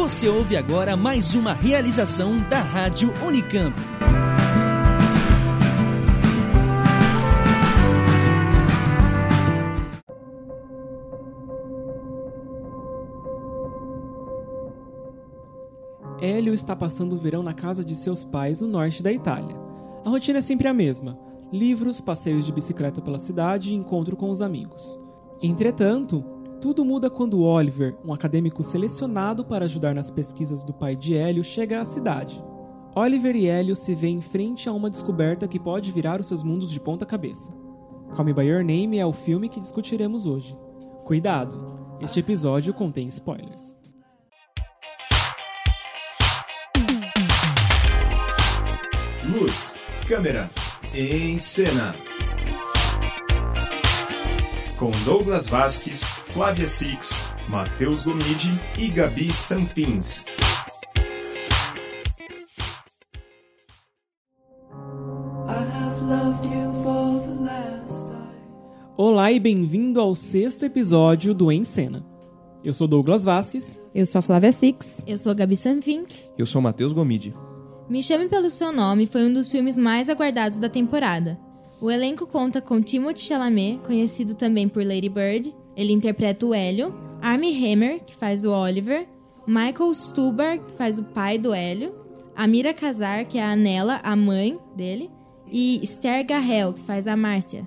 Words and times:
Você 0.00 0.30
ouve 0.30 0.56
agora 0.56 0.96
mais 0.96 1.34
uma 1.34 1.52
realização 1.52 2.40
da 2.48 2.58
Rádio 2.58 3.12
Unicamp. 3.22 3.76
Hélio 16.18 16.54
está 16.54 16.74
passando 16.74 17.12
o 17.12 17.18
verão 17.18 17.42
na 17.42 17.52
casa 17.52 17.84
de 17.84 17.94
seus 17.94 18.24
pais 18.24 18.62
no 18.62 18.68
norte 18.68 19.02
da 19.02 19.12
Itália. 19.12 19.54
A 20.02 20.08
rotina 20.08 20.38
é 20.38 20.42
sempre 20.42 20.66
a 20.66 20.72
mesma: 20.72 21.18
livros, 21.52 22.00
passeios 22.00 22.46
de 22.46 22.52
bicicleta 22.52 23.02
pela 23.02 23.18
cidade 23.18 23.70
e 23.70 23.76
encontro 23.76 24.16
com 24.16 24.30
os 24.30 24.40
amigos. 24.40 24.98
Entretanto, 25.42 26.24
tudo 26.60 26.84
muda 26.84 27.08
quando 27.08 27.42
Oliver, 27.42 27.96
um 28.04 28.12
acadêmico 28.12 28.62
selecionado 28.62 29.44
para 29.44 29.64
ajudar 29.64 29.94
nas 29.94 30.10
pesquisas 30.10 30.62
do 30.62 30.74
pai 30.74 30.94
de 30.94 31.16
Hélio, 31.16 31.42
chega 31.42 31.80
à 31.80 31.84
cidade. 31.86 32.44
Oliver 32.94 33.34
e 33.34 33.46
Hélio 33.46 33.74
se 33.74 33.94
veem 33.94 34.18
em 34.18 34.20
frente 34.20 34.68
a 34.68 34.72
uma 34.72 34.90
descoberta 34.90 35.48
que 35.48 35.58
pode 35.58 35.90
virar 35.90 36.20
os 36.20 36.26
seus 36.26 36.42
mundos 36.42 36.70
de 36.70 36.78
ponta 36.78 37.06
cabeça. 37.06 37.50
Call 38.14 38.26
Me 38.26 38.34
By 38.34 38.42
Your 38.42 38.58
Name 38.58 38.98
é 38.98 39.06
o 39.06 39.12
filme 39.12 39.48
que 39.48 39.60
discutiremos 39.60 40.26
hoje. 40.26 40.54
Cuidado, 41.04 41.74
este 42.00 42.20
episódio 42.20 42.74
contém 42.74 43.08
spoilers. 43.08 43.74
Luz, 49.24 49.76
câmera, 50.06 50.50
em 50.92 51.38
cena. 51.38 51.94
Com 54.76 54.90
Douglas 55.04 55.48
Vasques, 55.48 56.19
Flávia 56.32 56.64
Six, 56.64 57.24
Matheus 57.48 58.04
Gomide 58.04 58.50
e 58.78 58.86
Gabi 58.86 59.32
Sampins. 59.32 60.24
Olá 68.96 69.32
e 69.32 69.40
bem-vindo 69.40 70.00
ao 70.00 70.14
sexto 70.14 70.64
episódio 70.64 71.34
do 71.34 71.50
Em 71.50 71.64
Cena. 71.64 72.06
Eu 72.62 72.72
sou 72.72 72.86
Douglas 72.86 73.24
Vasques. 73.24 73.76
Eu 73.92 74.06
sou 74.06 74.20
a 74.20 74.22
Flávia 74.22 74.52
Six. 74.52 75.02
Eu 75.04 75.18
sou 75.18 75.32
a 75.32 75.34
Gabi 75.34 75.56
Sanfins. 75.56 76.22
Eu 76.38 76.46
sou 76.46 76.62
Matheus 76.62 76.92
Gomide. 76.92 77.34
Me 77.88 78.04
Chame 78.04 78.28
Pelo 78.28 78.48
Seu 78.48 78.72
Nome 78.72 79.08
foi 79.08 79.24
um 79.24 79.32
dos 79.32 79.50
filmes 79.50 79.76
mais 79.76 80.08
aguardados 80.08 80.58
da 80.58 80.68
temporada. 80.68 81.36
O 81.80 81.90
elenco 81.90 82.24
conta 82.24 82.60
com 82.60 82.80
Timothée 82.80 83.24
Chalamet, 83.24 83.80
conhecido 83.84 84.36
também 84.36 84.68
por 84.68 84.84
Lady 84.86 85.08
Bird, 85.08 85.52
ele 85.76 85.92
interpreta 85.92 86.46
o 86.46 86.54
Hélio, 86.54 86.94
Armie 87.20 87.54
Hammer, 87.54 88.00
que 88.04 88.14
faz 88.14 88.44
o 88.44 88.50
Oliver, 88.50 89.06
Michael 89.46 89.94
Stubar, 89.94 90.58
que 90.58 90.72
faz 90.72 90.98
o 90.98 91.04
pai 91.04 91.38
do 91.38 91.52
Hélio, 91.52 91.94
Amira 92.36 92.72
Kazar, 92.72 93.26
que 93.26 93.38
é 93.38 93.42
a 93.42 93.52
Anela, 93.52 94.00
a 94.02 94.14
mãe 94.14 94.58
dele, 94.76 95.10
e 95.50 95.80
Esther 95.82 96.24
Garrel, 96.26 96.72
que 96.72 96.80
faz 96.80 97.06
a 97.06 97.16
Márcia. 97.16 97.66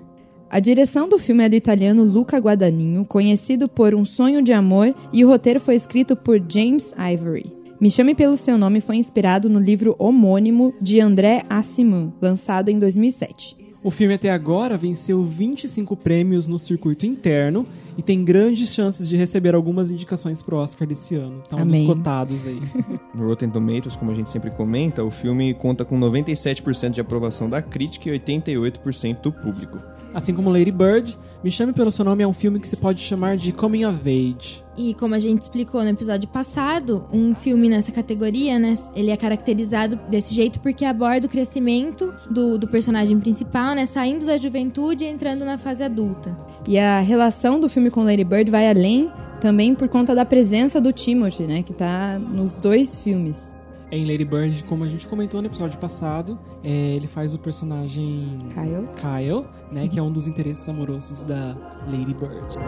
A 0.50 0.60
direção 0.60 1.08
do 1.08 1.18
filme 1.18 1.44
é 1.44 1.48
do 1.48 1.56
italiano 1.56 2.04
Luca 2.04 2.38
Guadagnino, 2.38 3.04
conhecido 3.04 3.68
por 3.68 3.94
Um 3.94 4.04
Sonho 4.04 4.42
de 4.42 4.52
Amor, 4.52 4.94
e 5.12 5.24
o 5.24 5.28
roteiro 5.28 5.60
foi 5.60 5.74
escrito 5.74 6.14
por 6.14 6.40
James 6.48 6.94
Ivory. 6.96 7.52
Me 7.80 7.90
Chame 7.90 8.14
Pelo 8.14 8.36
Seu 8.36 8.56
Nome 8.56 8.80
foi 8.80 8.96
inspirado 8.96 9.48
no 9.50 9.58
livro 9.58 9.96
homônimo 9.98 10.72
de 10.80 11.00
André 11.00 11.42
Assiman, 11.50 12.12
lançado 12.22 12.68
em 12.68 12.78
2007. 12.78 13.63
O 13.84 13.90
filme 13.90 14.14
até 14.14 14.30
agora 14.30 14.78
venceu 14.78 15.22
25 15.22 15.94
prêmios 15.94 16.48
no 16.48 16.58
circuito 16.58 17.04
interno 17.04 17.66
e 17.98 18.02
tem 18.02 18.24
grandes 18.24 18.72
chances 18.72 19.06
de 19.06 19.14
receber 19.14 19.54
algumas 19.54 19.90
indicações 19.90 20.40
pro 20.40 20.56
Oscar 20.56 20.88
desse 20.88 21.16
ano. 21.16 21.42
Tá 21.50 21.56
um 21.56 21.66
dos 21.66 21.82
cotados 21.82 22.46
aí. 22.46 22.58
No 23.14 23.28
Rotten 23.28 23.50
Tomatoes, 23.50 23.94
como 23.94 24.10
a 24.10 24.14
gente 24.14 24.30
sempre 24.30 24.50
comenta, 24.50 25.04
o 25.04 25.10
filme 25.10 25.52
conta 25.52 25.84
com 25.84 26.00
97% 26.00 26.92
de 26.92 27.00
aprovação 27.00 27.48
da 27.48 27.60
crítica 27.60 28.08
e 28.08 28.18
88% 28.18 29.20
do 29.20 29.30
público. 29.30 29.78
Assim 30.14 30.32
como 30.32 30.48
Lady 30.48 30.70
Bird, 30.70 31.18
Me 31.42 31.50
Chame 31.50 31.72
Pelo 31.72 31.90
Seu 31.90 32.04
Nome 32.04 32.22
é 32.22 32.26
um 32.26 32.32
filme 32.32 32.60
que 32.60 32.68
se 32.68 32.76
pode 32.76 33.00
chamar 33.00 33.36
de 33.36 33.52
Coming 33.52 33.84
of 33.84 33.98
Age. 34.08 34.62
E 34.76 34.94
como 34.94 35.14
a 35.14 35.18
gente 35.18 35.42
explicou 35.42 35.82
no 35.82 35.90
episódio 35.90 36.28
passado, 36.28 37.04
um 37.12 37.34
filme 37.34 37.68
nessa 37.68 37.90
categoria, 37.90 38.58
né, 38.58 38.74
ele 38.94 39.10
é 39.10 39.16
caracterizado 39.16 39.98
desse 40.08 40.34
jeito 40.34 40.60
porque 40.60 40.84
aborda 40.84 41.26
o 41.26 41.30
crescimento 41.30 42.14
do, 42.30 42.58
do 42.58 42.68
personagem 42.68 43.18
principal, 43.18 43.74
né, 43.74 43.86
saindo 43.86 44.24
da 44.24 44.36
juventude 44.36 45.04
e 45.04 45.08
entrando 45.08 45.44
na 45.44 45.58
fase 45.58 45.82
adulta. 45.82 46.36
E 46.66 46.78
a 46.78 47.00
relação 47.00 47.58
do 47.58 47.68
filme 47.68 47.90
com 47.90 48.04
Lady 48.04 48.24
Bird 48.24 48.50
vai 48.50 48.68
além 48.68 49.10
também 49.40 49.74
por 49.74 49.88
conta 49.88 50.14
da 50.14 50.24
presença 50.24 50.80
do 50.80 50.92
Timothy, 50.92 51.42
né, 51.44 51.62
que 51.62 51.72
tá 51.72 52.18
nos 52.18 52.56
dois 52.56 52.98
filmes. 52.98 53.53
Em 53.94 54.04
Lady 54.04 54.24
Bird, 54.24 54.64
como 54.64 54.82
a 54.82 54.88
gente 54.88 55.06
comentou 55.06 55.40
no 55.40 55.46
episódio 55.46 55.78
passado, 55.78 56.36
é, 56.64 56.68
ele 56.68 57.06
faz 57.06 57.32
o 57.32 57.38
personagem 57.38 58.36
Kyle. 58.52 58.88
Kyle, 58.96 59.44
né, 59.70 59.86
que 59.86 60.00
é 60.00 60.02
um 60.02 60.10
dos 60.10 60.26
interesses 60.26 60.68
amorosos 60.68 61.22
da 61.22 61.56
Lady 61.86 62.12
Bird. 62.12 62.58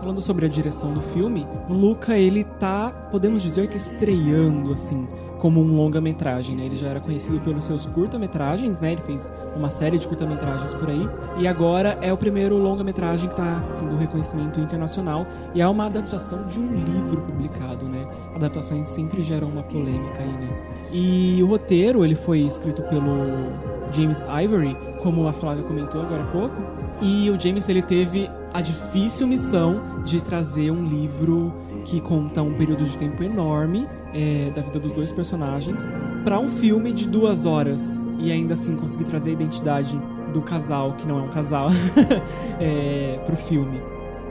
Falando 0.00 0.22
sobre 0.22 0.46
a 0.46 0.48
direção 0.48 0.94
do 0.94 1.02
filme, 1.02 1.46
o 1.68 1.74
Luca, 1.74 2.16
ele 2.16 2.42
tá, 2.42 2.90
podemos 3.10 3.42
dizer 3.42 3.68
que 3.68 3.76
estreando, 3.76 4.72
assim, 4.72 5.06
como 5.42 5.60
um 5.60 5.74
longa-metragem, 5.74 6.54
né? 6.54 6.66
Ele 6.66 6.76
já 6.76 6.86
era 6.86 7.00
conhecido 7.00 7.40
pelos 7.40 7.64
seus 7.64 7.84
curta-metragens, 7.84 8.78
né? 8.78 8.92
Ele 8.92 9.02
fez 9.02 9.32
uma 9.56 9.70
série 9.70 9.98
de 9.98 10.06
curta-metragens 10.06 10.72
por 10.72 10.88
aí. 10.88 11.08
E 11.36 11.48
agora 11.48 11.98
é 12.00 12.12
o 12.12 12.16
primeiro 12.16 12.56
longa-metragem 12.56 13.28
que 13.28 13.34
tá 13.34 13.60
tendo 13.76 13.96
reconhecimento 13.96 14.60
internacional. 14.60 15.26
E 15.52 15.60
é 15.60 15.66
uma 15.66 15.86
adaptação 15.86 16.46
de 16.46 16.60
um 16.60 16.72
livro 16.72 17.22
publicado, 17.22 17.84
né? 17.88 18.06
Adaptações 18.36 18.86
sempre 18.86 19.24
geram 19.24 19.48
uma 19.48 19.64
polêmica 19.64 20.20
aí, 20.20 20.32
né? 20.32 20.48
E 20.92 21.42
o 21.42 21.48
roteiro, 21.48 22.04
ele 22.04 22.14
foi 22.14 22.38
escrito 22.38 22.80
pelo 22.84 23.50
James 23.90 24.24
Ivory, 24.44 24.76
como 25.02 25.26
a 25.26 25.32
Flávia 25.32 25.64
comentou 25.64 26.02
agora 26.02 26.22
há 26.22 26.26
pouco. 26.26 26.54
E 27.00 27.28
o 27.30 27.40
James, 27.40 27.68
ele 27.68 27.82
teve 27.82 28.30
a 28.54 28.60
difícil 28.60 29.26
missão 29.26 29.82
de 30.04 30.22
trazer 30.22 30.70
um 30.70 30.86
livro 30.86 31.52
que 31.84 32.00
conta 32.00 32.42
um 32.42 32.54
período 32.54 32.84
de 32.84 32.96
tempo 32.96 33.24
enorme 33.24 33.88
é, 34.14 34.50
da 34.54 34.62
vida 34.62 34.78
dos 34.78 34.92
dois 34.92 35.10
personagens 35.12 35.92
para 36.24 36.38
um 36.38 36.48
filme 36.48 36.92
de 36.92 37.08
duas 37.08 37.44
horas 37.46 38.00
e 38.18 38.30
ainda 38.30 38.54
assim 38.54 38.76
conseguir 38.76 39.04
trazer 39.04 39.30
a 39.30 39.32
identidade 39.32 39.98
do 40.32 40.40
casal, 40.40 40.92
que 40.92 41.06
não 41.06 41.18
é 41.18 41.22
um 41.22 41.28
casal, 41.28 41.68
é, 42.60 43.18
pro 43.24 43.36
filme. 43.36 43.80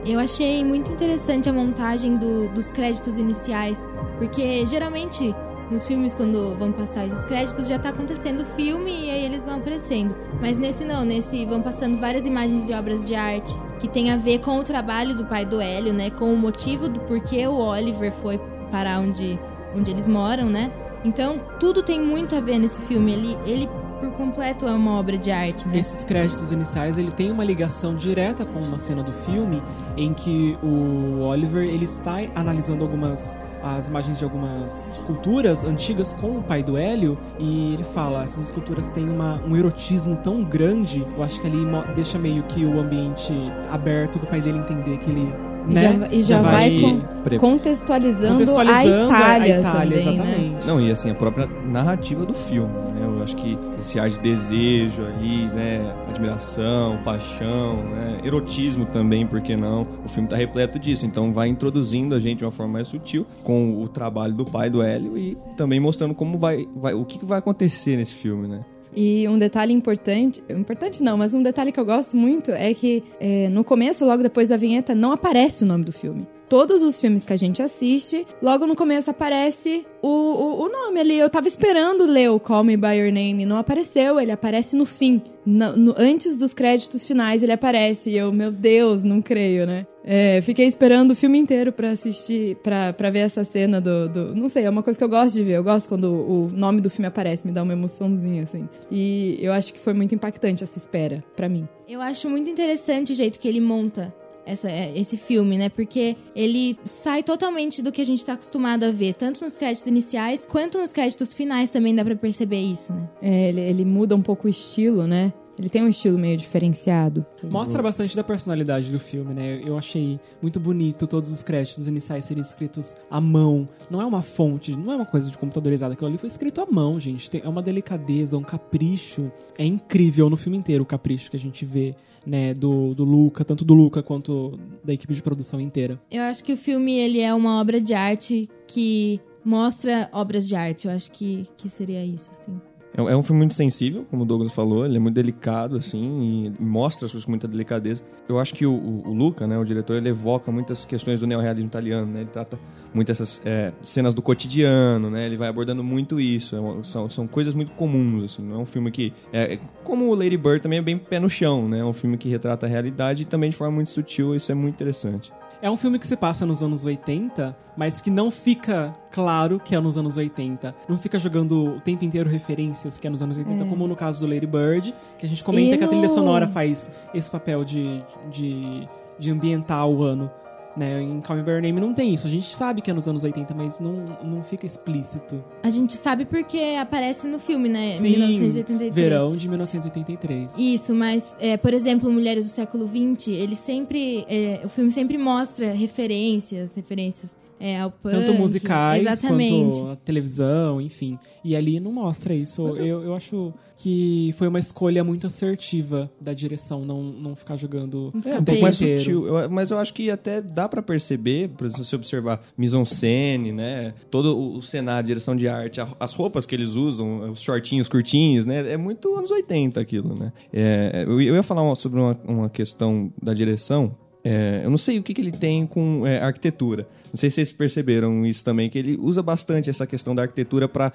Eu 0.05 0.19
achei 0.19 0.63
muito 0.63 0.91
interessante 0.91 1.47
a 1.49 1.53
montagem 1.53 2.17
do- 2.17 2.47
dos 2.49 2.71
créditos 2.71 3.17
iniciais, 3.17 3.85
porque 4.17 4.65
geralmente 4.65 5.35
nos 5.69 5.87
filmes, 5.87 6.13
quando 6.13 6.57
vão 6.57 6.71
passar 6.71 7.05
esses 7.05 7.23
créditos, 7.25 7.67
já 7.67 7.79
tá 7.79 7.89
acontecendo 7.89 8.41
o 8.41 8.45
filme 8.45 8.91
e 9.05 9.09
aí 9.09 9.23
eles 9.25 9.45
vão 9.45 9.55
aparecendo. 9.57 10.13
Mas 10.41 10.57
nesse 10.57 10.83
não, 10.83 11.05
nesse 11.05 11.45
vão 11.45 11.61
passando 11.61 11.97
várias 11.97 12.25
imagens 12.25 12.65
de 12.67 12.73
obras 12.73 13.05
de 13.05 13.15
arte 13.15 13.55
que 13.79 13.87
tem 13.87 14.11
a 14.11 14.17
ver 14.17 14.39
com 14.39 14.59
o 14.59 14.63
trabalho 14.63 15.15
do 15.15 15.25
pai 15.25 15.45
do 15.45 15.61
Hélio, 15.61 15.93
né? 15.93 16.09
Com 16.09 16.33
o 16.33 16.37
motivo 16.37 16.89
do 16.89 16.99
porquê 17.01 17.47
o 17.47 17.55
Oliver 17.57 18.11
foi 18.11 18.37
para 18.69 18.99
onde, 18.99 19.39
onde 19.75 19.91
eles 19.91 20.07
moram, 20.07 20.49
né? 20.49 20.71
Então, 21.03 21.39
tudo 21.59 21.81
tem 21.81 22.01
muito 22.01 22.35
a 22.35 22.39
ver 22.39 22.59
nesse 22.59 22.79
filme. 22.81 23.11
Ele, 23.11 23.37
ele 23.45 23.69
por 23.99 24.11
completo, 24.13 24.65
é 24.65 24.71
uma 24.71 24.99
obra 24.99 25.17
de 25.17 25.31
arte, 25.31 25.67
né? 25.67 25.77
Esses 25.77 26.03
créditos 26.03 26.51
iniciais, 26.51 26.97
ele 26.97 27.11
tem 27.11 27.31
uma 27.31 27.43
ligação 27.43 27.95
direta 27.95 28.45
com 28.45 28.59
uma 28.59 28.79
cena 28.79 29.03
do 29.03 29.13
filme 29.13 29.61
em 29.95 30.11
que 30.13 30.57
o 30.63 31.19
Oliver, 31.21 31.63
ele 31.63 31.85
está 31.85 32.17
analisando 32.35 32.83
algumas 32.83 33.35
as 33.63 33.87
imagens 33.87 34.17
de 34.17 34.23
algumas 34.23 34.91
esculturas 34.93 35.63
antigas 35.63 36.13
com 36.13 36.37
o 36.37 36.41
pai 36.43 36.63
do 36.63 36.77
Hélio 36.77 37.15
e 37.37 37.75
ele 37.75 37.83
fala, 37.83 38.23
essas 38.23 38.45
esculturas 38.45 38.89
têm 38.89 39.07
uma, 39.07 39.39
um 39.45 39.55
erotismo 39.55 40.15
tão 40.15 40.43
grande, 40.43 41.05
eu 41.15 41.23
acho 41.23 41.39
que 41.39 41.45
ali 41.45 41.59
deixa 41.95 42.17
meio 42.17 42.41
que 42.43 42.65
o 42.65 42.79
ambiente 42.79 43.31
aberto 43.69 44.17
para 44.17 44.25
o 44.25 44.29
pai 44.29 44.41
dele 44.41 44.57
entender 44.57 44.97
que 44.97 45.11
ele 45.11 45.31
E 45.67 45.73
né, 45.73 45.81
já, 45.81 46.07
e 46.15 46.21
já, 46.23 46.41
vai, 46.41 46.79
com- 46.79 46.99
Pre- 47.23 47.37
contextualizando, 47.39 48.33
contextualizando 48.39 49.11
a 49.13 49.17
Itália, 49.17 49.59
Itália, 49.59 49.97
também, 50.01 50.17
né? 50.17 50.25
exatamente. 50.25 50.67
Não, 50.67 50.81
e 50.81 50.91
assim, 50.91 51.09
a 51.11 51.15
própria 51.15 51.47
narrativa 51.65 52.25
do 52.25 52.33
filme, 52.33 52.73
né? 52.73 53.01
Eu 53.03 53.23
acho 53.23 53.35
que 53.35 53.57
esse 53.79 53.99
ar 53.99 54.09
de 54.09 54.19
desejo 54.19 55.03
ali, 55.05 55.45
né? 55.53 55.93
Admiração, 56.09 56.97
paixão, 57.05 57.75
né? 57.83 58.19
Erotismo 58.23 58.85
também, 58.85 59.25
por 59.27 59.39
que 59.41 59.55
não? 59.55 59.85
O 60.03 60.09
filme 60.09 60.27
tá 60.27 60.35
repleto 60.35 60.79
disso, 60.79 61.05
então 61.05 61.31
vai 61.31 61.47
introduzindo 61.47 62.15
a 62.15 62.19
gente 62.19 62.39
de 62.39 62.45
uma 62.45 62.51
forma 62.51 62.73
mais 62.73 62.87
sutil 62.87 63.25
com 63.43 63.81
o 63.83 63.87
trabalho 63.87 64.33
do 64.33 64.45
pai 64.45 64.69
do 64.69 64.81
Hélio 64.81 65.17
e 65.17 65.37
também 65.55 65.79
mostrando 65.79 66.13
como 66.15 66.37
vai, 66.39 66.67
vai 66.75 66.93
o 66.95 67.05
que 67.05 67.19
que 67.19 67.25
vai 67.25 67.37
acontecer 67.39 67.95
nesse 67.97 68.15
filme, 68.15 68.47
né? 68.47 68.61
E 68.95 69.27
um 69.27 69.37
detalhe 69.37 69.73
importante, 69.73 70.43
importante 70.49 71.01
não, 71.01 71.17
mas 71.17 71.33
um 71.33 71.41
detalhe 71.41 71.71
que 71.71 71.79
eu 71.79 71.85
gosto 71.85 72.17
muito 72.17 72.51
é 72.51 72.73
que 72.73 73.03
é, 73.19 73.47
no 73.49 73.63
começo, 73.63 74.05
logo 74.05 74.21
depois 74.21 74.49
da 74.49 74.57
vinheta, 74.57 74.93
não 74.93 75.11
aparece 75.11 75.63
o 75.63 75.67
nome 75.67 75.85
do 75.85 75.91
filme. 75.91 76.27
Todos 76.51 76.83
os 76.83 76.99
filmes 76.99 77.23
que 77.23 77.31
a 77.31 77.37
gente 77.37 77.61
assiste, 77.61 78.27
logo 78.41 78.67
no 78.67 78.75
começo 78.75 79.09
aparece 79.09 79.85
o, 80.01 80.07
o, 80.09 80.63
o 80.65 80.69
nome 80.69 80.99
ali. 80.99 81.17
Eu 81.17 81.29
tava 81.29 81.47
esperando 81.47 82.03
ler 82.05 82.29
o 82.29 82.41
Call 82.41 82.61
Me 82.65 82.75
By 82.75 82.95
Your 82.97 83.13
Name, 83.13 83.45
não 83.45 83.55
apareceu, 83.55 84.19
ele 84.19 84.33
aparece 84.33 84.75
no 84.75 84.85
fim. 84.85 85.21
no- 85.45 85.77
no- 85.77 85.95
antes 85.97 86.35
dos 86.35 86.53
créditos 86.53 87.05
finais 87.05 87.41
ele 87.41 87.53
aparece 87.53 88.09
e 88.09 88.17
eu, 88.17 88.33
meu 88.33 88.51
Deus, 88.51 89.01
não 89.01 89.21
creio, 89.21 89.65
né? 89.65 89.87
É, 90.03 90.41
fiquei 90.41 90.65
esperando 90.67 91.11
o 91.11 91.15
filme 91.15 91.37
inteiro 91.39 91.71
pra 91.71 91.91
assistir, 91.91 92.57
pra 92.57 93.09
ver 93.09 93.19
essa 93.19 93.45
cena 93.45 93.79
do, 93.79 94.09
do- 94.09 94.35
Não 94.35 94.49
sei, 94.49 94.65
é 94.65 94.69
uma 94.69 94.83
coisa 94.83 94.99
que 94.99 95.03
eu 95.05 95.09
gosto 95.09 95.35
de 95.35 95.43
ver. 95.43 95.53
Eu 95.53 95.63
gosto 95.63 95.87
quando 95.87 96.11
o 96.13 96.49
nome 96.53 96.81
do 96.81 96.89
filme 96.89 97.07
aparece, 97.07 97.47
me 97.47 97.53
dá 97.53 97.63
uma 97.63 97.71
emoçãozinha, 97.73 98.43
assim. 98.43 98.67
E 98.91 99.37
eu 99.41 99.53
acho 99.53 99.71
que 99.73 99.79
foi 99.79 99.93
muito 99.93 100.13
impactante 100.13 100.65
essa 100.65 100.77
espera, 100.77 101.23
pra 101.33 101.47
mim. 101.47 101.65
Eu 101.87 102.01
acho 102.01 102.29
muito 102.29 102.49
interessante 102.49 103.13
o 103.13 103.15
jeito 103.15 103.39
que 103.39 103.47
ele 103.47 103.61
monta 103.61 104.13
essa- 104.51 104.69
é, 104.69 104.91
esse 104.97 105.17
filme, 105.17 105.57
né? 105.57 105.69
Porque 105.69 106.15
ele 106.35 106.77
sai 106.85 107.23
totalmente 107.23 107.81
do 107.81 107.91
que 107.91 108.01
a 108.01 108.05
gente 108.05 108.23
tá 108.25 108.33
acostumado 108.33 108.83
a 108.83 108.89
ver, 108.91 109.15
tanto 109.15 109.43
nos 109.43 109.57
créditos 109.57 109.87
iniciais 109.87 110.45
quanto 110.45 110.77
nos 110.77 110.91
créditos 110.93 111.33
finais 111.33 111.69
também 111.69 111.93
dá 111.95 112.03
pra 112.03 112.15
perceber 112.15 112.59
isso, 112.61 112.93
né? 112.93 113.09
É, 113.21 113.49
ele, 113.49 113.61
ele 113.61 113.85
muda 113.85 114.15
um 114.15 114.21
pouco 114.21 114.47
o 114.47 114.49
estilo, 114.49 115.07
né? 115.07 115.33
Ele 115.59 115.69
tem 115.69 115.83
um 115.83 115.87
estilo 115.89 116.17
meio 116.17 116.35
diferenciado. 116.37 117.23
Mostra 117.43 117.83
bastante 117.83 118.15
da 118.15 118.23
personalidade 118.23 118.89
do 118.89 118.97
filme, 118.99 119.31
né? 119.33 119.61
Eu 119.63 119.77
achei 119.77 120.19
muito 120.41 120.59
bonito 120.59 121.05
todos 121.05 121.29
os 121.29 121.43
créditos 121.43 121.87
iniciais 121.87 122.25
serem 122.25 122.41
escritos 122.41 122.95
à 123.11 123.21
mão. 123.21 123.67
Não 123.89 124.01
é 124.01 124.05
uma 124.05 124.23
fonte, 124.23 124.75
não 124.75 124.93
é 124.93 124.95
uma 124.95 125.05
coisa 125.05 125.29
de 125.29 125.37
computadorizada. 125.37 125.93
Aquilo 125.93 126.07
ali 126.07 126.17
foi 126.17 126.29
escrito 126.29 126.61
à 126.61 126.65
mão, 126.65 126.99
gente. 126.99 127.29
Tem- 127.29 127.41
é 127.43 127.49
uma 127.49 127.61
delicadeza, 127.61 128.37
um 128.37 128.41
capricho. 128.41 129.31
É 129.57 129.63
incrível 129.65 130.29
no 130.31 130.37
filme 130.37 130.57
inteiro 130.57 130.83
o 130.83 130.85
capricho 130.85 131.29
que 131.29 131.37
a 131.37 131.39
gente 131.39 131.63
vê, 131.63 131.93
né? 132.25 132.53
Do, 132.53 132.93
do 132.93 133.03
Luca, 133.03 133.43
tanto 133.43 133.65
do 133.65 133.73
Luca 133.73 134.03
quanto 134.03 134.59
da 134.83 134.93
equipe 134.93 135.13
de 135.13 135.21
produção 135.21 135.59
inteira. 135.59 135.99
Eu 136.09 136.23
acho 136.23 136.43
que 136.43 136.53
o 136.53 136.57
filme 136.57 136.93
ele 136.93 137.19
é 137.19 137.33
uma 137.33 137.59
obra 137.59 137.79
de 137.79 137.93
arte 137.93 138.49
que 138.67 139.19
mostra 139.43 140.09
obras 140.11 140.47
de 140.47 140.55
arte. 140.55 140.87
Eu 140.87 140.93
acho 140.93 141.11
que, 141.11 141.45
que 141.57 141.69
seria 141.69 142.05
isso, 142.05 142.31
assim. 142.31 142.59
É, 142.97 143.01
é 143.01 143.15
um 143.15 143.23
filme 143.23 143.39
muito 143.39 143.53
sensível, 143.53 144.05
como 144.09 144.23
o 144.23 144.25
Douglas 144.25 144.53
falou, 144.53 144.85
ele 144.85 144.97
é 144.97 144.99
muito 144.99 145.15
delicado, 145.15 145.77
assim, 145.77 146.53
e 146.59 146.63
mostra 146.63 147.05
as 147.05 147.11
coisas 147.11 147.25
com 147.25 147.31
muita 147.31 147.47
delicadeza. 147.47 148.03
Eu 148.27 148.39
acho 148.39 148.53
que 148.53 148.65
o, 148.65 148.73
o, 148.73 149.09
o 149.09 149.13
Luca, 149.13 149.47
né, 149.47 149.57
o 149.57 149.63
diretor, 149.63 149.95
ele 149.95 150.09
evoca 150.09 150.51
muitas 150.51 150.85
questões 150.85 151.19
do 151.19 151.27
neorrealismo 151.27 151.67
italiano, 151.67 152.11
né? 152.11 152.21
Ele 152.21 152.29
trata 152.29 152.59
muito 152.93 153.11
essas 153.11 153.41
é, 153.45 153.71
cenas 153.81 154.13
do 154.13 154.21
cotidiano, 154.21 155.09
né? 155.09 155.25
Ele 155.25 155.37
vai 155.37 155.47
abordando 155.47 155.83
muito 155.83 156.19
isso. 156.19 156.55
É 156.55 156.83
são, 156.83 157.09
são 157.09 157.27
coisas 157.27 157.53
muito 157.53 157.71
comuns, 157.73 158.33
assim. 158.33 158.43
Não 158.43 158.57
é 158.57 158.59
um 158.59 158.65
filme 158.65 158.91
que... 158.91 159.13
É, 159.31 159.53
é- 159.53 159.59
como 159.83 160.09
o 160.09 160.13
Lady 160.13 160.37
Bird 160.37 160.61
também 160.61 160.79
é 160.79 160.81
bem 160.81 160.97
pé 160.97 161.19
no 161.19 161.29
chão, 161.29 161.67
né? 161.67 161.79
É 161.79 161.85
um 161.85 161.93
filme 161.93 162.17
que 162.17 162.29
retrata 162.29 162.65
a 162.65 162.69
realidade 162.69 163.23
e 163.23 163.25
também 163.25 163.49
de 163.49 163.55
forma 163.55 163.75
muito 163.75 163.89
sutil. 163.89 164.35
Isso 164.35 164.51
é 164.51 164.55
muito 164.55 164.75
interessante. 164.75 165.31
É 165.61 165.69
um 165.69 165.77
filme 165.77 165.99
que 165.99 166.07
se 166.07 166.17
passa 166.17 166.43
nos 166.45 166.63
anos 166.63 166.83
80, 166.83 167.55
mas 167.77 168.01
que 168.01 168.09
não 168.09 168.31
fica 168.31 168.93
claro 169.11 169.59
que 169.59 169.75
é 169.75 169.79
nos 169.79 169.95
anos 169.95 170.17
80. 170.17 170.73
Não 170.89 170.97
fica 170.97 171.19
jogando 171.19 171.75
o 171.75 171.79
tempo 171.81 172.03
inteiro 172.03 172.27
referências 172.27 172.97
que 172.97 173.05
é 173.05 173.09
nos 173.11 173.21
anos 173.21 173.37
80, 173.37 173.65
como 173.65 173.87
no 173.87 173.95
caso 173.95 174.19
do 174.25 174.33
Lady 174.33 174.47
Bird, 174.47 174.93
que 175.19 175.25
a 175.25 175.29
gente 175.29 175.43
comenta 175.43 175.77
que 175.77 175.83
a 175.83 175.87
trilha 175.87 176.07
no- 176.07 176.13
sonora 176.13 176.47
faz 176.47 176.89
esse 177.13 177.29
papel 177.29 177.63
de, 177.63 177.99
de, 178.31 178.87
de 179.19 179.31
ambientar 179.31 179.87
o 179.87 180.01
ano. 180.03 180.31
Né? 180.75 181.01
Em 181.01 181.19
Call 181.21 181.37
Me 181.37 181.43
By 181.43 181.51
Your 181.51 181.61
Name 181.61 181.81
não 181.81 181.93
tem 181.93 182.13
isso. 182.13 182.27
A 182.27 182.29
gente 182.29 182.55
sabe 182.55 182.81
que 182.81 182.89
é 182.89 182.93
nos 182.93 183.07
anos 183.07 183.23
80, 183.23 183.53
mas 183.53 183.79
não, 183.79 184.17
não 184.23 184.43
fica 184.43 184.65
explícito. 184.65 185.43
A 185.63 185.69
gente 185.69 185.93
sabe 185.93 186.25
porque 186.25 186.77
aparece 186.79 187.27
no 187.27 187.39
filme, 187.39 187.67
né? 187.67 187.93
Sim, 187.93 188.11
1983. 188.11 188.93
verão 188.93 189.35
de 189.35 189.49
1983. 189.49 190.57
Isso, 190.57 190.95
mas, 190.95 191.35
é, 191.39 191.57
por 191.57 191.73
exemplo, 191.73 192.11
Mulheres 192.11 192.45
do 192.45 192.51
Século 192.51 192.87
XX, 192.87 193.29
ele 193.29 193.55
sempre. 193.55 194.25
é, 194.29 194.61
o 194.63 194.69
filme 194.69 194.91
sempre 194.91 195.17
mostra 195.17 195.73
referências, 195.73 196.75
referências 196.75 197.35
é, 197.61 197.79
ao 197.79 197.91
punk. 197.91 198.11
Tanto 198.13 198.33
musicais 198.33 199.05
Exatamente. 199.05 199.79
quanto 199.79 199.91
a 199.91 199.95
televisão, 199.95 200.81
enfim. 200.81 201.17
E 201.43 201.55
ali 201.55 201.79
não 201.79 201.91
mostra 201.91 202.33
isso. 202.33 202.67
Eu, 202.77 203.03
eu 203.03 203.15
acho 203.15 203.53
que 203.77 204.31
foi 204.37 204.47
uma 204.47 204.59
escolha 204.59 205.03
muito 205.03 205.25
assertiva 205.25 206.11
da 206.21 206.33
direção, 206.33 206.85
não, 206.85 207.01
não 207.01 207.35
ficar 207.35 207.55
jogando 207.55 208.11
Não 208.13 208.19
o 208.19 208.21
ficar 208.21 208.29
um 208.29 208.31
tempo 208.33 208.45
pouco 208.45 208.61
mais 208.61 208.77
preso. 208.77 208.83
inteiro. 208.93 209.21
sutil. 209.21 209.37
Eu- 209.39 209.49
mas 209.49 209.71
eu 209.71 209.77
acho 209.79 209.91
que 209.93 210.11
até 210.11 210.39
dá 210.39 210.69
pra 210.69 210.83
perceber, 210.83 211.49
por 211.49 211.65
exemplo, 211.65 211.83
se 211.83 211.89
você 211.89 211.95
observar 211.95 212.43
mise-en-scène, 212.55 213.51
né? 213.51 213.93
Todo 214.09 214.37
o, 214.37 214.57
o 214.57 214.61
cenário, 214.61 215.07
direção 215.07 215.35
de 215.35 215.47
arte, 215.47 215.81
a- 215.81 215.87
as 215.99 216.13
roupas 216.13 216.45
que 216.45 216.53
eles 216.55 216.75
usam, 216.75 217.31
os 217.31 217.41
shortinhos 217.41 217.87
curtinhos, 217.89 218.45
né? 218.45 218.71
É 218.71 218.77
muito 218.77 219.13
anos 219.15 219.31
80 219.31 219.79
aquilo, 219.79 220.15
né? 220.15 220.31
É, 220.53 221.03
eu, 221.07 221.19
eu 221.21 221.35
ia 221.35 221.43
falar 221.43 221.63
uma- 221.63 221.75
sobre 221.75 221.99
uma, 221.99 222.17
uma 222.27 222.49
questão 222.49 223.11
da 223.21 223.33
direção. 223.33 223.95
É, 224.23 224.61
eu 224.63 224.69
não 224.69 224.77
sei 224.77 224.99
o 224.99 225.03
que, 225.03 225.13
que 225.13 225.21
ele 225.21 225.31
tem 225.31 225.65
com 225.65 226.05
é, 226.05 226.21
arquitetura. 226.21 226.87
Não 227.11 227.17
sei 227.17 227.29
se 227.29 227.35
vocês 227.35 227.51
perceberam 227.51 228.25
isso 228.25 228.43
também, 228.43 228.69
que 228.69 228.77
ele 228.77 228.97
usa 229.01 229.21
bastante 229.21 229.69
essa 229.69 229.85
questão 229.85 230.15
da 230.15 230.21
arquitetura 230.21 230.69
para 230.69 230.93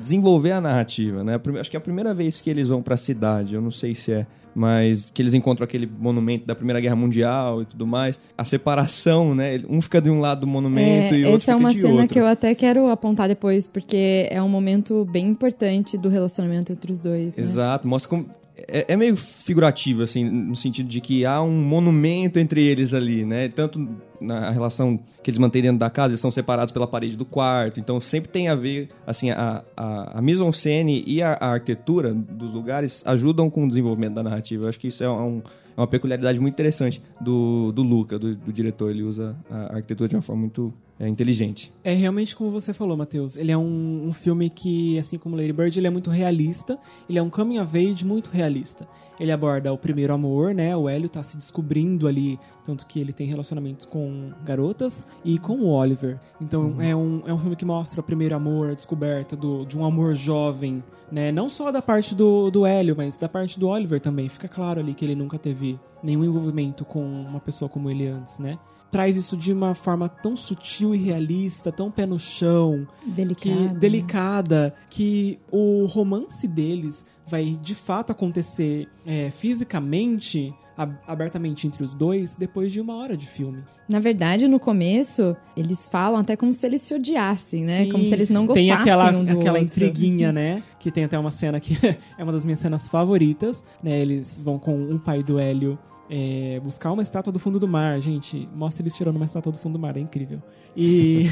desenvolver 0.00 0.52
a 0.52 0.60
narrativa, 0.60 1.24
né? 1.24 1.40
Acho 1.60 1.68
que 1.68 1.76
é 1.76 1.78
a 1.78 1.80
primeira 1.80 2.14
vez 2.14 2.40
que 2.40 2.48
eles 2.48 2.68
vão 2.68 2.80
para 2.80 2.94
a 2.94 2.98
cidade, 2.98 3.56
eu 3.56 3.60
não 3.60 3.72
sei 3.72 3.92
se 3.92 4.12
é, 4.12 4.26
mas 4.54 5.10
que 5.12 5.20
eles 5.20 5.34
encontram 5.34 5.64
aquele 5.64 5.86
monumento 5.86 6.46
da 6.46 6.54
Primeira 6.54 6.80
Guerra 6.80 6.96
Mundial 6.96 7.60
e 7.60 7.66
tudo 7.66 7.86
mais. 7.86 8.18
A 8.38 8.44
separação, 8.44 9.34
né? 9.34 9.60
Um 9.68 9.82
fica 9.82 10.00
de 10.00 10.08
um 10.08 10.18
lado 10.18 10.40
do 10.40 10.46
monumento 10.46 11.14
É, 11.14 11.18
e 11.18 11.24
o 11.24 11.26
outro 11.32 11.36
essa 11.42 11.50
é 11.52 11.54
fica 11.54 11.56
uma 11.58 11.72
de 11.74 11.80
cena 11.80 11.92
outro. 11.94 12.08
que 12.08 12.18
eu 12.20 12.26
até 12.26 12.54
quero 12.54 12.88
apontar 12.88 13.28
depois, 13.28 13.68
porque 13.68 14.26
é 14.30 14.40
um 14.42 14.48
momento 14.48 15.04
bem 15.10 15.26
importante 15.26 15.98
do 15.98 16.08
relacionamento 16.08 16.72
entre 16.72 16.90
os 16.90 17.00
dois. 17.00 17.36
né? 17.36 17.42
Exato, 17.42 17.86
mostra 17.86 18.08
como. 18.08 18.30
É, 18.56 18.86
é 18.94 18.96
meio 18.96 19.14
figurativo, 19.16 20.02
assim, 20.02 20.24
no 20.24 20.56
sentido 20.56 20.88
de 20.88 21.00
que 21.00 21.26
há 21.26 21.42
um 21.42 21.52
monumento 21.62 22.38
entre 22.38 22.64
eles 22.64 22.94
ali, 22.94 23.24
né? 23.24 23.48
Tanto 23.48 23.86
na 24.20 24.50
relação 24.50 24.98
que 25.22 25.30
eles 25.30 25.38
mantêm 25.38 25.60
dentro 25.62 25.78
da 25.78 25.90
casa, 25.90 26.12
eles 26.12 26.20
são 26.20 26.30
separados 26.30 26.72
pela 26.72 26.86
parede 26.86 27.16
do 27.16 27.24
quarto, 27.24 27.78
então 27.78 28.00
sempre 28.00 28.30
tem 28.30 28.48
a 28.48 28.54
ver, 28.54 28.88
assim, 29.06 29.30
a, 29.30 29.62
a, 29.76 30.18
a 30.18 30.22
mise-en-scène 30.22 31.04
e 31.06 31.20
a, 31.20 31.34
a 31.34 31.52
arquitetura 31.52 32.14
dos 32.14 32.50
lugares 32.52 33.02
ajudam 33.06 33.50
com 33.50 33.64
o 33.66 33.68
desenvolvimento 33.68 34.14
da 34.14 34.22
narrativa. 34.22 34.64
Eu 34.64 34.68
acho 34.70 34.78
que 34.80 34.88
isso 34.88 35.04
é 35.04 35.10
um- 35.10 35.42
é 35.76 35.80
uma 35.80 35.86
peculiaridade 35.86 36.40
muito 36.40 36.54
interessante 36.54 37.02
do, 37.20 37.70
do 37.72 37.82
Luca, 37.82 38.18
do, 38.18 38.34
do 38.34 38.50
diretor. 38.50 38.90
Ele 38.90 39.02
usa 39.02 39.36
a 39.50 39.74
arquitetura 39.74 40.08
de 40.08 40.16
uma 40.16 40.22
forma 40.22 40.40
muito 40.40 40.72
é, 40.98 41.06
inteligente. 41.08 41.72
É 41.84 41.92
realmente 41.92 42.34
como 42.34 42.50
você 42.50 42.72
falou, 42.72 42.96
Matheus. 42.96 43.36
Ele 43.36 43.52
é 43.52 43.56
um, 43.56 44.06
um 44.06 44.12
filme 44.12 44.48
que, 44.48 44.98
assim 44.98 45.18
como 45.18 45.36
Lady 45.36 45.52
Bird, 45.52 45.78
ele 45.78 45.86
é 45.86 45.90
muito 45.90 46.10
realista. 46.10 46.78
Ele 47.08 47.18
é 47.18 47.22
um 47.22 47.28
coming 47.28 47.58
of 47.58 47.76
age 47.76 48.04
muito 48.04 48.30
realista. 48.30 48.88
Ele 49.18 49.32
aborda 49.32 49.72
o 49.72 49.78
primeiro 49.78 50.12
amor, 50.12 50.54
né? 50.54 50.76
O 50.76 50.88
Hélio 50.88 51.08
tá 51.08 51.22
se 51.22 51.36
descobrindo 51.36 52.06
ali, 52.06 52.38
tanto 52.64 52.86
que 52.86 53.00
ele 53.00 53.12
tem 53.12 53.26
relacionamento 53.26 53.88
com 53.88 54.30
garotas 54.44 55.06
e 55.24 55.38
com 55.38 55.58
o 55.60 55.68
Oliver. 55.68 56.18
Então 56.40 56.80
é, 56.80 56.94
um, 56.94 57.22
é 57.26 57.32
um 57.32 57.38
filme 57.38 57.56
que 57.56 57.64
mostra 57.64 58.00
o 58.00 58.04
primeiro 58.04 58.34
amor, 58.34 58.70
a 58.70 58.74
descoberta 58.74 59.34
do, 59.34 59.64
de 59.64 59.76
um 59.76 59.84
amor 59.84 60.14
jovem, 60.14 60.84
né? 61.10 61.32
Não 61.32 61.48
só 61.48 61.72
da 61.72 61.80
parte 61.80 62.14
do, 62.14 62.50
do 62.50 62.66
Hélio, 62.66 62.94
mas 62.96 63.16
da 63.16 63.28
parte 63.28 63.58
do 63.58 63.68
Oliver 63.68 64.00
também. 64.00 64.28
Fica 64.28 64.48
claro 64.48 64.80
ali 64.80 64.92
que 64.92 65.04
ele 65.04 65.14
nunca 65.14 65.38
teve 65.38 65.78
nenhum 66.02 66.24
envolvimento 66.24 66.84
com 66.84 67.02
uma 67.02 67.40
pessoa 67.40 67.70
como 67.70 67.90
ele 67.90 68.06
antes, 68.06 68.38
né? 68.38 68.58
Traz 68.96 69.14
isso 69.16 69.36
de 69.36 69.52
uma 69.52 69.74
forma 69.74 70.08
tão 70.08 70.34
sutil 70.34 70.94
e 70.94 70.98
realista, 70.98 71.70
tão 71.70 71.90
pé 71.90 72.06
no 72.06 72.18
chão, 72.18 72.86
Delicado. 73.06 73.40
que 73.42 73.50
né? 73.50 73.74
delicada, 73.78 74.74
que 74.88 75.38
o 75.52 75.84
romance 75.84 76.48
deles 76.48 77.04
vai 77.28 77.58
de 77.62 77.74
fato 77.74 78.10
acontecer 78.12 78.88
é, 79.06 79.30
fisicamente, 79.76 80.54
ab- 80.76 80.96
abertamente 81.06 81.66
entre 81.66 81.82
os 81.84 81.94
dois, 81.94 82.36
depois 82.36 82.72
de 82.72 82.80
uma 82.80 82.94
hora 82.96 83.16
de 83.16 83.26
filme. 83.26 83.62
Na 83.88 84.00
verdade, 84.00 84.48
no 84.48 84.58
começo, 84.58 85.36
eles 85.56 85.86
falam 85.86 86.20
até 86.20 86.34
como 86.34 86.52
se 86.52 86.66
eles 86.66 86.80
se 86.82 86.94
odiassem, 86.94 87.64
né? 87.64 87.84
Sim, 87.84 87.92
como 87.92 88.04
se 88.04 88.12
eles 88.14 88.28
não 88.28 88.46
gostassem 88.46 88.68
Tem 88.70 88.76
aquela, 88.80 89.10
um 89.10 89.24
do 89.24 89.38
aquela 89.38 89.58
outro. 89.58 89.64
intriguinha, 89.84 90.32
né? 90.32 90.62
Que 90.80 90.90
tem 90.90 91.04
até 91.04 91.18
uma 91.18 91.30
cena 91.30 91.60
que 91.60 91.76
é 92.16 92.22
uma 92.22 92.32
das 92.32 92.44
minhas 92.46 92.60
cenas 92.60 92.88
favoritas, 92.88 93.62
né? 93.82 94.00
Eles 94.00 94.40
vão 94.42 94.58
com 94.58 94.74
um 94.74 94.98
pai 94.98 95.22
do 95.22 95.38
Hélio 95.38 95.78
é, 96.10 96.60
buscar 96.62 96.92
uma 96.92 97.02
estátua 97.02 97.32
do 97.32 97.38
fundo 97.38 97.58
do 97.58 97.66
mar. 97.68 97.98
Gente, 98.00 98.48
mostra 98.54 98.82
eles 98.82 98.94
tirando 98.94 99.16
uma 99.16 99.24
estátua 99.24 99.52
do 99.52 99.58
fundo 99.58 99.74
do 99.74 99.78
mar, 99.78 99.96
é 99.96 100.00
incrível. 100.00 100.42
E, 100.76 101.26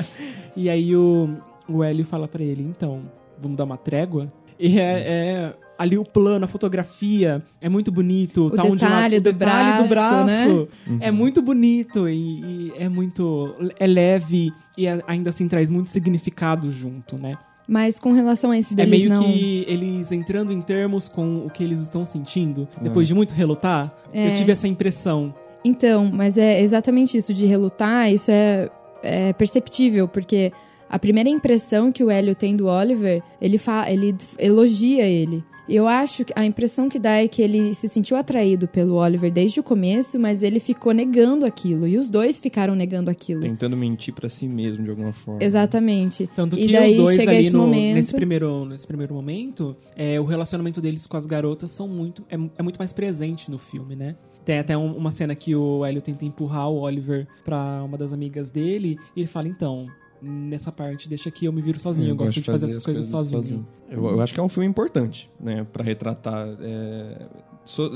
e 0.56 0.68
aí 0.70 0.94
o, 0.96 1.36
o 1.68 1.82
Hélio 1.82 2.04
fala 2.04 2.26
pra 2.28 2.42
ele, 2.42 2.62
então, 2.62 3.02
vamos 3.40 3.56
dar 3.56 3.64
uma 3.64 3.76
trégua? 3.76 4.32
E 4.58 4.78
é, 4.80 4.82
é 4.82 5.54
ali 5.78 5.98
o 5.98 6.04
plano, 6.04 6.44
a 6.44 6.48
fotografia 6.48 7.42
é 7.60 7.68
muito 7.68 7.92
bonito. 7.92 8.46
O 8.46 8.50
tá 8.50 8.64
onde 8.64 8.82
detalhe 8.84 9.16
o 9.16 9.20
do 9.20 9.32
detalhe 9.32 9.82
do 9.82 9.88
braço, 9.88 10.24
braço 10.24 10.68
Uhum. 10.86 10.98
é 11.00 11.10
muito 11.10 11.42
bonito 11.42 12.08
e, 12.08 12.14
e 12.40 12.72
é 12.78 12.88
muito 12.88 13.54
é 13.78 13.86
leve 13.86 14.50
e 14.78 14.86
é- 14.86 15.02
ainda 15.06 15.28
assim 15.30 15.46
traz 15.46 15.68
muito 15.68 15.90
significado 15.90 16.70
junto, 16.70 17.20
né? 17.20 17.36
Mas 17.68 17.98
com 17.98 18.12
relação 18.12 18.50
a 18.50 18.58
isso 18.58 18.74
É 18.74 18.76
deles 18.76 18.90
meio 18.90 19.10
não... 19.10 19.24
que 19.24 19.64
eles 19.66 20.12
entrando 20.12 20.52
em 20.52 20.60
termos 20.62 21.08
com 21.08 21.46
o 21.46 21.50
que 21.50 21.64
eles 21.64 21.80
estão 21.80 22.04
sentindo 22.04 22.68
depois 22.80 23.08
de 23.08 23.14
muito 23.14 23.34
relutar. 23.34 23.92
É. 24.12 24.32
Eu 24.32 24.36
tive 24.36 24.52
essa 24.52 24.68
impressão. 24.68 25.34
Então, 25.64 26.08
mas 26.12 26.38
é 26.38 26.60
exatamente 26.60 27.16
isso 27.16 27.34
de 27.34 27.44
relutar, 27.44 28.12
isso 28.12 28.30
é, 28.30 28.70
é 29.02 29.32
perceptível, 29.32 30.06
porque 30.06 30.52
a 30.88 30.98
primeira 30.98 31.28
impressão 31.28 31.90
que 31.90 32.04
o 32.04 32.10
Hélio 32.10 32.36
tem 32.36 32.56
do 32.56 32.66
Oliver, 32.66 33.20
ele, 33.40 33.58
fa 33.58 33.90
ele 33.90 34.14
elogia 34.38 35.04
ele. 35.04 35.42
Eu 35.68 35.88
acho 35.88 36.24
que 36.24 36.32
a 36.36 36.44
impressão 36.46 36.88
que 36.88 36.98
dá 36.98 37.16
é 37.22 37.26
que 37.26 37.42
ele 37.42 37.74
se 37.74 37.88
sentiu 37.88 38.16
atraído 38.16 38.68
pelo 38.68 38.94
Oliver 38.94 39.32
desde 39.32 39.58
o 39.58 39.62
começo, 39.62 40.18
mas 40.18 40.42
ele 40.44 40.60
ficou 40.60 40.92
negando 40.92 41.44
aquilo. 41.44 41.86
E 41.88 41.98
os 41.98 42.08
dois 42.08 42.38
ficaram 42.38 42.74
negando 42.76 43.10
aquilo. 43.10 43.40
Tentando 43.40 43.76
mentir 43.76 44.14
pra 44.14 44.28
si 44.28 44.46
mesmo 44.46 44.84
de 44.84 44.90
alguma 44.90 45.12
forma. 45.12 45.42
Exatamente. 45.42 46.28
Tanto 46.34 46.56
E 46.56 46.66
que 46.66 46.72
daí 46.72 46.92
os 46.92 46.96
dois 46.98 47.16
chega 47.16 47.32
ali 47.32 47.46
esse 47.46 47.52
no- 47.56 47.62
momento- 47.62 47.94
nesse, 47.96 48.14
primeiro, 48.14 48.64
nesse 48.64 48.86
primeiro 48.86 49.12
momento, 49.14 49.76
é, 49.96 50.20
o 50.20 50.24
relacionamento 50.24 50.80
deles 50.80 51.06
com 51.06 51.16
as 51.16 51.26
garotas 51.26 51.70
são 51.72 51.88
muito, 51.88 52.22
é, 52.30 52.34
é 52.58 52.62
muito 52.62 52.76
mais 52.78 52.92
presente 52.92 53.50
no 53.50 53.58
filme, 53.58 53.96
né? 53.96 54.14
Tem 54.44 54.60
até 54.60 54.78
um- 54.78 54.96
uma 54.96 55.10
cena 55.10 55.34
que 55.34 55.56
o 55.56 55.84
Hélio 55.84 56.00
tenta 56.00 56.24
empurrar 56.24 56.70
o 56.70 56.78
Oliver 56.78 57.26
pra 57.44 57.82
uma 57.84 57.98
das 57.98 58.12
amigas 58.12 58.48
dele 58.50 58.96
e 59.16 59.20
ele 59.20 59.26
fala, 59.26 59.48
então, 59.48 59.88
nessa 60.22 60.70
parte 60.72 61.08
deixa 61.08 61.30
que 61.30 61.46
eu 61.46 61.52
me 61.52 61.60
viro 61.62 61.78
sozinho, 61.78 62.10
eu, 62.10 62.16
gosto 62.16 62.34
de 62.34 62.42
fazer, 62.42 62.66
essas 62.66 62.78
as 62.78 62.84
coisas, 62.84 63.06
sozinho. 63.06 63.64
Eu, 63.90 64.04
eu 64.06 64.20
acho 64.20 64.32
que 64.34 64.40
é 64.40 64.42
um 64.42 64.48
filme 64.48 64.68
importante, 64.68 65.30
né, 65.40 65.66
para 65.72 65.84
retratar 65.84 66.48
é, 66.60 67.26
so- 67.64 67.90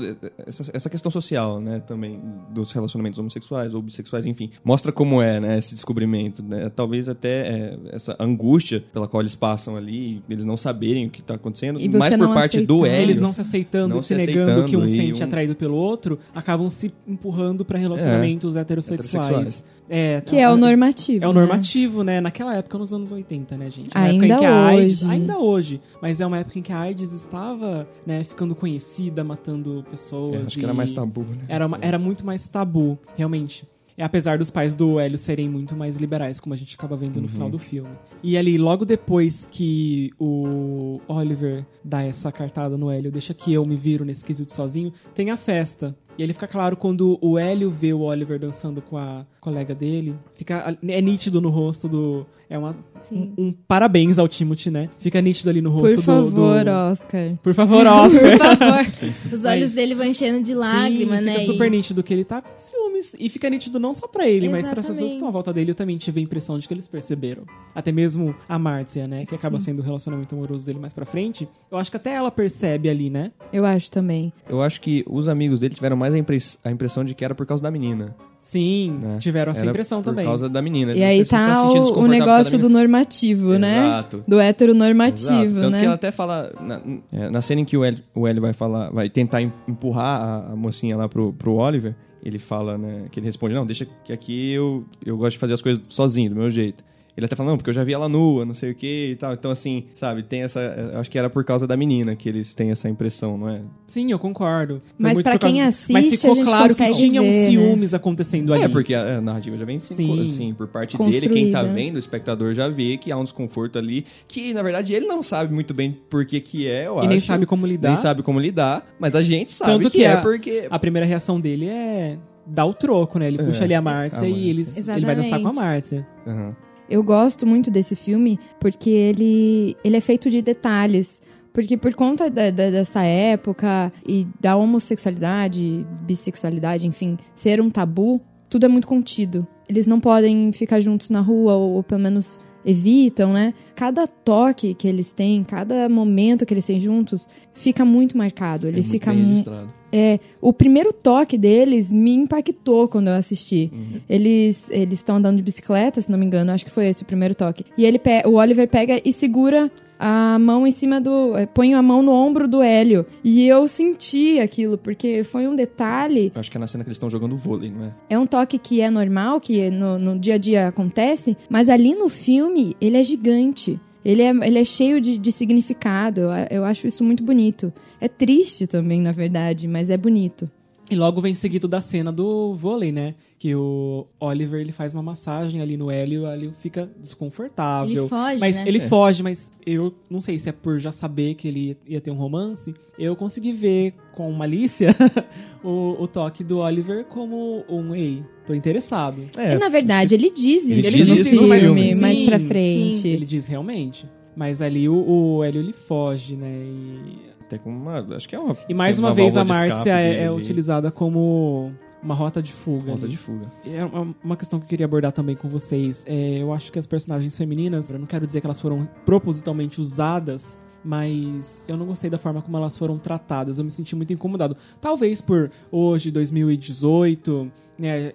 essa, 0.45 0.71
essa 0.73 0.89
questão 0.89 1.11
social, 1.11 1.59
né, 1.59 1.81
também 1.85 2.21
dos 2.49 2.71
relacionamentos 2.71 3.19
homossexuais 3.19 3.73
ou 3.73 3.81
bissexuais, 3.81 4.25
enfim, 4.25 4.49
mostra 4.63 4.91
como 4.91 5.21
é, 5.21 5.39
né, 5.39 5.57
esse 5.57 5.73
descobrimento, 5.73 6.41
né, 6.43 6.69
talvez 6.73 7.09
até 7.09 7.47
é, 7.47 7.79
essa 7.91 8.15
angústia 8.19 8.83
pela 8.93 9.07
qual 9.07 9.21
eles 9.21 9.35
passam 9.35 9.75
ali, 9.75 10.23
eles 10.29 10.45
não 10.45 10.55
saberem 10.55 11.07
o 11.07 11.09
que 11.09 11.21
tá 11.21 11.33
acontecendo, 11.35 11.79
E 11.79 11.89
mais 11.89 12.15
por 12.15 12.27
parte 12.33 12.61
do 12.61 12.79
aceitar. 12.81 12.95
Hélio. 12.97 13.05
Eles 13.11 13.21
não 13.21 13.33
se 13.33 13.41
aceitando, 13.41 13.95
Não 13.95 14.01
se, 14.01 14.07
se 14.07 14.15
negando 14.15 14.41
aceitando 14.51 14.67
que 14.67 14.77
um 14.77 14.87
sente 14.87 15.21
um- 15.21 15.25
atraído 15.25 15.55
pelo 15.55 15.75
outro, 15.75 16.19
acabam 16.33 16.69
se 16.69 16.93
empurrando 17.07 17.65
pra 17.65 17.77
relacionamentos 17.77 18.55
heterossexuais. 18.55 19.25
Heterossexuais. 19.27 19.63
É, 19.93 20.21
Que 20.21 20.37
é 20.37 20.49
o 20.49 20.55
normativo. 20.55 21.25
É 21.25 21.27
o 21.27 21.33
né? 21.33 21.39
normativo, 21.41 22.01
né? 22.03 22.21
Naquela 22.21 22.55
época, 22.55 22.77
nos 22.77 22.93
anos 22.93 23.11
80, 23.11 23.57
né, 23.57 23.69
gente? 23.69 23.89
Uma 23.93 24.05
Ainda 24.05 24.25
época 24.25 24.35
em 24.35 24.39
que 24.39 24.45
a 24.45 24.65
AIDS, 24.67 25.01
hoje. 25.03 25.11
ainda 25.11 25.37
hoje. 25.39 25.81
Mas 26.01 26.21
é 26.21 26.25
uma 26.25 26.37
época 26.37 26.59
em 26.59 26.61
que 26.61 26.71
a 26.71 26.79
AIDS 26.79 27.11
estava, 27.11 27.85
né, 28.05 28.23
ficando 28.23 28.55
conhecida, 28.55 29.21
matando 29.23 29.85
pessoas. 29.91 30.33
É, 30.33 30.37
acho 30.43 30.57
que 30.57 30.63
era 30.63 30.73
mais 30.73 30.93
tabu, 30.93 31.21
né? 31.23 31.43
Era, 31.49 31.67
uma- 31.67 31.77
era 31.81 31.99
muito 31.99 32.25
mais 32.25 32.47
tabu, 32.47 32.97
realmente. 33.17 33.67
É, 33.97 34.03
apesar 34.05 34.37
dos 34.37 34.49
pais 34.49 34.73
do 34.73 34.97
Hélio 34.97 35.17
serem 35.17 35.49
muito 35.49 35.75
mais 35.75 35.97
liberais, 35.97 36.39
como 36.39 36.53
a 36.53 36.57
gente 36.57 36.75
acaba 36.75 36.95
vendo 36.95 37.21
no 37.21 37.27
final 37.27 37.49
do 37.49 37.57
filme. 37.59 37.89
E 38.23 38.37
ali, 38.37 38.57
logo 38.57 38.85
depois 38.85 39.45
que 39.51 40.09
o 40.17 40.99
Oliver 41.07 41.65
dá 41.83 42.01
essa 42.01 42.31
cartada 42.31 42.77
no 42.77 42.89
Hélio, 42.89 43.11
deixa 43.11 43.33
que 43.33 43.51
eu 43.53 43.65
me 43.65 43.75
viro 43.75 44.05
nesse 44.05 44.23
quesito 44.23 44.53
sozinho, 44.53 44.93
tem 45.13 45.29
a 45.29 45.37
festa. 45.37 45.95
E 46.17 46.23
ele 46.23 46.33
fica 46.33 46.47
claro 46.47 46.75
quando 46.75 47.17
o 47.21 47.37
Hélio 47.39 47.69
vê 47.69 47.93
o 47.93 48.01
Oliver 48.01 48.37
dançando 48.39 48.81
com 48.81 48.97
a 48.97 49.25
colega 49.39 49.73
dele. 49.73 50.15
Fica, 50.35 50.77
é 50.87 51.01
nítido 51.01 51.41
no 51.41 51.49
rosto 51.49 51.87
do. 51.87 52.25
É 52.49 52.57
uma, 52.57 52.75
Sim. 53.01 53.33
um, 53.37 53.45
um 53.47 53.51
parabéns 53.53 54.19
ao 54.19 54.27
Timothy, 54.27 54.69
né? 54.69 54.89
Fica 54.99 55.21
nítido 55.21 55.49
ali 55.49 55.61
no 55.61 55.69
rosto 55.71 55.87
Por 55.87 55.95
do- 55.95 56.01
favor, 56.01 56.63
do. 56.65 56.69
Oscar. 56.71 57.35
Por 57.41 57.53
favor, 57.53 57.87
Oscar. 57.87 58.37
Por 58.37 58.37
favor. 58.37 58.85
Os 59.33 59.45
olhos 59.45 59.69
Mas- 59.69 59.71
dele 59.73 59.95
vão 59.95 60.05
enchendo 60.05 60.43
de 60.43 60.53
lágrima, 60.53 61.17
Sim, 61.19 61.23
né? 61.25 61.31
Fica 61.39 61.43
E- 61.43 61.45
super 61.45 61.71
nítido 61.71 62.03
que 62.03 62.13
ele 62.13 62.25
tá 62.25 62.41
com 62.41 62.49
ciúmes. 62.57 63.15
E 63.17 63.29
fica 63.29 63.49
nítido 63.49 63.79
não 63.79 63.93
só 63.95 64.05
pra 64.05 64.27
ele, 64.27 64.47
mas 64.49 64.67
para 64.67 64.81
as 64.81 64.85
pessoas 64.85 64.97
que 64.99 65.03
Exatamente. 65.05 65.13
estão 65.15 65.27
à 65.29 65.31
volta 65.31 65.51
dele. 65.53 65.71
Eu 65.71 65.75
também 65.75 65.97
tive 65.97 66.19
a 66.19 66.23
impressão 66.23 66.59
de 66.59 66.67
que 66.67 66.73
eles 66.73 66.87
perceberam. 66.87 67.43
Até 67.73 67.91
mesmo 67.91 68.35
a 68.47 68.59
Márcia, 68.59 69.07
né? 69.07 69.25
Que 69.25 69.33
acaba 69.33 69.57
sendo 69.57 69.79
o 69.79 69.81
relacionamento 69.81 70.35
amoroso 70.35 70.65
dele 70.65 70.77
mais 70.77 70.93
pra 70.93 71.05
frente. 71.05 71.47
Eu 71.71 71.77
acho 71.79 71.89
que 71.89 71.97
até 71.97 72.13
ela 72.13 72.29
percebe 72.29 72.89
ali, 72.89 73.09
né? 73.09 73.31
Eu 73.51 73.65
acho 73.65 73.89
também. 73.89 74.31
Eu 74.47 74.61
acho 74.61 74.79
que 74.81 75.03
os 75.09 75.27
amigos 75.29 75.59
dele 75.61 75.73
tiveram 75.73 75.95
mais 76.01 76.13
a, 76.13 76.17
impress- 76.17 76.57
a 76.63 76.69
impressão 76.71 77.03
de 77.05 77.13
que 77.15 77.23
era 77.23 77.33
por 77.33 77.45
causa 77.45 77.63
da 77.63 77.71
menina. 77.71 78.13
Sim, 78.41 78.97
né? 79.01 79.17
tiveram 79.19 79.51
essa 79.51 79.61
Era 79.61 79.69
impressão 79.69 80.01
por 80.01 80.09
também. 80.09 80.25
causa 80.25 80.49
da 80.49 80.61
menina. 80.63 80.93
E 80.93 80.99
Não 80.99 81.05
aí 81.05 81.23
tá 81.25 81.55
sentindo 81.55 81.93
o, 81.93 81.99
o 81.99 82.07
negócio 82.07 82.57
do 82.57 82.69
normativo, 82.69 83.53
né? 83.59 83.85
Exato. 83.85 84.23
Do 84.27 84.39
heteronormativo, 84.39 85.31
Exato. 85.43 85.61
Tanto 85.61 85.69
né? 85.73 85.79
que 85.79 85.85
ela 85.85 85.93
até 85.95 86.11
fala, 86.11 86.51
na, 86.59 86.81
é, 87.13 87.29
na 87.29 87.41
cena 87.41 87.61
em 87.61 87.65
que 87.65 87.77
o 87.77 87.83
Hélio, 87.85 88.03
o 88.15 88.27
Hélio 88.27 88.41
vai 88.41 88.53
falar, 88.53 88.89
vai 88.89 89.09
tentar 89.09 89.41
em- 89.41 89.53
empurrar 89.67 90.21
a, 90.21 90.53
a 90.53 90.55
mocinha 90.55 90.97
lá 90.97 91.07
pro, 91.07 91.31
pro 91.33 91.53
Oliver, 91.55 91.95
ele 92.23 92.39
fala, 92.39 92.77
né, 92.77 93.03
que 93.11 93.19
ele 93.19 93.27
responde, 93.27 93.53
não, 93.53 93.65
deixa 93.65 93.87
que 94.03 94.11
aqui 94.11 94.51
eu, 94.51 94.85
eu 95.05 95.17
gosto 95.17 95.33
de 95.33 95.37
fazer 95.39 95.53
as 95.53 95.61
coisas 95.61 95.81
sozinho, 95.89 96.29
do 96.31 96.35
meu 96.35 96.49
jeito. 96.49 96.83
Ele 97.15 97.25
até 97.25 97.35
fala, 97.35 97.49
não, 97.49 97.57
porque 97.57 97.69
eu 97.69 97.73
já 97.73 97.83
vi 97.83 97.93
ela 97.93 98.07
nua, 98.07 98.45
não 98.45 98.53
sei 98.53 98.71
o 98.71 98.75
que 98.75 99.11
e 99.11 99.15
tal. 99.17 99.33
Então, 99.33 99.51
assim, 99.51 99.85
sabe, 99.95 100.23
tem 100.23 100.43
essa. 100.43 100.91
Acho 100.95 101.09
que 101.11 101.19
era 101.19 101.29
por 101.29 101.43
causa 101.43 101.67
da 101.67 101.75
menina 101.75 102.15
que 102.15 102.29
eles 102.29 102.53
têm 102.53 102.71
essa 102.71 102.87
impressão, 102.87 103.37
não 103.37 103.49
é? 103.49 103.61
Sim, 103.85 104.11
eu 104.11 104.17
concordo. 104.17 104.75
Foi 104.79 104.93
Mas 104.97 105.21
causa- 105.21 105.39
quem 105.39 105.55
Mas 105.61 105.75
assiste, 105.75 106.17
ficou 106.17 106.31
a 106.31 106.35
gente 106.35 106.45
claro 106.45 106.63
que 106.63 106.69
consegue 106.83 106.97
tinha 106.97 107.21
um 107.21 107.29
ver, 107.29 107.37
né? 107.37 107.49
ciúmes 107.49 107.93
acontecendo 107.93 108.53
ali. 108.53 108.63
É, 108.63 108.67
porque 108.69 108.93
a, 108.93 109.17
a 109.17 109.21
narrativa 109.21 109.57
já 109.57 109.65
vem 109.65 109.79
Sim. 109.79 110.25
assim, 110.25 110.53
por 110.53 110.67
parte 110.67 110.97
dele, 110.97 111.27
quem 111.29 111.51
tá 111.51 111.59
Construída. 111.59 111.73
vendo, 111.85 111.95
o 111.95 111.99
espectador 111.99 112.53
já 112.53 112.69
vê 112.69 112.97
que 112.97 113.11
há 113.11 113.17
um 113.17 113.23
desconforto 113.23 113.77
ali, 113.77 114.05
que 114.27 114.53
na 114.53 114.63
verdade 114.63 114.93
ele 114.93 115.05
não 115.05 115.21
sabe 115.21 115.53
muito 115.53 115.73
bem 115.73 115.91
por 116.09 116.25
que 116.25 116.39
que 116.39 116.67
é, 116.67 116.87
eu 116.87 117.03
E 117.03 117.07
nem 117.07 117.17
acho. 117.17 117.27
sabe 117.27 117.45
como 117.45 117.67
lidar. 117.67 117.89
Nem 117.89 117.97
sabe 117.97 118.23
como 118.23 118.39
lidar, 118.39 118.87
mas 118.97 119.15
a 119.15 119.21
gente 119.21 119.51
sabe 119.51 119.71
Tanto 119.73 119.91
que, 119.91 119.97
que 119.97 120.03
é 120.05 120.13
a- 120.13 120.21
porque... 120.21 120.65
A 120.69 120.79
primeira 120.79 121.05
reação 121.05 121.39
dele 121.41 121.67
é 121.67 122.17
dar 122.47 122.65
o 122.65 122.73
troco, 122.73 123.19
né? 123.19 123.27
Ele 123.27 123.39
É, 123.41 123.43
puxa 123.43 123.63
ali 123.65 123.73
a 123.73 123.81
Márcia 123.81 124.23
a 124.25 124.29
e 124.29 124.49
eles, 124.49 124.87
ele 124.87 125.05
vai 125.05 125.15
dançar 125.15 125.39
com 125.41 125.49
a. 125.49 125.53
Márcia. 125.53 126.07
Aham. 126.25 126.55
Eu 126.91 127.01
gosto 127.03 127.47
muito 127.47 127.71
desse 127.71 127.95
filme 127.95 128.37
porque 128.59 128.89
ele, 128.89 129.75
ele 129.83 129.95
é 129.97 130.01
feito 130.01 130.29
de 130.29 130.41
detalhes. 130.41 131.21
Porque 131.53 131.75
por 131.75 131.93
conta 131.93 132.29
da- 132.29 132.49
da- 132.49 132.69
dessa 132.69 133.03
época 133.03 133.91
e 134.07 134.25
da 134.39 134.55
homossexualidade, 134.55 135.85
bissexualidade, 136.03 136.87
enfim, 136.87 137.17
ser 137.35 137.59
um 137.59 137.69
tabu, 137.69 138.21
tudo 138.49 138.65
é 138.65 138.69
muito 138.69 138.87
contido. 138.87 139.45
Eles 139.67 139.87
não 139.87 139.99
podem 139.99 140.51
ficar 140.53 140.79
juntos 140.81 141.09
na 141.09 141.21
rua, 141.21 141.55
ou, 141.55 141.71
ou 141.73 141.83
pelo 141.83 142.01
menos 142.01 142.39
evitam, 142.65 143.33
né? 143.33 143.53
Cada 143.75 144.05
toque 144.07 144.73
que 144.73 144.87
eles 144.87 145.13
têm, 145.13 145.43
cada 145.43 145.89
momento 145.89 146.45
que 146.45 146.53
eles 146.53 146.65
têm 146.65 146.79
juntos, 146.79 147.27
fica 147.53 147.83
muito 147.83 148.17
marcado. 148.17 148.67
Ele 148.67 148.77
É 148.77 148.81
muito 148.81 148.91
fica 148.91 149.11
bem 149.11 149.23
registrado. 149.23 149.69
É, 149.91 150.19
o 150.39 150.53
primeiro 150.53 150.93
toque 150.93 151.37
deles 151.37 151.91
me 151.91 152.13
impactou 152.13 152.87
quando 152.87 153.07
eu 153.07 153.13
assisti. 153.13 153.71
Eles 154.09 154.69
eles 154.71 154.99
estão 154.99 155.15
andando 155.15 155.37
de 155.37 155.43
bicicleta, 155.43 156.01
se 156.01 156.11
não 156.11 156.17
me 156.17 156.25
engano, 156.25 156.51
acho 156.51 156.65
que 156.65 156.71
foi 156.71 156.87
esse 156.87 157.03
o 157.03 157.05
primeiro 157.05 157.35
toque. 157.35 157.65
E 157.77 157.85
ele 157.85 157.99
o 158.25 158.35
Oliver 158.35 158.67
pega 158.67 158.99
e 159.03 159.11
segura 159.11 159.71
a 160.03 160.39
mão 160.39 160.65
em 160.65 160.71
cima 160.71 160.99
do, 160.99 161.37
eh, 161.37 161.45
põe 161.45 161.75
a 161.75 161.81
mão 161.81 162.01
no 162.01 162.11
ombro 162.11 162.47
do 162.47 162.59
Hélio. 162.59 163.05
E 163.23 163.47
eu 163.47 163.67
senti 163.67 164.39
aquilo 164.39 164.75
porque 164.75 165.23
foi 165.23 165.47
um 165.47 165.55
detalhe 165.55 166.31
Eu 166.33 166.39
acho 166.39 166.49
que 166.49 166.57
é 166.57 166.59
na 166.59 166.65
cena 166.65 166.83
que 166.83 166.87
eles 166.87 166.95
estão 166.95 167.09
jogando 167.09 167.35
vôlei, 167.35 167.69
não 167.69 167.85
é? 167.85 167.91
é 168.09 168.17
um 168.17 168.25
toque 168.25 168.57
que 168.57 168.81
é 168.81 168.89
normal, 168.89 169.39
que 169.39 169.69
no, 169.69 169.99
no 169.99 170.17
dia 170.17 170.35
a 170.35 170.37
dia 170.39 170.67
acontece, 170.67 171.37
mas 171.47 171.69
ali 171.69 171.93
no 171.93 172.09
filme 172.09 172.75
ele 172.81 172.97
é 172.97 173.03
gigante. 173.03 173.79
Ele 174.03 174.21
é, 174.21 174.29
ele 174.29 174.59
é 174.59 174.65
cheio 174.65 174.99
de, 174.99 175.17
de 175.17 175.31
significado. 175.31 176.21
Eu, 176.49 176.65
acho 176.65 176.87
isso 176.87 177.03
muito 177.03 177.23
bonito. 177.23 177.71
É 177.99 178.07
triste 178.07 178.65
também, 178.65 179.01
na 179.01 179.11
verdade, 179.11 179.67
mas 179.67 179.89
é 179.89 179.97
bonito. 179.97 180.49
E 180.89 180.95
logo 180.95 181.21
vem 181.21 181.33
seguido 181.33 181.67
da 181.67 181.79
cena 181.79 182.11
do 182.11 182.55
vôlei, 182.55 182.91
né? 182.91 183.15
Que 183.41 183.55
o 183.55 184.05
Oliver 184.19 184.61
ele 184.61 184.71
faz 184.71 184.93
uma 184.93 185.01
massagem 185.01 185.61
ali 185.61 185.75
no 185.75 185.89
Hélio, 185.89 186.27
ali 186.27 186.53
fica 186.59 186.87
desconfortável. 187.01 188.03
Ele 188.03 188.07
foge, 188.07 188.39
mas 188.39 188.55
né? 188.57 188.63
ele 188.67 188.77
É. 188.77 188.81
foge, 188.87 189.23
mas 189.23 189.51
eu 189.65 189.91
não 190.07 190.21
sei 190.21 190.37
se 190.37 190.47
é 190.47 190.51
por 190.51 190.79
já 190.79 190.91
saber 190.91 191.33
que 191.33 191.47
ele 191.47 191.75
ia 191.87 191.99
ter 191.99 192.11
um 192.11 192.15
romance. 192.15 192.75
Eu 192.99 193.15
consegui 193.15 193.51
ver 193.51 193.95
com 194.13 194.31
malícia 194.31 194.95
o, 195.63 195.95
o 195.99 196.07
toque 196.07 196.43
do 196.43 196.59
Oliver 196.59 197.03
como 197.05 197.65
um 197.67 197.95
ei, 197.95 198.23
tô 198.45 198.53
interessado. 198.53 199.23
É, 199.35 199.53
e 199.53 199.57
na 199.57 199.69
verdade 199.69 200.13
ele 200.13 200.29
diz 200.29 200.69
Ele 200.69 200.79
isso 200.81 200.91
diz 200.91 201.09
no 201.09 201.15
isso 201.15 201.29
filme, 201.31 201.47
no 201.55 201.59
filme. 201.61 201.95
mais 201.95 202.19
Sim, 202.19 202.25
pra 202.27 202.37
sim. 202.37 202.45
frente. 202.47 203.07
Ele 203.07 203.25
diz 203.25 203.47
realmente. 203.47 204.05
Mas 204.35 204.61
ali 204.61 204.87
o, 204.87 204.93
o 205.37 205.43
Hélio 205.43 205.61
ele 205.61 205.73
foge, 205.73 206.35
né? 206.35 206.47
E 206.47 207.31
até 207.41 207.57
com 207.57 207.71
uma... 207.71 208.05
Acho 208.15 208.29
que 208.29 208.35
é 208.35 208.39
uma... 208.39 208.55
E 208.69 208.73
mais 208.75 208.99
uma 208.99 209.07
uma 209.07 209.15
vez 209.15 209.35
a 209.35 209.43
Márcia 209.43 209.99
é, 209.99 210.25
é 210.25 210.31
utilizada 210.31 210.91
como 210.91 211.71
uma 212.03 212.15
rota 212.15 212.41
de 212.41 212.51
fuga. 212.51 212.87
Falta 212.87 213.05
ali. 213.05 213.11
de 213.11 213.17
fuga. 213.17 213.51
É 213.65 213.83
uma- 213.85 214.15
uma 214.23 214.35
questão 214.37 214.59
que 214.59 214.65
eu 214.65 214.69
queria 214.69 214.85
abordar 214.85 215.11
também 215.11 215.35
com 215.35 215.47
vocês. 215.49 216.03
É, 216.07 216.39
eu 216.41 216.51
acho 216.53 216.71
que 216.71 216.79
as 216.79 216.87
personagens 216.87 217.35
femininas, 217.35 217.89
eu 217.91 217.99
não 217.99 218.07
quero 218.07 218.25
dizer 218.25 218.41
que 218.41 218.47
elas 218.47 218.59
foram 218.59 218.87
propositalmente 219.05 219.79
usadas, 219.79 220.57
mas 220.83 221.63
eu 221.67 221.77
não 221.77 221.85
gostei 221.85 222.09
da 222.09 222.17
forma 222.17 222.41
como 222.41 222.57
elas 222.57 222.75
foram 222.77 222.97
tratadas. 222.97 223.57
Eu 223.59 223.63
me 223.63 223.71
senti 223.71 223.95
muito 223.95 224.11
incomodado. 224.11 224.57
Talvez 224.79 225.21
por 225.21 225.51
hoje, 225.71 226.09
2018, 226.11 227.51
né, 227.77 228.13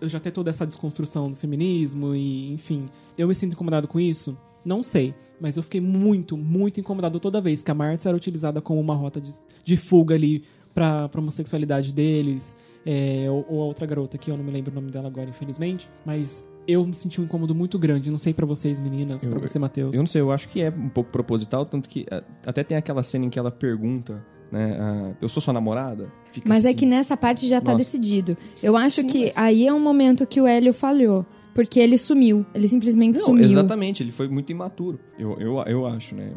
eu 0.00 0.08
já 0.08 0.20
ter 0.20 0.30
toda 0.30 0.50
essa 0.50 0.66
desconstrução 0.66 1.30
do 1.30 1.36
feminismo 1.36 2.14
e, 2.14 2.52
enfim, 2.52 2.88
eu 3.16 3.28
me 3.28 3.34
sinto 3.34 3.52
incomodado 3.52 3.88
com 3.88 3.98
isso. 4.00 4.36
Não 4.64 4.82
sei, 4.82 5.14
mas 5.40 5.56
eu 5.56 5.62
fiquei 5.62 5.80
muito, 5.80 6.36
muito 6.36 6.80
incomodado 6.80 7.20
toda 7.20 7.40
vez 7.40 7.62
que 7.62 7.70
a 7.70 7.74
Martha 7.74 8.08
era 8.08 8.16
utilizada 8.16 8.60
como 8.60 8.80
uma 8.80 8.94
rota 8.94 9.20
de, 9.20 9.30
de 9.64 9.76
fuga 9.76 10.14
ali 10.14 10.42
pra, 10.74 11.08
pra 11.08 11.20
homossexualidade 11.20 11.92
deles. 11.92 12.56
É, 12.88 13.26
ou, 13.28 13.44
ou 13.48 13.62
a 13.62 13.64
outra 13.66 13.84
garota, 13.84 14.16
que 14.16 14.30
eu 14.30 14.36
não 14.36 14.44
me 14.44 14.52
lembro 14.52 14.70
o 14.70 14.74
nome 14.74 14.90
dela 14.92 15.08
agora, 15.08 15.28
infelizmente. 15.28 15.90
Mas 16.04 16.46
eu 16.68 16.86
me 16.86 16.94
senti 16.94 17.20
um 17.20 17.24
incômodo 17.24 17.52
muito 17.54 17.78
grande. 17.78 18.10
Não 18.12 18.18
sei 18.18 18.32
pra 18.32 18.46
vocês, 18.46 18.78
meninas, 18.78 19.24
Eu- 19.24 19.30
pra 19.32 19.40
você, 19.40 19.58
Matheus. 19.58 19.94
Eu 19.94 20.00
não 20.00 20.06
sei, 20.06 20.20
eu 20.20 20.30
acho 20.30 20.48
que 20.48 20.60
é 20.60 20.70
um 20.70 20.88
pouco 20.88 21.10
proposital, 21.10 21.66
tanto 21.66 21.88
que 21.88 22.06
a- 22.10 22.22
até 22.46 22.62
tem 22.62 22.76
aquela 22.76 23.02
cena 23.02 23.24
em 23.24 23.30
que 23.30 23.38
ela 23.38 23.50
pergunta, 23.50 24.24
né, 24.52 24.76
ah, 24.80 25.12
eu 25.20 25.28
sou 25.28 25.40
sua 25.42 25.52
namorada? 25.52 26.08
Fica 26.32 26.48
Mas 26.48 26.64
é 26.64 26.68
assim. 26.68 26.76
que 26.76 26.86
nessa 26.86 27.16
parte 27.16 27.48
já 27.48 27.60
tá 27.60 27.72
Nossa. 27.72 27.84
decidido. 27.84 28.36
Eu 28.62 28.76
acho 28.76 29.00
Sim, 29.00 29.06
que 29.08 29.20
mas- 29.24 29.32
aí 29.36 29.66
é 29.66 29.72
um 29.72 29.80
momento 29.80 30.24
que 30.26 30.40
o 30.40 30.46
Hélio 30.46 30.72
falhou. 30.72 31.26
Porque 31.54 31.80
ele 31.80 31.96
sumiu. 31.96 32.44
Ele 32.54 32.68
simplesmente 32.68 33.18
Não, 33.18 33.24
sumiu. 33.24 33.44
exatamente, 33.44 34.02
ele 34.02 34.12
foi 34.12 34.28
muito 34.28 34.52
imaturo. 34.52 35.00
Eu, 35.18 35.38
eu, 35.40 35.58
eu 35.66 35.86
acho, 35.86 36.14
né? 36.14 36.30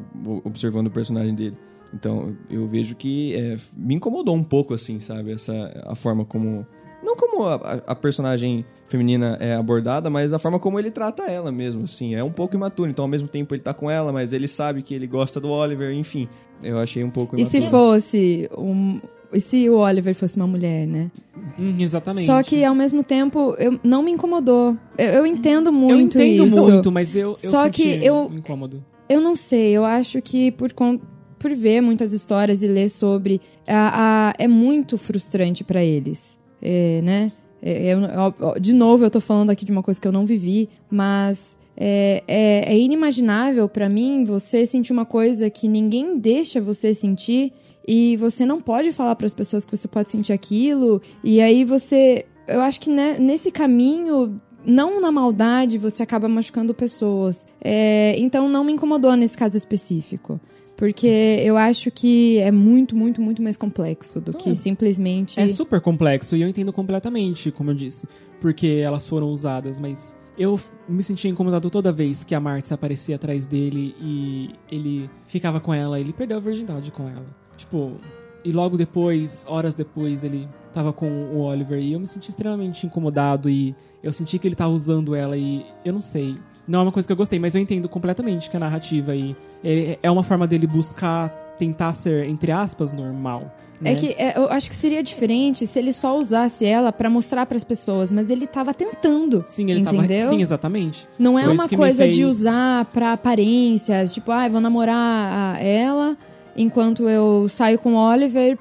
Observando 0.46 0.88
o 0.88 0.90
personagem 0.90 1.36
dele. 1.36 1.58
Então 1.94 2.36
eu 2.50 2.68
vejo 2.68 2.96
que 2.96 3.36
é, 3.36 3.58
me 3.76 3.96
incomodou 3.96 4.36
um 4.36 4.44
pouco, 4.44 4.74
assim, 4.74 5.00
sabe? 5.00 5.32
Essa, 5.32 5.84
a 5.88 5.96
forma 5.96 6.26
como. 6.26 6.66
Não 7.04 7.16
como 7.16 7.44
a, 7.46 7.56
a 7.88 7.96
personagem 7.96 8.66
feminina 8.88 9.38
é 9.40 9.56
abordada, 9.56 10.10
mas 10.10 10.34
a 10.34 10.40
forma 10.40 10.60
como 10.60 10.78
ele 10.78 10.92
trata 10.92 11.24
ela 11.24 11.50
mesmo, 11.52 11.84
assim. 11.86 12.14
É 12.14 12.24
um 12.24 12.32
pouco 12.32 12.56
imaturo. 12.56 12.90
Então, 12.90 13.04
ao 13.06 13.10
mesmo 13.10 13.28
tempo, 13.28 13.56
ele 13.56 13.62
tá 13.62 13.74
com 13.74 13.90
ela, 13.90 14.12
mas 14.12 14.34
ele 14.34 14.48
sabe 14.50 14.82
que 14.84 14.94
ele 14.94 15.08
gosta 15.08 15.40
do 15.40 15.50
Oliver, 15.50 15.94
enfim. 15.94 16.28
Eu 16.62 16.78
achei 16.78 17.04
um 17.04 17.10
pouco 17.10 17.36
E 17.38 17.42
imaturo. 17.42 17.64
se 17.64 17.70
fosse 17.70 18.50
um. 18.58 19.00
E 19.32 19.40
se 19.40 19.70
o 19.70 19.78
Oliver 19.78 20.14
fosse 20.14 20.36
uma 20.36 20.48
mulher, 20.48 20.86
né? 20.88 21.10
Hum, 21.58 21.78
exatamente. 21.80 22.26
Só 22.26 22.42
que 22.44 22.64
ao 22.64 22.74
mesmo 22.76 23.04
tempo 23.04 23.56
eu, 23.60 23.80
não 23.84 24.04
me 24.04 24.12
incomodou. 24.12 24.76
Eu, 24.98 25.06
eu 25.06 25.26
entendo 25.26 25.72
muito 25.72 25.94
eu 25.94 26.02
entendo 26.02 26.48
isso. 26.48 26.70
muito, 26.70 26.92
mas 26.92 27.16
eu, 27.16 27.30
eu 27.30 27.36
Só 27.52 27.64
senti 27.66 27.84
que 28.00 28.06
eu- 28.06 28.30
incômodo. 28.36 28.84
Eu 29.08 29.22
não 29.22 29.36
sei, 29.36 29.72
eu 29.72 29.86
acho 29.86 30.22
que 30.22 30.52
por, 30.52 30.74
con- 30.74 31.00
por 31.40 31.52
ver 31.56 31.82
muitas 31.82 32.14
histórias 32.14 32.62
e 32.62 32.68
ler 32.68 32.90
sobre, 32.90 33.42
a, 33.68 34.30
a- 34.30 34.34
é 34.38 34.48
muito 34.48 34.98
frustrante 34.98 35.64
pra 35.64 35.84
eles, 35.84 36.38
é, 36.62 37.02
né? 37.02 37.32
É, 37.62 37.94
eu- 37.94 38.00
ó, 38.16 38.34
ó, 38.42 38.58
de 38.60 38.74
novo, 38.74 39.04
eu 39.04 39.10
tô 39.10 39.20
falando 39.20 39.50
aqui 39.50 39.66
de 39.66 39.72
uma 39.72 39.84
coisa 39.84 40.00
que 40.00 40.08
eu 40.08 40.12
não 40.12 40.26
vivi, 40.26 40.70
mas 40.90 41.58
é, 41.76 42.24
é- 42.28 42.74
é 42.74 42.78
inimaginável 42.80 43.68
pra 43.68 43.90
mim 43.90 44.24
você 44.24 44.66
sentir 44.66 44.92
uma 44.94 45.06
coisa 45.06 45.50
que 45.50 45.68
ninguém 45.68 46.18
deixa 46.18 46.62
você 46.62 46.94
sentir 46.94 47.52
e 47.88 48.16
você 48.18 48.46
não 48.46 48.62
pode 48.62 48.92
falar 48.92 49.16
pras 49.16 49.34
pessoas 49.34 49.66
que 49.66 49.76
você 49.76 49.88
pode 49.88 50.10
sentir 50.10 50.32
aquilo, 50.34 51.02
e 51.24 51.42
aí 51.42 51.64
você. 51.66 52.26
Eu 52.48 52.62
acho 52.62 52.82
que 52.82 52.90
né, 52.90 53.18
nesse 53.20 53.52
caminho 53.52 54.40
não 54.66 55.00
na 55.02 55.12
maldade, 55.12 55.78
você 55.78 56.04
acaba 56.04 56.28
machucando 56.28 56.74
pessoas. 56.74 57.48
É, 57.64 58.16
então 58.18 58.48
não 58.50 58.64
me 58.64 58.74
incomodou 58.74 59.16
nesse 59.16 59.38
caso 59.38 59.56
específico. 59.58 60.40
Porque 60.80 61.42
eu 61.44 61.58
acho 61.58 61.92
que 61.92 62.38
é 62.38 62.52
muito, 62.52 62.96
muito, 62.96 63.22
muito 63.22 63.42
mais 63.42 63.58
complexo 63.58 64.22
do 64.22 64.32
que 64.32 64.56
simplesmente. 64.56 65.38
É 65.38 65.46
super 65.50 65.82
complexo 65.82 66.38
e 66.38 66.42
eu 66.42 66.48
entendo 66.48 66.72
completamente, 66.72 67.52
como 67.52 67.72
eu 67.72 67.76
disse, 67.76 68.08
porque 68.40 68.80
elas 68.82 69.06
foram 69.06 69.28
usadas, 69.28 69.78
mas 69.78 70.16
eu 70.38 70.58
me 70.88 71.04
sentia 71.04 71.30
incomodado 71.30 71.70
toda 71.70 71.92
vez 71.92 72.24
que 72.24 72.34
a 72.34 72.40
Marta 72.40 72.74
aparecia 72.76 73.18
atrás 73.18 73.46
dele 73.46 73.94
e 74.00 74.52
ele 74.72 75.10
ficava 75.28 75.60
com 75.60 75.74
ela, 75.74 76.00
ele 76.00 76.14
perdeu 76.14 76.38
a 76.38 76.40
virgindade 76.40 76.94
com 76.94 77.10
ela. 77.10 77.26
Tipo, 77.58 78.00
e 78.46 78.54
logo 78.54 78.78
depois, 78.78 79.46
horas 79.50 79.76
depois, 79.76 80.24
ele 80.24 80.48
tava 80.72 80.94
com 80.94 81.10
o 81.26 81.40
Oliver 81.40 81.78
e 81.78 81.92
eu 81.92 82.00
me 82.00 82.08
senti 82.08 82.30
extremamente 82.30 82.86
incomodado 82.86 83.50
e 83.50 83.76
eu 84.02 84.14
senti 84.14 84.40
que 84.40 84.48
ele 84.48 84.56
tava 84.56 84.72
usando 84.72 85.14
ela 85.14 85.36
e 85.36 85.66
eu 85.84 85.92
não 85.92 86.00
sei. 86.00 86.38
Não 86.70 86.80
é 86.80 86.84
uma 86.84 86.92
coisa 86.92 87.08
que 87.08 87.12
eu 87.12 87.18
gostei, 87.18 87.40
mas 87.40 87.56
eu 87.56 87.62
entendo 87.62 87.90
completamente 87.90 88.50
que 88.50 88.56
a 88.56 88.60
narrativa 88.60 89.12
aí 89.12 89.36
é 89.64 89.98
é 90.04 90.12
uma 90.12 90.24
forma 90.24 90.46
dele 90.48 90.68
buscar 90.68 91.30
tentar 91.58 91.92
ser, 91.94 92.26
entre 92.30 92.52
aspas, 92.52 92.94
normal. 92.94 93.52
É 93.84 93.94
né? 93.94 93.96
que 93.96 94.08
é, 94.18 94.38
eu 94.38 94.50
acho 94.52 94.70
que 94.70 94.76
seria 94.76 95.02
diferente 95.02 95.66
se 95.66 95.80
ele 95.80 95.94
só 95.94 96.18
usasse 96.18 96.66
ela 96.66 96.92
pra 96.92 97.10
mostrar 97.10 97.46
pras 97.46 97.64
pessoas, 97.64 98.12
mas 98.12 98.30
ele 98.30 98.46
tava 98.46 98.74
tentando. 98.74 99.44
Sim, 99.48 99.72
ele 99.72 99.80
entendeu? 99.80 100.20
tava. 100.26 100.36
Sim, 100.36 100.42
exatamente. 100.42 101.08
Não 101.18 101.40
é 101.40 101.44
Foi 101.46 101.54
uma 101.54 101.68
coisa 101.70 102.06
de 102.08 102.16
fez- 102.22 102.28
usar 102.28 102.86
pra 102.88 103.14
aparências, 103.14 104.14
tipo, 104.14 104.32
ah, 104.32 104.48
vou 104.50 104.60
namorar 104.62 105.62
ela 105.64 106.18
enquanto 106.58 107.08
eu 107.08 107.48
saio 107.50 107.80
com 107.80 107.94
o 107.94 107.98
Oliver 107.98 108.58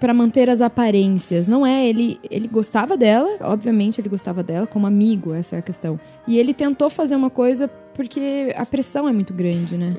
pra 0.00 0.12
manter 0.14 0.48
as 0.50 0.60
aparências. 0.60 1.48
Não 1.48 1.64
é, 1.66 1.86
ele, 1.88 2.18
ele 2.30 2.48
gostava 2.48 2.96
dela, 2.96 3.28
obviamente 3.40 4.00
ele 4.00 4.08
gostava 4.08 4.42
dela, 4.42 4.66
como 4.66 4.86
amigo, 4.86 5.32
essa 5.32 5.56
é 5.56 5.58
a 5.58 5.62
questão. 5.62 5.98
E 6.26 6.38
ele 6.38 6.52
tentou 6.52 6.90
fazer 6.90 7.16
uma 7.16 7.30
coisa 7.30 7.68
porque 7.94 8.52
a 8.56 8.66
pressão 8.66 9.08
é 9.08 9.12
muito 9.12 9.32
grande, 9.32 9.76
né? 9.76 9.96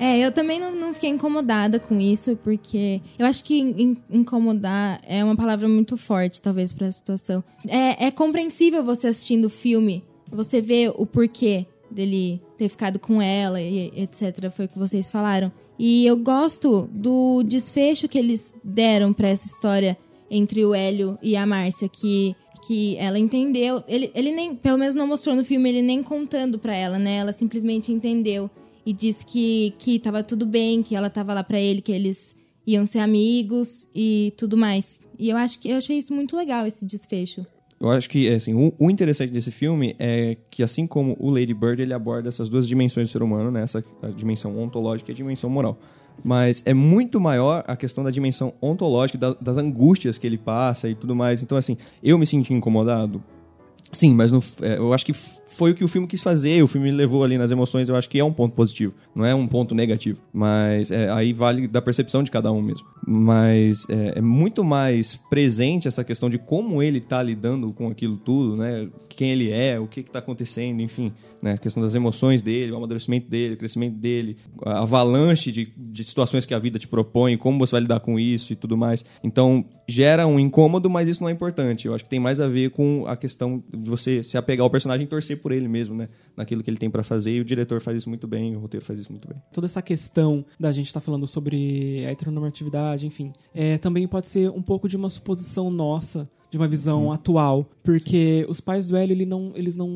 É, 0.00 0.16
eu 0.18 0.30
também 0.30 0.60
não, 0.60 0.72
não 0.72 0.94
fiquei 0.94 1.10
incomodada 1.10 1.80
com 1.80 1.98
isso, 1.98 2.36
porque 2.44 3.00
eu 3.18 3.26
acho 3.26 3.42
que 3.42 3.58
in- 3.58 3.96
incomodar 4.08 5.00
é 5.04 5.24
uma 5.24 5.34
palavra 5.34 5.66
muito 5.68 5.96
forte, 5.96 6.40
talvez, 6.40 6.72
pra 6.72 6.88
situação. 6.90 7.42
É, 7.66 8.06
é 8.06 8.10
compreensível 8.12 8.84
você 8.84 9.08
assistindo 9.08 9.46
o 9.46 9.50
filme, 9.50 10.04
você 10.30 10.60
vê 10.60 10.92
o 10.94 11.04
porquê 11.04 11.66
dele 11.90 12.40
ter 12.56 12.68
ficado 12.68 12.98
com 13.00 13.20
ela 13.20 13.60
e 13.60 13.90
etc. 14.00 14.50
Foi 14.52 14.66
o 14.66 14.68
que 14.68 14.78
vocês 14.78 15.10
falaram. 15.10 15.50
E 15.78 16.04
eu 16.04 16.16
gosto 16.16 16.88
do 16.92 17.42
desfecho 17.42 18.08
que 18.08 18.18
eles 18.18 18.54
deram 18.64 19.12
pra 19.12 19.28
essa 19.28 19.46
história 19.46 19.96
entre 20.30 20.64
o 20.64 20.74
Hélio 20.74 21.18
e 21.22 21.36
a 21.36 21.46
Márcia, 21.46 21.88
que 21.88 22.34
que 22.66 22.96
ela 22.96 23.18
entendeu. 23.18 23.82
Ele, 23.88 24.10
ele 24.14 24.30
nem, 24.30 24.54
pelo 24.54 24.76
menos 24.76 24.94
não 24.94 25.06
mostrou 25.06 25.34
no 25.34 25.42
filme, 25.42 25.70
ele 25.70 25.80
nem 25.80 26.02
contando 26.02 26.58
pra 26.58 26.74
ela, 26.74 26.98
né? 26.98 27.16
Ela 27.16 27.32
simplesmente 27.32 27.90
entendeu 27.90 28.50
e 28.84 28.92
disse 28.92 29.24
que, 29.24 29.72
que 29.78 29.98
tava 29.98 30.22
tudo 30.22 30.44
bem, 30.44 30.82
que 30.82 30.94
ela 30.94 31.08
tava 31.08 31.32
lá 31.32 31.42
pra 31.42 31.58
ele, 31.58 31.80
que 31.80 31.92
eles 31.92 32.36
iam 32.66 32.84
ser 32.84 32.98
amigos 32.98 33.88
e 33.94 34.34
tudo 34.36 34.56
mais. 34.56 35.00
E 35.18 35.30
eu 35.30 35.36
acho 35.36 35.58
que 35.58 35.70
eu 35.70 35.78
achei 35.78 35.96
isso 35.96 36.12
muito 36.12 36.36
legal, 36.36 36.66
esse 36.66 36.84
desfecho. 36.84 37.46
Eu 37.80 37.90
acho 37.90 38.10
que, 38.10 38.28
assim, 38.28 38.54
o, 38.54 38.72
o 38.78 38.90
interessante 38.90 39.32
desse 39.32 39.50
filme 39.52 39.94
é 39.98 40.36
que, 40.50 40.62
assim 40.64 40.86
como 40.86 41.16
o 41.20 41.30
Lady 41.30 41.54
Bird, 41.54 41.80
ele 41.80 41.94
aborda 41.94 42.28
essas 42.28 42.48
duas 42.48 42.66
dimensões 42.66 43.08
do 43.08 43.12
ser 43.12 43.22
humano, 43.22 43.50
né? 43.52 43.62
Essa 43.62 43.84
a 44.02 44.08
dimensão 44.08 44.58
ontológica 44.58 45.10
e 45.10 45.14
a 45.14 45.16
dimensão 45.16 45.48
moral. 45.48 45.78
Mas 46.24 46.60
é 46.66 46.74
muito 46.74 47.20
maior 47.20 47.62
a 47.68 47.76
questão 47.76 48.02
da 48.02 48.10
dimensão 48.10 48.52
ontológica, 48.60 49.16
da- 49.16 49.36
das 49.40 49.56
angústias 49.56 50.18
que 50.18 50.26
ele 50.26 50.36
passa 50.36 50.88
e 50.88 50.94
tudo 50.96 51.14
mais. 51.14 51.40
Então, 51.42 51.56
assim, 51.56 51.76
eu 52.02 52.18
me 52.18 52.26
senti 52.26 52.52
incomodado. 52.52 53.22
Sim, 53.92 54.12
mas 54.12 54.32
no- 54.32 54.42
é, 54.60 54.76
eu 54.78 54.92
acho 54.92 55.06
que 55.06 55.12
foi 55.58 55.72
o 55.72 55.74
que 55.74 55.82
o 55.82 55.88
filme 55.88 56.06
quis 56.06 56.22
fazer, 56.22 56.62
o 56.62 56.68
filme 56.68 56.88
me 56.88 56.96
levou 56.96 57.24
ali 57.24 57.36
nas 57.36 57.50
emoções, 57.50 57.88
eu 57.88 57.96
acho 57.96 58.08
que 58.08 58.20
é 58.20 58.24
um 58.24 58.32
ponto 58.32 58.54
positivo, 58.54 58.94
não 59.12 59.24
é 59.24 59.34
um 59.34 59.44
ponto 59.48 59.74
negativo. 59.74 60.20
Mas 60.32 60.92
é, 60.92 61.10
aí 61.10 61.32
vale 61.32 61.66
da 61.66 61.82
percepção 61.82 62.22
de 62.22 62.30
cada 62.30 62.52
um 62.52 62.62
mesmo. 62.62 62.86
Mas 63.04 63.84
é, 63.90 64.18
é 64.18 64.20
muito 64.20 64.62
mais 64.62 65.16
presente 65.28 65.88
essa 65.88 66.04
questão 66.04 66.30
de 66.30 66.38
como 66.38 66.80
ele 66.80 67.00
tá 67.00 67.20
lidando 67.20 67.72
com 67.72 67.88
aquilo 67.88 68.16
tudo, 68.16 68.56
né? 68.56 68.88
Quem 69.08 69.30
ele 69.32 69.50
é, 69.50 69.80
o 69.80 69.88
que 69.88 70.04
que 70.04 70.10
tá 70.12 70.20
acontecendo, 70.20 70.80
enfim. 70.80 71.12
Né? 71.40 71.52
A 71.52 71.58
questão 71.58 71.82
das 71.82 71.94
emoções 71.94 72.42
dele, 72.42 72.72
o 72.72 72.76
amadurecimento 72.76 73.28
dele, 73.28 73.54
o 73.54 73.56
crescimento 73.56 73.96
dele, 73.96 74.36
a 74.64 74.82
avalanche 74.82 75.52
de, 75.52 75.72
de 75.76 76.04
situações 76.04 76.44
que 76.44 76.54
a 76.54 76.58
vida 76.58 76.78
te 76.78 76.88
propõe, 76.88 77.36
como 77.36 77.58
você 77.58 77.72
vai 77.72 77.80
lidar 77.82 78.00
com 78.00 78.18
isso 78.18 78.52
e 78.52 78.56
tudo 78.56 78.76
mais. 78.76 79.04
Então, 79.22 79.64
gera 79.86 80.26
um 80.26 80.38
incômodo, 80.38 80.90
mas 80.90 81.08
isso 81.08 81.22
não 81.22 81.28
é 81.28 81.32
importante. 81.32 81.86
Eu 81.86 81.94
acho 81.94 82.04
que 82.04 82.10
tem 82.10 82.20
mais 82.20 82.40
a 82.40 82.48
ver 82.48 82.70
com 82.70 83.04
a 83.06 83.16
questão 83.16 83.62
de 83.72 83.88
você 83.88 84.22
se 84.22 84.36
apegar 84.36 84.64
ao 84.64 84.70
personagem 84.70 85.06
e 85.06 85.08
torcer 85.08 85.40
por 85.40 85.52
ele 85.52 85.68
mesmo, 85.68 85.94
né? 85.94 86.08
Naquilo 86.36 86.62
que 86.62 86.70
ele 86.70 86.76
tem 86.76 86.90
pra 86.90 87.02
fazer, 87.02 87.32
e 87.32 87.40
o 87.40 87.44
diretor 87.44 87.80
faz 87.80 87.96
isso 87.96 88.08
muito 88.08 88.26
bem, 88.26 88.56
o 88.56 88.60
roteiro 88.60 88.84
faz 88.84 88.98
isso 88.98 89.10
muito 89.10 89.26
bem. 89.26 89.38
toda 89.52 89.66
essa 89.66 89.82
questão 89.82 90.44
da 90.58 90.70
gente 90.70 90.86
estar 90.86 91.00
falando 91.00 91.26
sobre 91.26 92.04
a 92.06 92.10
heteronormatividade, 92.10 93.06
enfim, 93.06 93.32
é, 93.54 93.78
também 93.78 94.06
pode 94.06 94.28
ser 94.28 94.50
um 94.50 94.62
pouco 94.62 94.88
de 94.88 94.96
uma 94.96 95.08
suposição 95.08 95.70
nossa, 95.70 96.28
de 96.50 96.56
uma 96.56 96.68
visão 96.68 97.12
atual, 97.12 97.66
porque 97.82 98.46
os 98.48 98.60
pais 98.60 98.86
do 98.88 98.96
Hélio, 98.96 99.12
ele 99.14 99.26
não, 99.26 99.52
eles 99.54 99.76
não, 99.76 99.88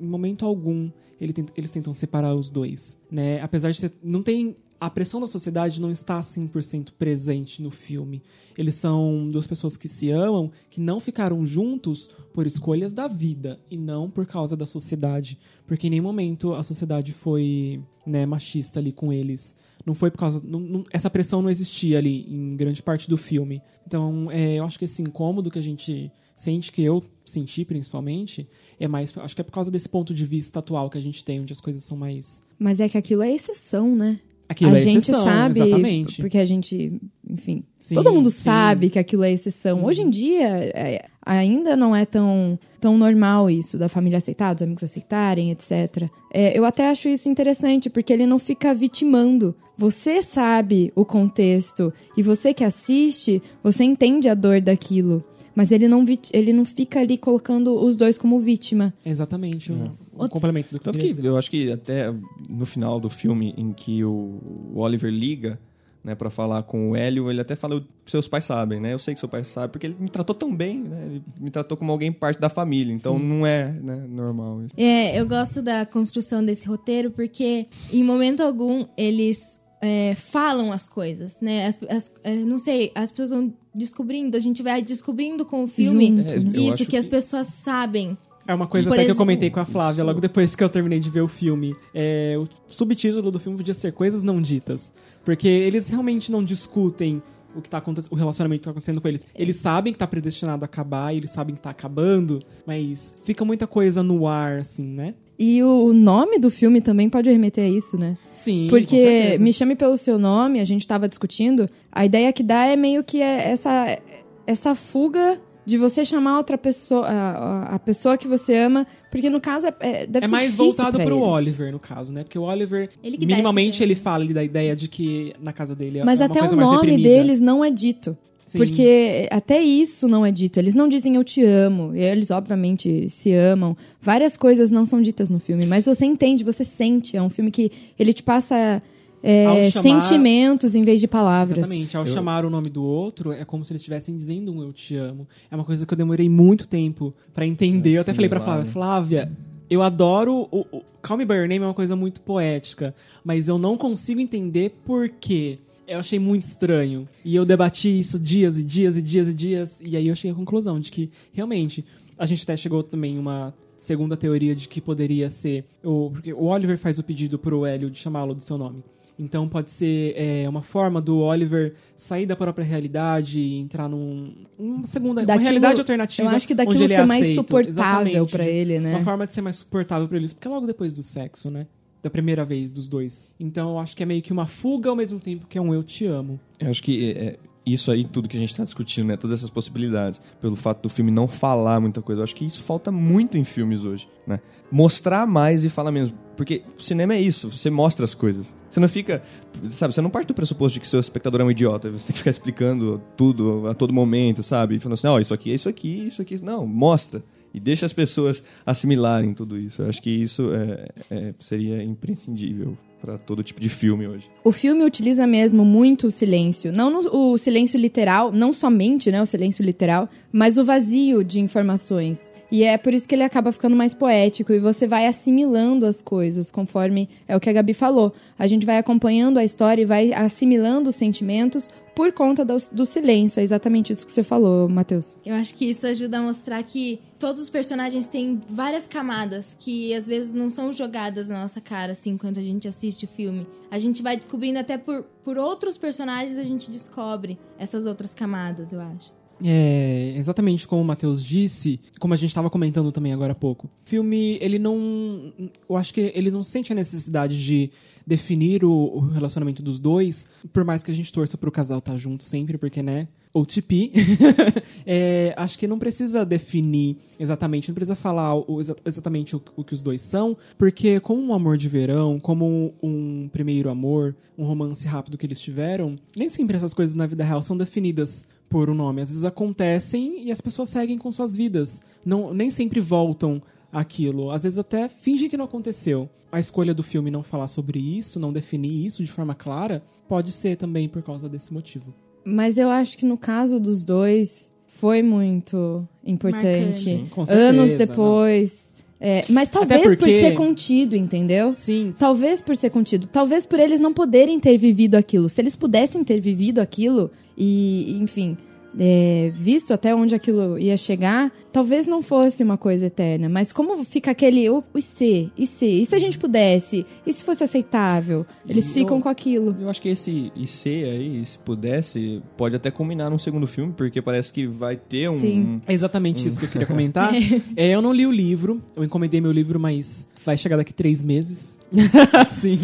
em 0.00 0.06
momento 0.06 0.44
algum, 0.46 0.90
ele 1.20 1.32
tent- 1.32 1.52
eles 1.56 1.70
tentam 1.70 1.92
separar 1.92 2.34
os 2.34 2.50
dois, 2.50 2.98
né? 3.10 3.40
Apesar 3.42 3.70
de 3.70 3.80
ter, 3.80 3.92
não 4.02 4.22
tem 4.22 4.56
a 4.80 4.88
pressão 4.88 5.20
da 5.20 5.26
sociedade 5.26 5.80
não 5.80 5.90
está 5.90 6.20
100% 6.20 6.92
presente 6.96 7.60
no 7.60 7.68
filme. 7.70 8.22
Eles 8.56 8.76
são 8.76 9.28
duas 9.28 9.44
pessoas 9.44 9.76
que 9.76 9.88
se 9.88 10.08
amam, 10.10 10.52
que 10.70 10.80
não 10.80 11.00
ficaram 11.00 11.44
juntos 11.44 12.08
por 12.32 12.46
escolhas 12.46 12.94
da 12.94 13.08
vida 13.08 13.58
e 13.68 13.76
não 13.76 14.08
por 14.08 14.24
causa 14.24 14.56
da 14.56 14.64
sociedade. 14.64 15.36
Porque 15.66 15.88
em 15.88 15.90
nenhum 15.90 16.04
momento 16.04 16.54
a 16.54 16.62
sociedade 16.62 17.12
foi 17.12 17.82
né, 18.06 18.24
machista 18.24 18.78
ali 18.78 18.92
com 18.92 19.12
eles. 19.12 19.56
Não 19.86 19.94
foi 19.94 20.10
por 20.10 20.18
causa. 20.18 20.42
não- 20.44 20.60
não- 20.60 20.84
essa 20.92 21.08
pressão 21.08 21.40
não 21.40 21.48
existia 21.48 21.98
ali 21.98 22.26
em 22.28 22.56
grande 22.56 22.82
parte 22.82 23.08
do 23.08 23.16
filme. 23.16 23.62
Então, 23.86 24.30
é, 24.30 24.56
eu 24.56 24.64
acho 24.64 24.78
que 24.78 24.84
esse 24.84 25.00
incômodo 25.02 25.50
que 25.50 25.58
a 25.58 25.62
gente 25.62 26.10
sente, 26.36 26.70
que 26.70 26.82
eu 26.82 27.02
senti 27.24 27.64
principalmente, 27.64 28.46
é 28.78 28.86
mais. 28.86 29.12
Acho 29.16 29.34
que 29.34 29.40
é 29.40 29.44
por 29.44 29.52
causa 29.52 29.70
desse 29.70 29.88
ponto 29.88 30.12
de 30.12 30.26
vista 30.26 30.58
atual 30.58 30.90
que 30.90 30.98
a 30.98 31.02
gente 31.02 31.24
tem, 31.24 31.40
onde 31.40 31.52
as 31.52 31.60
coisas 31.60 31.82
são 31.84 31.96
mais. 31.96 32.42
Mas 32.58 32.80
é 32.80 32.88
que 32.88 32.98
aquilo 32.98 33.22
é 33.22 33.32
exceção, 33.32 33.94
né? 33.96 34.20
Aquilo 34.48 34.74
a 34.74 34.78
é 34.78 34.82
gente 34.82 34.98
exceção, 34.98 35.22
sabe, 35.24 35.60
exatamente. 35.60 36.22
porque 36.22 36.38
a 36.38 36.44
gente, 36.46 36.98
enfim, 37.28 37.62
Sim, 37.78 37.94
todo 37.96 38.10
mundo 38.10 38.30
sim. 38.30 38.44
sabe 38.44 38.88
que 38.88 38.98
aquilo 38.98 39.22
é 39.22 39.30
exceção. 39.30 39.84
Hoje 39.84 40.00
em 40.00 40.08
dia, 40.08 40.48
é, 40.74 41.04
ainda 41.20 41.76
não 41.76 41.94
é 41.94 42.06
tão, 42.06 42.58
tão 42.80 42.96
normal 42.96 43.50
isso, 43.50 43.76
da 43.76 43.90
família 43.90 44.16
aceitar, 44.16 44.54
dos 44.54 44.62
amigos 44.62 44.82
aceitarem, 44.82 45.50
etc. 45.50 46.08
É, 46.32 46.58
eu 46.58 46.64
até 46.64 46.88
acho 46.88 47.10
isso 47.10 47.28
interessante, 47.28 47.90
porque 47.90 48.10
ele 48.10 48.24
não 48.24 48.38
fica 48.38 48.72
vitimando. 48.74 49.54
Você 49.78 50.22
sabe 50.22 50.92
o 50.96 51.04
contexto, 51.04 51.92
e 52.16 52.22
você 52.22 52.52
que 52.52 52.64
assiste, 52.64 53.40
você 53.62 53.84
entende 53.84 54.28
a 54.28 54.34
dor 54.34 54.60
daquilo. 54.60 55.22
Mas 55.54 55.70
ele 55.72 55.86
não, 55.88 56.04
ele 56.32 56.52
não 56.52 56.64
fica 56.64 57.00
ali 57.00 57.16
colocando 57.16 57.74
os 57.74 57.94
dois 57.96 58.18
como 58.18 58.38
vítima. 58.40 58.92
Exatamente, 59.06 59.72
um, 59.72 59.76
um 59.76 59.82
Outro- 60.14 60.30
complemento 60.30 60.68
do 60.72 60.80
que 60.80 60.88
eu 60.88 60.92
Tanto 60.92 61.20
que 61.20 61.26
eu 61.26 61.36
acho 61.36 61.50
que 61.50 61.70
até 61.72 62.12
no 62.48 62.66
final 62.66 62.98
do 63.00 63.08
filme 63.08 63.54
em 63.56 63.72
que 63.72 64.04
o, 64.04 64.72
Oliver 64.74 65.10
liga, 65.12 65.58
né, 66.02 66.14
para 66.14 66.30
falar 66.30 66.62
com 66.62 66.90
o 66.90 66.96
Hélio, 66.96 67.28
ele 67.30 67.40
até 67.40 67.56
fala, 67.56 67.84
seus 68.06 68.28
pais 68.28 68.44
sabem, 68.44 68.80
né? 68.80 68.94
Eu 68.94 68.98
sei 69.00 69.14
que 69.14 69.20
seu 69.20 69.28
pai 69.28 69.42
sabe, 69.44 69.72
porque 69.72 69.88
ele 69.88 69.96
me 69.98 70.08
tratou 70.08 70.34
tão 70.34 70.54
bem, 70.54 70.80
né? 70.80 71.06
Ele 71.06 71.22
me 71.40 71.50
tratou 71.50 71.76
como 71.76 71.90
alguém 71.90 72.12
parte 72.12 72.40
da 72.40 72.48
família, 72.48 72.92
então 72.92 73.18
não 73.18 73.44
é 73.46 73.72
né, 73.72 74.06
normal 74.08 74.62
isso. 74.62 74.74
É, 74.76 75.20
eu 75.20 75.26
gosto 75.26 75.60
da 75.60 75.84
construção 75.84 76.44
desse 76.44 76.66
roteiro 76.68 77.10
porque 77.10 77.66
em 77.92 78.04
momento 78.04 78.42
algum 78.42 78.86
eles 78.96 79.57
é, 79.80 80.14
falam 80.16 80.72
as 80.72 80.88
coisas, 80.88 81.36
né? 81.40 81.66
As, 81.66 81.78
as- 81.88 82.12
é, 82.24 82.34
não 82.36 82.58
sei, 82.58 82.90
as 82.94 83.10
pessoas 83.10 83.30
vão 83.30 83.52
descobrindo, 83.74 84.36
a 84.36 84.40
gente 84.40 84.62
vai 84.62 84.82
descobrindo 84.82 85.44
com 85.44 85.64
o 85.64 85.68
filme 85.68 86.06
Junto, 86.08 86.32
É, 86.32 86.36
eu 86.36 86.52
isso 86.64 86.74
acho 86.74 86.86
que, 86.86 86.96
as 86.96 87.06
pessoas 87.06 87.46
sabem. 87.48 88.16
É 88.46 88.54
uma 88.54 88.66
coisa 88.66 88.88
Por 88.88 88.94
até 88.94 89.02
que 89.04 89.10
eu 89.10 89.12
exemplo- 89.12 89.24
comentei 89.26 89.50
com 89.50 89.60
a 89.60 89.64
Flávia 89.66 90.02
logo 90.02 90.20
depois 90.20 90.56
que 90.56 90.64
eu 90.64 90.68
terminei 90.70 90.98
de 90.98 91.10
ver 91.10 91.20
o 91.20 91.28
filme. 91.28 91.76
É, 91.94 92.34
o 92.38 92.48
subtítulo 92.66 93.30
do 93.30 93.38
filme 93.38 93.58
podia 93.58 93.74
ser 93.74 93.92
Coisas 93.92 94.22
Não 94.22 94.40
Ditas. 94.40 94.92
Porque 95.24 95.46
eles 95.46 95.88
realmente 95.90 96.32
não 96.32 96.42
discutem 96.42 97.22
o 97.54 97.60
que 97.60 97.68
tá 97.68 97.76
acontecendo, 97.78 98.12
o 98.12 98.14
relacionamento 98.14 98.60
que 98.60 98.64
tá 98.64 98.70
acontecendo 98.70 99.00
com 99.02 99.08
eles. 99.08 99.26
Eles 99.34 99.56
sabem 99.56 99.92
que 99.92 99.98
tá 99.98 100.06
predestinado 100.06 100.64
a 100.64 100.66
acabar, 100.66 101.14
eles 101.14 101.30
sabem 101.30 101.54
que 101.54 101.60
tá 101.60 101.70
acabando, 101.70 102.40
mas 102.66 103.14
fica 103.24 103.44
muita 103.44 103.66
coisa 103.66 104.02
no 104.02 104.26
ar, 104.26 104.60
assim, 104.60 104.86
né? 104.86 105.14
E 105.38 105.62
o 105.62 105.92
nome 105.92 106.38
do 106.38 106.50
filme 106.50 106.80
também 106.80 107.08
pode 107.08 107.30
remeter 107.30 107.64
a 107.64 107.68
isso, 107.68 107.96
né? 107.96 108.16
Sim. 108.32 108.66
Porque. 108.68 109.36
Me 109.38 109.52
Chame 109.52 109.76
Pelo 109.76 109.96
Seu 109.96 110.18
Nome, 110.18 110.58
a 110.58 110.64
gente 110.64 110.86
tava 110.86 111.08
discutindo, 111.08 111.70
a 111.92 112.04
ideia 112.04 112.32
que 112.32 112.42
dá 112.42 112.66
é 112.66 112.74
meio 112.74 113.04
que 113.04 113.22
é 113.22 113.50
essa, 113.50 113.98
essa 114.46 114.74
fuga 114.74 115.40
de 115.64 115.76
você 115.76 116.02
chamar 116.02 116.38
outra 116.38 116.56
pessoa, 116.56 117.06
a, 117.06 117.74
a 117.74 117.78
pessoa 117.78 118.16
que 118.16 118.26
você 118.26 118.56
ama, 118.56 118.86
porque 119.10 119.28
no 119.28 119.38
caso 119.38 119.66
é, 119.66 119.74
é- 119.80 120.06
deve 120.06 120.24
É 120.24 120.28
ser 120.28 120.34
mais 120.34 120.54
voltado 120.54 120.98
pro 120.98 121.16
eles. 121.16 121.22
Oliver, 121.28 121.70
no 121.70 121.78
caso, 121.78 122.10
né? 122.10 122.24
Porque 122.24 122.38
o 122.38 122.42
Oliver, 122.42 122.88
Ele 123.02 123.18
minimamente, 123.18 123.82
ele 123.82 123.94
fala 123.94 124.24
ali 124.24 124.32
da 124.32 124.42
ideia 124.42 124.74
de 124.74 124.88
que 124.88 125.34
na 125.38 125.52
casa 125.52 125.76
dele 125.76 125.98
é 125.98 126.04
Mas 126.04 126.22
é 126.22 126.24
uma 126.24 126.32
até 126.34 126.42
o 126.42 126.56
nome 126.56 126.96
deles 126.96 127.38
não 127.40 127.62
é 127.62 127.70
dito. 127.70 128.16
Sim. 128.48 128.58
Porque 128.58 129.28
até 129.30 129.60
isso 129.60 130.08
não 130.08 130.24
é 130.24 130.32
dito. 130.32 130.58
Eles 130.58 130.74
não 130.74 130.88
dizem 130.88 131.16
eu 131.16 131.22
te 131.22 131.42
amo. 131.44 131.94
Eles, 131.94 132.30
obviamente, 132.30 133.10
se 133.10 133.30
amam. 133.34 133.76
Várias 134.00 134.38
coisas 134.38 134.70
não 134.70 134.86
são 134.86 135.02
ditas 135.02 135.28
no 135.28 135.38
filme. 135.38 135.66
Mas 135.66 135.84
você 135.84 136.06
entende, 136.06 136.42
você 136.42 136.64
sente. 136.64 137.14
É 137.14 137.22
um 137.22 137.28
filme 137.28 137.50
que 137.50 137.70
ele 137.98 138.14
te 138.14 138.22
passa 138.22 138.82
é, 139.22 139.70
chamar- 139.70 139.82
sentimentos 139.82 140.74
em 140.74 140.82
vez 140.82 140.98
de 140.98 141.06
palavras. 141.06 141.58
Exatamente. 141.58 141.94
Ao 141.94 142.06
chamar 142.06 142.46
o 142.46 142.50
nome 142.50 142.70
do 142.70 142.82
outro, 142.82 143.32
é 143.32 143.44
como 143.44 143.62
se 143.66 143.72
eles 143.72 143.82
estivessem 143.82 144.16
dizendo 144.16 144.50
um 144.50 144.62
eu 144.62 144.72
te 144.72 144.96
amo. 144.96 145.28
É 145.50 145.54
uma 145.54 145.64
coisa 145.64 145.84
que 145.84 145.92
eu 145.92 145.98
demorei 145.98 146.28
muito 146.28 146.66
tempo 146.66 147.12
pra 147.34 147.46
entender. 147.46 147.96
eu 147.96 148.00
até 148.00 148.14
falei 148.14 148.30
pra 148.30 148.40
Flávia, 148.40 148.64
Flávia, 148.64 149.32
eu 149.68 149.82
adoro 149.82 150.48
o, 150.50 150.64
o 150.72 150.82
Call 151.02 151.18
Me 151.18 151.26
By 151.26 151.34
Your 151.34 151.48
Name 151.48 151.64
é 151.64 151.66
uma 151.68 151.74
coisa 151.74 151.94
muito 151.94 152.22
poética, 152.22 152.94
mas 153.22 153.46
eu 153.46 153.58
não 153.58 153.76
consigo 153.76 154.20
entender 154.20 154.70
por 154.86 155.08
quê. 155.08 155.58
Eu 155.88 155.98
achei 156.00 156.18
muito 156.18 156.44
estranho. 156.44 157.08
E 157.24 157.34
eu 157.34 157.44
debati 157.44 157.98
isso 157.98 158.18
dias 158.18 158.58
e 158.58 158.62
dias 158.64 158.96
e 158.96 159.02
dias 159.02 159.28
e 159.28 159.34
dias. 159.34 159.80
E 159.84 159.96
aí 159.96 160.06
eu 160.08 160.14
cheguei 160.14 160.32
à 160.32 160.34
conclusão 160.34 160.78
de 160.78 160.90
que, 160.92 161.10
realmente, 161.32 161.84
a 162.18 162.26
gente 162.26 162.42
até 162.42 162.56
chegou 162.56 162.82
também 162.82 163.18
uma 163.18 163.54
segunda 163.76 164.16
teoria 164.16 164.54
de 164.54 164.68
que 164.68 164.80
poderia 164.80 165.30
ser. 165.30 165.64
O, 165.82 166.10
porque 166.12 166.32
o 166.32 166.44
Oliver 166.44 166.76
faz 166.78 166.98
o 166.98 167.02
pedido 167.02 167.38
pro 167.38 167.64
Hélio 167.64 167.90
de 167.90 167.98
chamá-lo 167.98 168.34
do 168.34 168.40
seu 168.42 168.58
nome. 168.58 168.82
Então 169.20 169.48
pode 169.48 169.72
ser 169.72 170.14
é, 170.16 170.48
uma 170.48 170.62
forma 170.62 171.00
do 171.00 171.18
Oliver 171.18 171.74
sair 171.96 172.24
da 172.24 172.36
própria 172.36 172.64
realidade 172.64 173.40
e 173.40 173.58
entrar 173.58 173.88
num, 173.88 174.32
uma 174.56 174.86
segunda 174.86 175.22
uma 175.22 175.26
Daquilo- 175.26 175.42
realidade 175.44 175.80
alternativa. 175.80 176.28
Eu 176.30 176.36
acho 176.36 176.46
que 176.46 176.54
daquilo 176.54 176.74
onde 176.76 176.84
ele 176.84 176.94
ser 176.94 177.00
é 177.02 177.04
mais 177.06 177.22
aceito. 177.22 177.34
suportável 177.36 178.26
de- 178.26 178.40
ele, 178.42 178.78
né? 178.78 178.94
Uma 178.94 179.02
forma 179.04 179.26
de 179.26 179.32
ser 179.32 179.40
mais 179.40 179.56
suportável 179.56 180.06
pra 180.06 180.16
eles, 180.18 180.32
porque 180.32 180.46
é 180.46 180.50
logo 180.50 180.66
depois 180.68 180.92
do 180.92 181.02
sexo, 181.02 181.50
né? 181.50 181.66
Da 182.08 182.10
primeira 182.10 182.42
vez 182.42 182.72
dos 182.72 182.88
dois. 182.88 183.28
Então 183.38 183.72
eu 183.72 183.78
acho 183.78 183.94
que 183.94 184.02
é 184.02 184.06
meio 184.06 184.22
que 184.22 184.32
uma 184.32 184.46
fuga 184.46 184.88
ao 184.88 184.96
mesmo 184.96 185.20
tempo 185.20 185.46
que 185.46 185.58
é 185.58 185.60
um 185.60 185.74
eu 185.74 185.82
te 185.82 186.06
amo. 186.06 186.40
Eu 186.58 186.70
acho 186.70 186.82
que 186.82 187.12
é, 187.12 187.38
isso 187.66 187.90
aí, 187.90 188.02
tudo 188.02 188.30
que 188.30 188.36
a 188.38 188.40
gente 188.40 188.54
tá 188.54 188.64
discutindo, 188.64 189.08
né? 189.08 189.16
Todas 189.18 189.40
essas 189.40 189.50
possibilidades, 189.50 190.18
pelo 190.40 190.56
fato 190.56 190.82
do 190.82 190.88
filme 190.88 191.10
não 191.10 191.28
falar 191.28 191.78
muita 191.80 192.00
coisa. 192.00 192.20
Eu 192.20 192.24
acho 192.24 192.34
que 192.34 192.46
isso 192.46 192.62
falta 192.62 192.90
muito 192.90 193.36
em 193.36 193.44
filmes 193.44 193.84
hoje, 193.84 194.08
né? 194.26 194.40
Mostrar 194.70 195.26
mais 195.26 195.64
e 195.64 195.68
falar 195.68 195.92
menos. 195.92 196.14
Porque 196.34 196.62
cinema 196.78 197.14
é 197.14 197.20
isso, 197.20 197.50
você 197.50 197.68
mostra 197.68 198.06
as 198.06 198.14
coisas. 198.14 198.56
Você 198.70 198.80
não 198.80 198.88
fica. 198.88 199.22
Sabe, 199.68 199.92
você 199.92 200.00
não 200.00 200.08
parte 200.08 200.28
do 200.28 200.34
pressuposto 200.34 200.74
de 200.74 200.80
que 200.80 200.88
seu 200.88 200.98
espectador 200.98 201.42
é 201.42 201.44
um 201.44 201.50
idiota. 201.50 201.90
Você 201.90 202.06
tem 202.06 202.12
que 202.14 202.18
ficar 202.20 202.30
explicando 202.30 203.02
tudo 203.16 203.68
a 203.68 203.74
todo 203.74 203.92
momento, 203.92 204.42
sabe? 204.42 204.76
E 204.76 204.80
falando 204.80 204.94
assim, 204.94 205.06
ó, 205.06 205.18
isso 205.18 205.34
aqui 205.34 205.50
é 205.50 205.54
isso 205.54 205.68
aqui, 205.68 206.06
isso 206.06 206.22
aqui. 206.22 206.42
Não, 206.42 206.66
mostra. 206.66 207.22
E 207.58 207.60
deixa 207.60 207.84
as 207.84 207.92
pessoas 207.92 208.42
assimilarem 208.64 209.34
tudo 209.34 209.58
isso. 209.58 209.82
Eu 209.82 209.88
acho 209.88 210.00
que 210.00 210.10
isso 210.10 210.50
é- 210.54 210.88
é- 211.10 211.34
seria 211.40 211.82
imprescindível 211.82 212.78
para 213.00 213.16
todo 213.18 213.44
tipo 213.44 213.60
de 213.60 213.68
filme 213.68 214.08
hoje. 214.08 214.24
O 214.42 214.50
filme 214.50 214.84
utiliza 214.84 215.24
mesmo 215.26 215.64
muito 215.64 216.08
o 216.08 216.10
silêncio. 216.10 216.72
Não 216.72 216.90
no- 216.90 217.32
o 217.32 217.38
silêncio 217.38 217.78
literal, 217.78 218.32
não 218.32 218.52
somente 218.52 219.10
né, 219.10 219.22
o 219.22 219.26
silêncio 219.26 219.64
literal, 219.64 220.08
mas 220.32 220.58
o 220.58 220.64
vazio 220.64 221.22
de 221.22 221.38
informações. 221.38 222.32
E 222.50 222.64
é 222.64 222.76
por 222.76 222.92
isso 222.94 223.08
que 223.08 223.14
ele 223.14 223.22
acaba 223.22 223.52
ficando 223.52 223.76
mais 223.76 223.94
poético 223.94 224.52
e 224.52 224.58
você 224.58 224.86
vai 224.86 225.06
assimilando 225.06 225.86
as 225.86 226.00
coisas, 226.02 226.50
conforme 226.50 227.08
é 227.28 227.36
o 227.36 227.40
que 227.40 227.48
a 227.48 227.52
Gabi 227.52 227.74
falou. 227.74 228.12
A 228.38 228.46
gente 228.48 228.66
vai 228.66 228.78
acompanhando 228.78 229.38
a 229.38 229.44
história 229.44 229.82
e 229.82 229.84
vai 229.86 230.12
assimilando 230.12 230.88
os 230.90 230.96
sentimentos 230.96 231.70
por 231.98 232.12
conta 232.12 232.44
do, 232.44 232.56
do 232.70 232.86
silêncio. 232.86 233.40
É 233.40 233.42
exatamente 233.42 233.92
isso 233.92 234.06
que 234.06 234.12
você 234.12 234.22
falou, 234.22 234.68
Matheus. 234.68 235.18
Eu 235.26 235.34
acho 235.34 235.52
que 235.56 235.64
isso 235.64 235.84
ajuda 235.84 236.18
a 236.18 236.22
mostrar 236.22 236.62
que 236.62 237.00
todos 237.18 237.42
os 237.42 237.50
personagens 237.50 238.06
têm 238.06 238.40
várias 238.48 238.86
camadas 238.86 239.56
que 239.58 239.92
às 239.92 240.06
vezes 240.06 240.32
não 240.32 240.48
são 240.48 240.72
jogadas 240.72 241.28
na 241.28 241.42
nossa 241.42 241.60
cara, 241.60 241.90
assim, 241.90 242.10
enquanto 242.10 242.38
a 242.38 242.42
gente 242.42 242.68
assiste 242.68 243.04
o 243.04 243.08
filme. 243.08 243.48
A 243.68 243.80
gente 243.80 244.00
vai 244.00 244.16
descobrindo 244.16 244.60
até 244.60 244.78
por, 244.78 245.02
por 245.24 245.36
outros 245.36 245.76
personagens, 245.76 246.38
a 246.38 246.44
gente 246.44 246.70
descobre 246.70 247.36
essas 247.58 247.84
outras 247.84 248.14
camadas, 248.14 248.72
eu 248.72 248.80
acho. 248.80 249.12
É, 249.44 250.14
exatamente 250.16 250.68
como 250.68 250.82
o 250.82 250.84
Matheus 250.84 251.22
disse, 251.22 251.80
como 251.98 252.14
a 252.14 252.16
gente 252.16 252.30
estava 252.30 252.48
comentando 252.48 252.92
também 252.92 253.12
agora 253.12 253.32
há 253.32 253.36
pouco. 253.36 253.66
O 253.66 253.88
filme, 253.88 254.38
ele 254.40 254.58
não. 254.58 255.32
Eu 255.68 255.76
acho 255.76 255.92
que 255.92 256.12
ele 256.14 256.30
não 256.30 256.44
sente 256.44 256.72
a 256.72 256.76
necessidade 256.76 257.42
de 257.42 257.72
definir 258.08 258.64
o, 258.64 258.70
o 258.72 259.00
relacionamento 259.00 259.62
dos 259.62 259.78
dois, 259.78 260.26
por 260.52 260.64
mais 260.64 260.82
que 260.82 260.90
a 260.90 260.94
gente 260.94 261.12
torça 261.12 261.36
pro 261.36 261.52
casal 261.52 261.78
estar 261.78 261.96
junto 261.98 262.24
sempre, 262.24 262.56
porque, 262.56 262.82
né? 262.82 263.08
OTP. 263.34 263.92
é, 264.86 265.34
acho 265.36 265.58
que 265.58 265.66
não 265.66 265.78
precisa 265.78 266.24
definir 266.24 266.96
exatamente, 267.20 267.68
não 267.68 267.74
precisa 267.74 267.94
falar 267.94 268.34
o- 268.34 268.58
exa- 268.60 268.76
exatamente 268.84 269.36
o, 269.36 269.42
o 269.54 269.62
que 269.62 269.74
os 269.74 269.82
dois 269.82 270.00
são, 270.00 270.36
porque 270.56 270.98
como 271.00 271.22
um 271.22 271.34
amor 271.34 271.58
de 271.58 271.68
verão, 271.68 272.18
como 272.18 272.46
um, 272.46 272.72
um 272.82 273.28
primeiro 273.28 273.68
amor, 273.68 274.16
um 274.36 274.44
romance 274.44 274.86
rápido 274.86 275.18
que 275.18 275.26
eles 275.26 275.38
tiveram, 275.38 275.96
nem 276.16 276.30
sempre 276.30 276.56
essas 276.56 276.72
coisas 276.72 276.96
na 276.96 277.06
vida 277.06 277.22
real 277.22 277.42
são 277.42 277.56
definidas 277.56 278.26
por 278.48 278.70
um 278.70 278.74
nome. 278.74 279.02
Às 279.02 279.08
vezes 279.10 279.24
acontecem 279.24 280.24
e 280.24 280.32
as 280.32 280.40
pessoas 280.40 280.70
seguem 280.70 280.96
com 280.96 281.12
suas 281.12 281.36
vidas. 281.36 281.82
Não, 282.04 282.32
nem 282.32 282.50
sempre 282.50 282.80
voltam 282.80 283.42
aquilo. 283.72 284.30
Às 284.30 284.42
vezes 284.44 284.58
até 284.58 284.88
fingem 284.88 285.28
que 285.28 285.36
não 285.36 285.44
aconteceu. 285.44 286.08
A 286.30 286.38
escolha 286.40 286.74
do 286.74 286.82
filme 286.82 287.10
não 287.10 287.22
falar 287.22 287.48
sobre 287.48 287.78
isso, 287.78 288.20
não 288.20 288.32
definir 288.32 288.84
isso 288.86 289.02
de 289.02 289.10
forma 289.10 289.34
clara, 289.34 289.82
pode 290.08 290.30
ser 290.32 290.56
também 290.56 290.88
por 290.88 291.02
causa 291.02 291.28
desse 291.28 291.52
motivo. 291.52 291.94
Mas 292.24 292.58
eu 292.58 292.68
acho 292.68 292.98
que 292.98 293.06
no 293.06 293.16
caso 293.16 293.58
dos 293.58 293.82
dois 293.84 294.50
foi 294.66 295.02
muito 295.02 295.86
importante. 296.04 297.04
Com 297.10 297.24
certeza, 297.24 297.48
Anos 297.48 297.74
depois. 297.74 298.72
É, 299.00 299.24
mas 299.28 299.48
talvez 299.48 299.80
por 299.82 299.96
porque- 299.96 300.18
ser 300.18 300.34
contido, 300.34 300.96
entendeu? 300.96 301.54
Sim, 301.54 301.94
Talvez 301.96 302.40
por 302.42 302.56
ser 302.56 302.70
contido. 302.70 303.06
Talvez 303.06 303.46
por 303.46 303.60
eles 303.60 303.78
não 303.78 303.94
poderem 303.94 304.40
ter 304.40 304.58
vivido 304.58 304.96
aquilo. 304.96 305.28
Se 305.28 305.40
eles 305.40 305.54
pudessem 305.54 306.02
ter 306.02 306.20
vivido 306.20 306.58
aquilo 306.58 307.08
e, 307.36 307.96
enfim, 308.02 308.36
é, 308.78 309.30
visto 309.34 309.72
até 309.72 309.94
onde 309.94 310.14
aquilo 310.14 310.58
ia 310.58 310.76
chegar, 310.76 311.32
talvez 311.52 311.86
não 311.86 312.02
fosse 312.02 312.42
uma 312.42 312.56
coisa 312.58 312.86
eterna. 312.86 313.28
Mas 313.28 313.52
como 313.52 313.84
fica 313.84 314.10
aquele. 314.10 314.48
"Oh, 314.50 314.62
E 314.74 314.82
se? 314.82 315.30
E 315.36 315.46
se? 315.46 315.66
E 315.66 315.86
se 315.86 315.94
a 315.94 315.98
gente 315.98 316.18
pudesse? 316.18 316.84
E 317.06 317.12
se 317.12 317.22
fosse 317.22 317.44
aceitável? 317.44 318.26
Eles 318.48 318.70
E 318.70 318.74
ficam 318.74 318.96
eu- 318.98 319.02
com 319.02 319.08
aquilo. 319.08 319.56
Eu 319.60 319.68
acho 319.70 319.80
que 319.80 319.88
esse 319.88 320.32
IC 320.36 320.68
aí, 320.84 321.24
se 321.24 321.38
pudesse, 321.38 322.22
pode 322.36 322.56
até 322.56 322.70
culminar 322.70 323.10
num 323.10 323.18
segundo 323.18 323.46
filme, 323.46 323.72
porque 323.76 324.02
parece 324.02 324.32
que 324.32 324.46
vai 324.46 324.76
ter 324.76 325.08
um. 325.08 325.18
Sim. 325.20 325.62
É 325.66 325.72
exatamente 325.72 326.26
isso 326.26 326.38
que 326.38 326.46
eu 326.46 326.50
queria 326.50 326.66
comentar. 326.66 327.12
É, 327.56 327.74
eu 327.74 327.80
não 327.82 327.92
li 327.92 328.06
o 328.06 328.12
livro, 328.12 328.62
eu 328.76 328.84
encomendei 328.84 329.20
meu 329.20 329.32
livro, 329.32 329.58
mas 329.58 330.06
vai 330.24 330.36
chegar 330.36 330.56
daqui 330.56 330.72
três 330.72 331.02
meses. 331.02 331.58
Sim. 332.32 332.58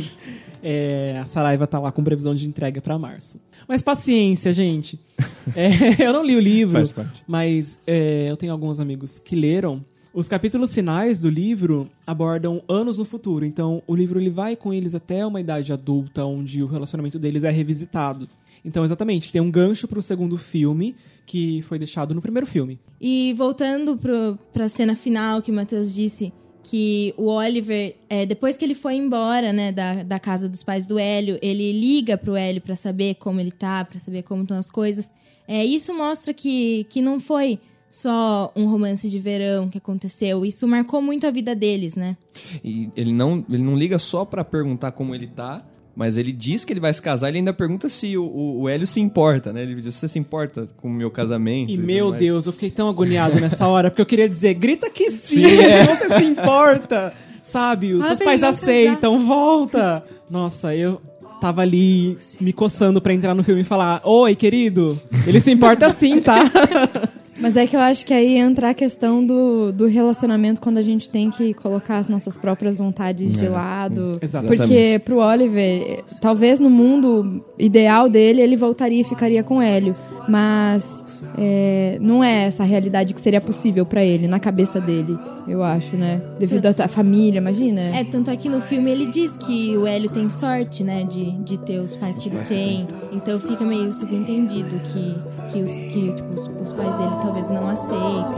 É, 0.66 1.18
a 1.22 1.26
Saraiva 1.26 1.66
tá 1.66 1.78
lá 1.78 1.92
com 1.92 2.02
previsão 2.02 2.34
de 2.34 2.48
entrega 2.48 2.80
pra 2.80 2.98
março. 2.98 3.38
Mas 3.68 3.82
paciência, 3.82 4.50
gente. 4.52 4.98
É, 5.54 6.02
eu 6.08 6.10
não 6.10 6.24
li 6.24 6.34
o 6.34 6.40
livro, 6.40 6.72
Faz 6.78 6.90
parte. 6.90 7.22
mas 7.28 7.78
é, 7.86 8.30
eu 8.30 8.36
tenho 8.36 8.50
alguns 8.50 8.80
amigos 8.80 9.18
que 9.18 9.36
leram. 9.36 9.84
Os 10.14 10.26
capítulos 10.26 10.72
finais 10.72 11.20
do 11.20 11.28
livro 11.28 11.86
abordam 12.06 12.62
anos 12.66 12.96
no 12.96 13.04
futuro. 13.04 13.44
Então, 13.44 13.82
o 13.86 13.94
livro 13.94 14.18
ele 14.18 14.30
vai 14.30 14.56
com 14.56 14.72
eles 14.72 14.94
até 14.94 15.26
uma 15.26 15.38
idade 15.38 15.70
adulta, 15.70 16.24
onde 16.24 16.62
o 16.62 16.66
relacionamento 16.66 17.18
deles 17.18 17.44
é 17.44 17.50
revisitado. 17.50 18.26
Então, 18.64 18.82
exatamente, 18.86 19.30
tem 19.30 19.42
um 19.42 19.50
gancho 19.50 19.86
pro 19.86 20.00
segundo 20.00 20.38
filme 20.38 20.96
que 21.26 21.60
foi 21.60 21.78
deixado 21.78 22.14
no 22.14 22.22
primeiro 22.22 22.46
filme. 22.46 22.78
E 22.98 23.34
voltando 23.34 23.98
pro, 23.98 24.38
pra 24.50 24.66
cena 24.66 24.96
final 24.96 25.42
que 25.42 25.50
o 25.50 25.54
Matheus 25.54 25.94
disse, 25.94 26.32
que 26.64 27.14
o 27.16 27.26
Oliver, 27.26 27.94
é, 28.08 28.24
depois 28.24 28.56
que 28.56 28.64
ele 28.64 28.74
foi 28.74 28.94
embora, 28.96 29.52
né, 29.52 29.70
da, 29.70 30.02
da 30.02 30.18
casa 30.18 30.48
dos 30.48 30.62
pais 30.62 30.86
do 30.86 30.98
Hélio, 30.98 31.38
ele 31.42 31.72
liga 31.72 32.16
pro 32.16 32.34
Hélio 32.34 32.60
pra 32.60 32.74
saber 32.74 33.16
como 33.16 33.38
ele 33.38 33.52
tá, 33.52 33.84
pra 33.84 34.00
saber 34.00 34.22
como 34.22 34.42
estão 34.42 34.56
as 34.56 34.70
coisas. 34.70 35.12
É, 35.46 35.62
isso 35.64 35.94
mostra 35.94 36.32
que, 36.32 36.84
que 36.84 37.02
não 37.02 37.20
foi 37.20 37.60
só 37.90 38.50
um 38.56 38.66
romance 38.66 39.08
de 39.08 39.20
verão 39.20 39.68
que 39.68 39.78
aconteceu. 39.78 40.44
Isso 40.44 40.66
marcou 40.66 41.00
muito 41.00 41.26
a 41.26 41.30
vida 41.30 41.54
deles, 41.54 41.94
né? 41.94 42.16
E 42.64 42.90
ele 42.96 43.12
não, 43.12 43.44
ele 43.48 43.62
não 43.62 43.76
liga 43.76 43.98
só 43.98 44.24
pra 44.24 44.42
perguntar 44.42 44.92
como 44.92 45.14
ele 45.14 45.28
tá, 45.28 45.64
Mas 45.96 46.16
ele 46.16 46.32
diz 46.32 46.64
que 46.64 46.72
ele 46.72 46.80
vai 46.80 46.92
se 46.92 47.00
casar, 47.00 47.28
ele 47.28 47.38
ainda 47.38 47.52
pergunta 47.52 47.88
se 47.88 48.16
o, 48.16 48.24
o, 48.24 48.62
o 48.62 48.68
Hélio 48.68 48.86
se 48.86 49.00
importa, 49.00 49.52
né? 49.52 49.62
Ele 49.62 49.76
diz, 49.76 49.94
você 49.94 50.08
se 50.08 50.18
importa 50.18 50.66
com 50.76 50.88
o 50.88 50.92
meu 50.92 51.10
casamento? 51.10 51.70
E 51.70 51.76
tudo 51.76 51.86
meu. 51.86 52.12
Deus, 52.12 52.46
eu 52.46 52.52
fiquei 52.52 52.70
tão 52.70 52.88
agoniado 52.88 53.40
nessa 53.40 53.66
hora, 53.68 53.90
porque 53.90 54.02
eu 54.02 54.06
queria 54.06 54.28
dizer, 54.28 54.54
grita 54.54 54.90
que 54.90 55.10
sim, 55.10 55.48
Sim, 55.48 55.60
é. 55.62 55.84
você 55.86 56.18
se 56.18 56.24
importa. 56.24 57.12
Sabe, 57.42 57.92
os 57.92 58.06
seus 58.06 58.18
pais 58.20 58.42
aceitam, 58.42 59.26
volta. 59.26 60.02
Nossa, 60.30 60.74
eu 60.74 61.00
tava 61.40 61.60
ali 61.60 62.16
me 62.40 62.54
coçando 62.54 63.02
pra 63.02 63.12
entrar 63.12 63.34
no 63.34 63.44
filme 63.44 63.60
e 63.60 63.64
falar, 63.64 64.00
oi, 64.02 64.34
querido, 64.34 64.98
ele 65.26 65.38
se 65.38 65.52
importa 65.52 65.90
sim, 65.90 66.20
tá? 66.20 66.38
Mas 67.38 67.56
é 67.56 67.66
que 67.66 67.74
eu 67.74 67.80
acho 67.80 68.06
que 68.06 68.14
aí 68.14 68.36
entra 68.36 68.70
a 68.70 68.74
questão 68.74 69.24
do, 69.24 69.72
do 69.72 69.86
relacionamento 69.86 70.60
quando 70.60 70.78
a 70.78 70.82
gente 70.82 71.08
tem 71.08 71.30
que 71.30 71.52
colocar 71.54 71.98
as 71.98 72.08
nossas 72.08 72.38
próprias 72.38 72.76
vontades 72.76 73.36
de 73.36 73.48
lado. 73.48 74.18
Exatamente. 74.20 74.56
Porque 74.58 75.00
pro 75.04 75.18
Oliver, 75.18 76.02
talvez 76.20 76.60
no 76.60 76.70
mundo 76.70 77.44
ideal 77.58 78.08
dele, 78.08 78.40
ele 78.40 78.56
voltaria 78.56 79.00
e 79.00 79.04
ficaria 79.04 79.42
com 79.42 79.58
o 79.58 79.62
Hélio. 79.62 79.94
Mas 80.28 81.02
é, 81.36 81.98
não 82.00 82.22
é 82.22 82.44
essa 82.44 82.62
a 82.62 82.66
realidade 82.66 83.14
que 83.14 83.20
seria 83.20 83.40
possível 83.40 83.84
pra 83.84 84.04
ele, 84.04 84.26
na 84.26 84.38
cabeça 84.38 84.80
dele, 84.80 85.18
eu 85.46 85.62
acho, 85.62 85.96
né? 85.96 86.20
Devido 86.38 86.66
à 86.66 86.84
à 86.84 86.88
família, 86.88 87.38
imagina. 87.38 87.80
É, 87.80 88.04
tanto 88.04 88.30
aqui 88.30 88.48
no 88.48 88.60
filme 88.60 88.90
ele 88.90 89.06
diz 89.06 89.36
que 89.36 89.76
o 89.76 89.86
Hélio 89.86 90.10
tem 90.10 90.28
sorte, 90.28 90.82
né, 90.82 91.04
de, 91.04 91.30
de 91.38 91.58
ter 91.58 91.78
os 91.78 91.94
pais 91.96 92.18
que 92.18 92.28
ele 92.28 92.38
tem. 92.44 92.86
Então 93.12 93.38
fica 93.38 93.64
meio 93.64 93.92
subentendido 93.92 94.80
que, 94.92 95.16
que, 95.52 95.62
os, 95.62 95.70
que 95.70 96.12
tipo, 96.12 96.34
os, 96.34 96.42
os 96.62 96.72
pais 96.72 96.96
dele 96.96 97.16
talvez 97.22 97.48
não 97.48 97.68
aceitem. 97.68 98.34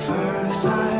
First 0.00 0.90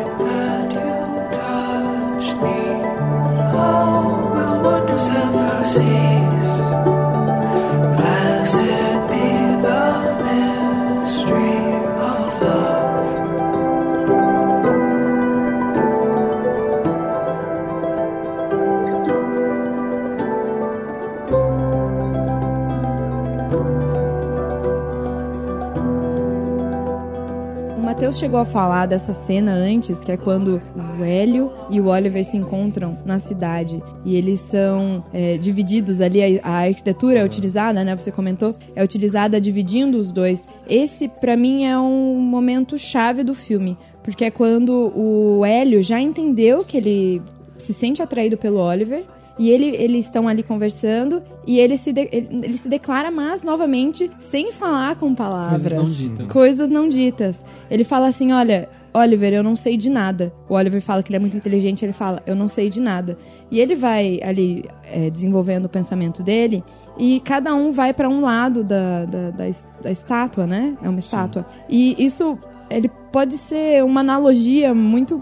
chegou 28.20 28.38
a 28.38 28.44
falar 28.44 28.84
dessa 28.84 29.14
cena 29.14 29.54
antes, 29.54 30.04
que 30.04 30.12
é 30.12 30.16
quando 30.16 30.60
o 30.98 31.02
Hélio 31.02 31.50
e 31.70 31.80
o 31.80 31.86
Oliver 31.86 32.22
se 32.22 32.36
encontram 32.36 32.98
na 33.02 33.18
cidade. 33.18 33.82
E 34.04 34.14
eles 34.14 34.40
são 34.40 35.02
é, 35.10 35.38
divididos 35.38 36.02
ali, 36.02 36.38
a, 36.38 36.46
a 36.46 36.58
arquitetura 36.66 37.20
é 37.20 37.24
utilizada, 37.24 37.82
né? 37.82 37.96
Você 37.96 38.12
comentou, 38.12 38.54
é 38.76 38.84
utilizada 38.84 39.40
dividindo 39.40 39.98
os 39.98 40.12
dois. 40.12 40.46
Esse, 40.68 41.08
pra 41.08 41.34
mim, 41.34 41.64
é 41.64 41.78
um 41.78 42.16
momento 42.16 42.76
chave 42.76 43.24
do 43.24 43.32
filme. 43.32 43.78
Porque 44.02 44.26
é 44.26 44.30
quando 44.30 44.92
o 44.94 45.42
Hélio 45.42 45.82
já 45.82 45.98
entendeu 45.98 46.62
que 46.62 46.76
ele 46.76 47.22
se 47.56 47.72
sente 47.72 48.02
atraído 48.02 48.36
pelo 48.36 48.58
Oliver. 48.58 49.02
E 49.40 49.48
ele, 49.50 49.74
eles 49.74 50.04
estão 50.04 50.28
ali 50.28 50.42
conversando 50.42 51.22
e 51.46 51.58
ele 51.58 51.76
se, 51.78 51.92
de- 51.94 52.10
ele, 52.12 52.28
ele 52.44 52.56
se 52.58 52.68
declara, 52.68 53.10
mas 53.10 53.42
novamente, 53.42 54.10
sem 54.18 54.52
falar 54.52 54.96
com 54.96 55.14
palavras. 55.14 55.62
Coisas 55.72 55.78
não 55.78 55.88
ditas. 55.94 56.32
Coisas 56.32 56.70
não 56.70 56.88
ditas. 56.88 57.44
Ele 57.70 57.82
fala 57.82 58.08
assim: 58.08 58.32
olha, 58.32 58.68
Oliver, 58.92 59.32
eu 59.32 59.42
não 59.42 59.56
sei 59.56 59.78
de 59.78 59.88
nada. 59.88 60.30
O 60.46 60.54
Oliver 60.54 60.82
fala 60.82 61.02
que 61.02 61.08
ele 61.10 61.16
é 61.16 61.20
muito 61.20 61.36
inteligente, 61.38 61.82
ele 61.84 61.92
fala, 61.94 62.20
eu 62.26 62.34
não 62.36 62.48
sei 62.48 62.68
de 62.68 62.80
nada. 62.82 63.16
E 63.50 63.58
ele 63.60 63.74
vai 63.74 64.20
ali 64.22 64.64
é, 64.84 65.08
desenvolvendo 65.08 65.64
o 65.64 65.68
pensamento 65.70 66.22
dele, 66.22 66.62
e 66.98 67.20
cada 67.20 67.54
um 67.54 67.72
vai 67.72 67.94
para 67.94 68.08
um 68.10 68.20
lado 68.20 68.62
da, 68.62 69.06
da, 69.06 69.30
da, 69.30 69.44
da 69.82 69.90
estátua, 69.90 70.46
né? 70.46 70.76
É 70.82 70.88
uma 70.88 70.98
estátua. 70.98 71.46
E 71.68 71.96
isso 72.04 72.38
ele 72.68 72.90
pode 73.10 73.38
ser 73.38 73.82
uma 73.84 74.00
analogia 74.00 74.74
muito. 74.74 75.18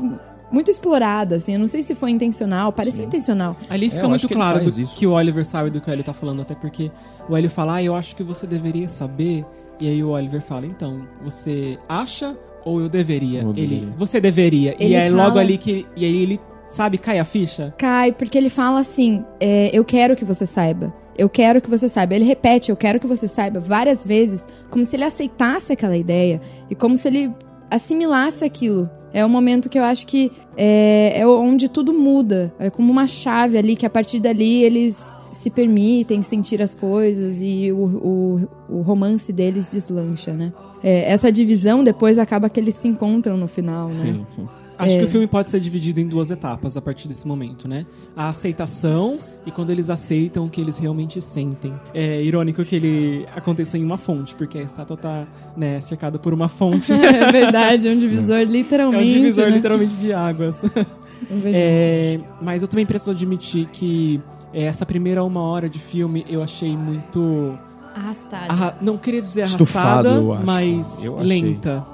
Muito 0.51 0.71
explorada, 0.71 1.37
assim. 1.37 1.53
Eu 1.55 1.59
não 1.59 1.67
sei 1.67 1.83
se 1.83 1.95
foi 1.95 2.11
intencional, 2.11 2.73
parece 2.73 3.03
intencional. 3.03 3.57
Ali 3.69 3.87
É, 3.87 3.91
fica 3.91 4.03
eu 4.03 4.09
muito 4.09 4.27
que 4.27 4.35
claro 4.35 4.65
do 4.65 4.73
que 4.87 5.07
o 5.07 5.13
Oliver 5.13 5.45
sabe 5.45 5.71
do 5.71 5.81
que 5.81 5.91
o 5.91 5.93
Hélio 5.93 6.05
tá 6.05 6.13
falando, 6.15 6.43
até 6.43 6.55
porque 6.55 6.91
o 7.29 7.37
Hélio 7.37 7.51
fala, 7.51 7.75
ah, 7.77 7.83
eu 7.83 7.95
acho 7.95 8.17
que 8.17 8.23
você 8.23 8.47
deveria 8.47 8.89
saber. 8.89 9.45
E 9.81 9.87
aí 9.89 10.03
o 10.03 10.09
Oliver 10.11 10.41
fala, 10.41 10.67
então, 10.67 11.03
você 11.23 11.79
acha 11.89 12.37
ou 12.65 12.81
eu 12.81 12.89
deveria? 12.89 13.43
Eu 13.43 13.51
Ele, 13.51 13.67
deveria. 13.67 13.95
você 13.97 14.21
deveria. 14.21 14.75
Ele 14.81 14.95
e 14.95 14.97
aí 14.97 15.11
logo 15.11 15.29
fala- 15.29 15.41
ali 15.41 15.57
que. 15.59 15.87
E 15.97 16.05
aí 16.05 16.17
ele, 16.23 16.41
sabe, 16.69 16.99
cai 16.99 17.19
a 17.19 17.25
ficha. 17.25 17.73
Cai, 17.79 18.11
porque 18.13 18.37
ele 18.37 18.49
fala 18.51 18.81
assim: 18.81 19.25
é, 19.41 19.71
Eu 19.73 19.85
quero 19.85 20.17
que 20.17 20.25
você 20.25 20.45
saiba. 20.45 20.93
Eu 21.17 21.29
quero 21.29 21.61
que 21.61 21.71
você 21.71 21.89
saiba. 21.89 22.15
Ele 22.15 22.25
repete: 22.25 22.71
Eu 22.71 22.77
quero 22.77 22.99
que 22.99 23.07
você 23.07 23.29
saiba 23.29 23.61
várias 23.61 24.05
vezes, 24.05 24.47
como 24.69 24.85
se 24.85 24.97
ele 24.97 25.05
aceitasse 25.05 25.73
aquela 25.73 25.97
ideia 25.97 26.41
e 26.69 26.75
como 26.75 26.97
se 26.97 27.07
ele 27.09 27.33
assimilasse 27.71 28.45
aquilo. 28.45 28.91
É 29.13 29.25
o 29.25 29.29
momento 29.29 29.69
que 29.69 29.79
eu 29.79 29.85
acho 29.85 30.07
que 30.07 30.33
é, 30.57 31.21
é 31.21 31.27
onde 31.27 31.69
tudo 31.69 31.93
muda. 31.93 32.53
É 32.59 32.71
como 32.71 32.91
uma 32.91 33.07
chave 33.07 33.57
ali, 33.57 33.77
que 33.77 33.87
a 33.87 33.91
partir 33.91 34.21
dali 34.21 34.63
eles 34.63 35.17
se 35.31 35.51
permitem 35.51 36.23
sentir 36.23 36.61
as 36.63 36.75
coisas 36.75 37.39
e 37.41 37.71
o, 37.73 37.77
o, 37.77 38.49
o 38.69 38.81
romance 38.83 39.33
deles 39.33 39.69
deslancha, 39.69 40.33
né? 40.33 40.53
É, 40.83 41.11
essa 41.11 41.31
divisão 41.31 41.85
depois 41.85 42.19
acaba 42.19 42.49
que 42.49 42.59
eles 42.59 42.75
se 42.75 42.89
encontram 42.89 43.37
no 43.37 43.47
final, 43.47 43.89
né? 43.89 44.05
Sim, 44.05 44.27
sim. 44.35 44.49
Acho 44.79 44.95
É. 44.95 44.99
que 44.99 45.05
o 45.05 45.09
filme 45.09 45.27
pode 45.27 45.51
ser 45.51 45.59
dividido 45.61 46.01
em 46.01 46.07
duas 46.07 46.31
etapas 46.31 46.77
a 46.77 46.81
partir 46.81 47.09
desse 47.09 47.27
momento, 47.27 47.67
né? 47.67 47.85
A 48.17 48.29
aceitação 48.29 49.19
e 49.45 49.51
quando 49.51 49.71
eles 49.71 49.91
aceitam 49.91 50.45
o 50.47 50.49
que 50.49 50.61
eles 50.61 50.79
realmente 50.79 51.21
sentem. 51.21 51.73
É 51.93 52.23
irônico 52.23 52.65
que 52.65 52.77
ele 52.77 53.27
aconteça 53.35 53.77
em 53.77 53.85
uma 53.85 53.97
fonte, 53.99 54.35
porque 54.35 54.59
a 54.59 54.63
estátua 54.63 54.97
tá, 54.97 55.27
né, 55.57 55.81
cercada 55.81 56.19
por 56.19 56.33
uma 56.33 56.49
fonte. 56.49 56.93
é 56.95 57.33
verdade, 57.33 57.89
é 57.89 57.93
um 57.93 57.99
divisor 57.99 58.37
É 58.37 58.45
literalmente. 58.45 59.05
um 59.05 59.15
divisor 59.15 59.47
né? 59.47 59.51
literalmente 59.57 59.97
de 59.97 60.13
águas. 60.13 60.63
É 61.31 61.35
verdade. 61.35 61.55
É, 61.57 62.21
mas 62.41 62.63
eu 62.63 62.69
também 62.69 62.87
preciso 62.87 63.11
admitir 63.11 63.67
que 63.73 64.21
é, 64.55 64.63
essa 64.65 64.87
primeira 64.87 65.23
uma 65.25 65.43
hora 65.43 65.69
de 65.69 65.79
filme 65.81 66.25
eu 66.31 66.43
achei 66.43 66.75
muito. 66.77 67.59
Arrastado. 67.95 68.51
arra- 68.53 68.75
Não 68.81 68.97
queria 68.97 69.21
dizer 69.21 69.45
Estufado, 69.45 70.09
arrastada, 70.09 70.09
eu 70.25 70.33
acho. 70.33 70.47
mas 70.47 71.05
Eu 71.05 71.19
lenta. 71.19 71.85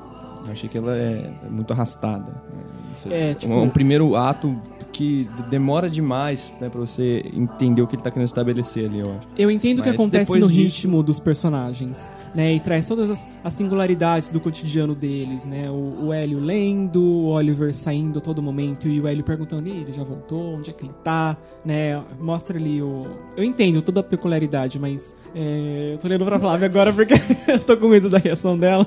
Eu 0.46 0.52
achei 0.52 0.68
que 0.68 0.76
ela 0.76 0.94
é 0.94 1.32
é 1.42 1.48
muito 1.48 1.72
arrastada. 1.72 2.26
Sei. 3.08 3.30
É, 3.30 3.34
tipo- 3.34 3.52
um, 3.54 3.62
um 3.64 3.70
primeiro 3.70 4.16
ato 4.16 4.56
que 4.94 5.28
demora 5.50 5.90
demais 5.90 6.52
né, 6.60 6.68
pra 6.68 6.80
você 6.80 7.24
entender 7.34 7.82
o 7.82 7.86
que 7.86 7.96
ele 7.96 8.02
tá 8.02 8.10
querendo 8.10 8.28
estabelecer 8.28 8.88
ali, 8.88 9.00
eu 9.00 9.10
acho. 9.10 9.26
Eu 9.36 9.50
entendo 9.50 9.80
o 9.80 9.82
que 9.82 9.88
acontece 9.88 10.30
no 10.38 10.46
disso- 10.48 10.60
ritmo 10.60 11.02
dos 11.02 11.18
personagens, 11.18 12.10
né? 12.34 12.54
E 12.54 12.60
traz 12.60 12.86
todas 12.86 13.10
as, 13.10 13.28
as 13.42 13.52
singularidades 13.54 14.28
do 14.30 14.38
cotidiano 14.38 14.94
deles, 14.94 15.44
né? 15.46 15.68
O, 15.68 16.06
o 16.06 16.12
Hélio 16.12 16.38
lendo, 16.38 17.02
o 17.02 17.26
Oliver 17.26 17.74
saindo 17.74 18.20
a 18.20 18.22
todo 18.22 18.40
momento 18.40 18.86
e 18.88 19.00
o 19.00 19.08
Hélio 19.08 19.24
perguntando, 19.24 19.68
"E 19.68 19.72
ele 19.72 19.92
já 19.92 20.04
voltou? 20.04 20.54
Onde 20.58 20.70
é 20.70 20.72
que 20.72 20.84
ele 20.84 20.94
tá? 21.02 21.36
Né? 21.64 22.00
Mostra 22.20 22.56
ali 22.56 22.80
o... 22.80 23.06
Eu 23.36 23.42
entendo 23.42 23.82
toda 23.82 23.98
a 24.00 24.02
peculiaridade, 24.02 24.78
mas... 24.78 25.14
é, 25.34 25.90
eu 25.94 25.98
tô 25.98 26.06
olhando 26.06 26.24
pra 26.24 26.38
Flávia 26.38 26.66
agora 26.66 26.92
porque 26.92 27.14
eu 27.50 27.58
tô 27.58 27.76
com 27.76 27.88
medo 27.88 28.08
da 28.08 28.18
reação 28.18 28.56
dela. 28.56 28.86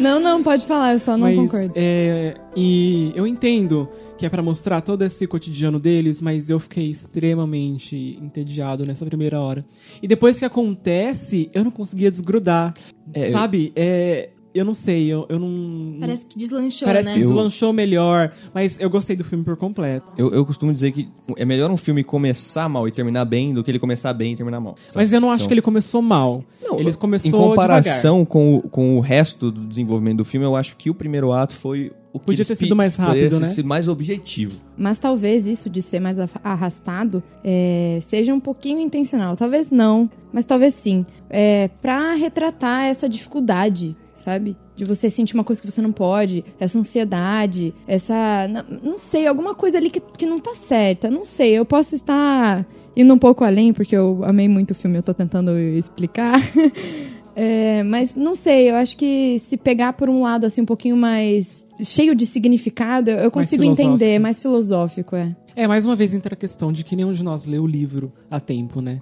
Não, 0.00 0.18
não, 0.18 0.42
pode 0.42 0.66
falar, 0.66 0.94
eu 0.94 0.98
só 0.98 1.12
não 1.16 1.20
mas, 1.28 1.36
concordo. 1.36 1.72
é, 1.76 2.34
e 2.56 3.12
eu 3.14 3.24
entendo 3.26 3.88
que 4.24 4.26
é 4.26 4.30
pra 4.30 4.42
mostrar 4.42 4.80
todo 4.80 5.02
esse 5.02 5.26
cotidiano 5.26 5.78
deles, 5.78 6.22
mas 6.22 6.48
eu 6.48 6.58
fiquei 6.58 6.86
extremamente 6.88 8.18
entediado 8.22 8.86
nessa 8.86 9.04
primeira 9.04 9.38
hora. 9.38 9.66
E 10.02 10.08
depois 10.08 10.38
que 10.38 10.46
acontece, 10.46 11.50
eu 11.52 11.62
não 11.62 11.70
conseguia 11.70 12.10
desgrudar. 12.10 12.72
É, 13.12 13.30
sabe? 13.30 13.70
É, 13.76 14.30
eu 14.54 14.64
não 14.64 14.72
sei, 14.72 15.08
eu, 15.08 15.26
eu 15.28 15.38
não. 15.38 15.98
Parece 16.00 16.24
que 16.24 16.38
deslanchou, 16.38 16.86
Parece 16.88 17.08
né? 17.10 17.14
que 17.16 17.20
Eu- 17.20 17.28
deslanchou 17.28 17.70
melhor, 17.74 18.32
mas 18.54 18.80
eu 18.80 18.88
gostei 18.88 19.14
do 19.14 19.22
filme 19.24 19.44
por 19.44 19.58
completo. 19.58 20.06
Eu, 20.16 20.32
eu 20.32 20.46
costumo 20.46 20.72
dizer 20.72 20.90
que 20.92 21.06
é 21.36 21.44
melhor 21.44 21.70
um 21.70 21.76
filme 21.76 22.02
começar 22.02 22.66
mal 22.66 22.88
e 22.88 22.92
terminar 22.92 23.26
bem 23.26 23.52
do 23.52 23.62
que 23.62 23.70
ele 23.70 23.78
começar 23.78 24.14
bem 24.14 24.32
e 24.32 24.36
terminar 24.36 24.60
mal. 24.60 24.76
sabe? 24.86 24.96
Mas 24.96 25.12
eu 25.12 25.20
não 25.20 25.30
acho 25.30 25.42
Então, 25.42 25.48
que 25.48 25.54
ele 25.54 25.60
começou 25.62 26.00
mal. 26.00 26.42
Não, 26.62 26.80
ele 26.80 26.94
começou 26.94 27.28
Em 27.28 27.32
comparação 27.50 28.24
com 28.24 28.56
o, 28.56 28.62
com 28.62 28.96
o 28.96 29.00
resto 29.00 29.50
do 29.50 29.66
desenvolvimento 29.66 30.16
do 30.18 30.24
filme, 30.24 30.46
eu 30.46 30.56
acho 30.56 30.76
que 30.76 30.88
o 30.88 30.94
primeiro 30.94 31.30
ato 31.30 31.52
foi 31.54 31.92
o 32.14 32.18
que 32.20 32.26
Podia 32.26 32.44
ter 32.44 32.54
sido 32.54 32.76
mais 32.76 32.96
rápido, 32.96 33.40
né? 33.40 33.50
sido 33.50 33.66
mais 33.68 33.88
objetivo. 33.88 34.56
Mas 34.78 34.98
talvez 35.00 35.46
isso 35.48 35.68
de 35.68 35.82
ser 35.82 35.98
mais 36.00 36.18
arra- 36.18 36.40
arrastado 36.44 37.20
é, 37.44 37.98
seja 38.00 38.32
um 38.32 38.38
pouquinho 38.40 38.78
intencional. 38.78 39.34
Talvez 39.36 39.70
não, 39.72 40.08
mas 40.32 40.44
talvez 40.44 40.72
sim. 40.74 41.04
É, 41.28 41.68
pra 41.82 42.14
retratar 42.14 42.84
essa 42.84 43.08
dificuldade, 43.08 43.96
sabe? 44.14 44.56
De 44.76 44.84
você 44.84 45.10
sentir 45.10 45.34
uma 45.34 45.42
coisa 45.44 45.60
que 45.60 45.70
você 45.70 45.82
não 45.82 45.90
pode, 45.92 46.44
essa 46.58 46.78
ansiedade, 46.78 47.74
essa. 47.86 48.48
Não, 48.48 48.90
não 48.92 48.98
sei, 48.98 49.26
alguma 49.26 49.54
coisa 49.54 49.76
ali 49.78 49.90
que, 49.90 50.00
que 50.00 50.24
não 50.26 50.38
tá 50.38 50.54
certa. 50.54 51.10
Não 51.10 51.24
sei, 51.24 51.52
eu 51.58 51.64
posso 51.64 51.94
estar 51.96 52.64
indo 52.96 53.12
um 53.12 53.18
pouco 53.18 53.42
além, 53.42 53.72
porque 53.72 53.96
eu 53.96 54.20
amei 54.24 54.48
muito 54.48 54.70
o 54.70 54.74
filme, 54.74 54.96
eu 54.98 55.02
tô 55.02 55.12
tentando 55.12 55.50
explicar. 55.58 56.34
É, 57.36 57.82
mas 57.82 58.14
não 58.14 58.34
sei, 58.34 58.70
eu 58.70 58.76
acho 58.76 58.96
que 58.96 59.38
se 59.40 59.56
pegar 59.56 59.92
por 59.94 60.08
um 60.08 60.22
lado 60.22 60.46
assim 60.46 60.60
um 60.60 60.66
pouquinho 60.66 60.96
mais 60.96 61.66
cheio 61.80 62.14
de 62.14 62.24
significado, 62.26 63.10
eu 63.10 63.30
consigo 63.30 63.62
filosófico. 63.62 63.94
entender, 63.94 64.18
mais 64.18 64.38
filosófico, 64.38 65.16
é. 65.16 65.34
É, 65.56 65.68
mais 65.68 65.86
uma 65.86 65.94
vez 65.94 66.12
entra 66.14 66.34
a 66.34 66.36
questão 66.36 66.72
de 66.72 66.84
que 66.84 66.96
nenhum 66.96 67.12
de 67.12 67.22
nós 67.22 67.46
lê 67.46 67.58
o 67.58 67.66
livro 67.66 68.12
a 68.30 68.40
tempo, 68.40 68.80
né? 68.80 68.98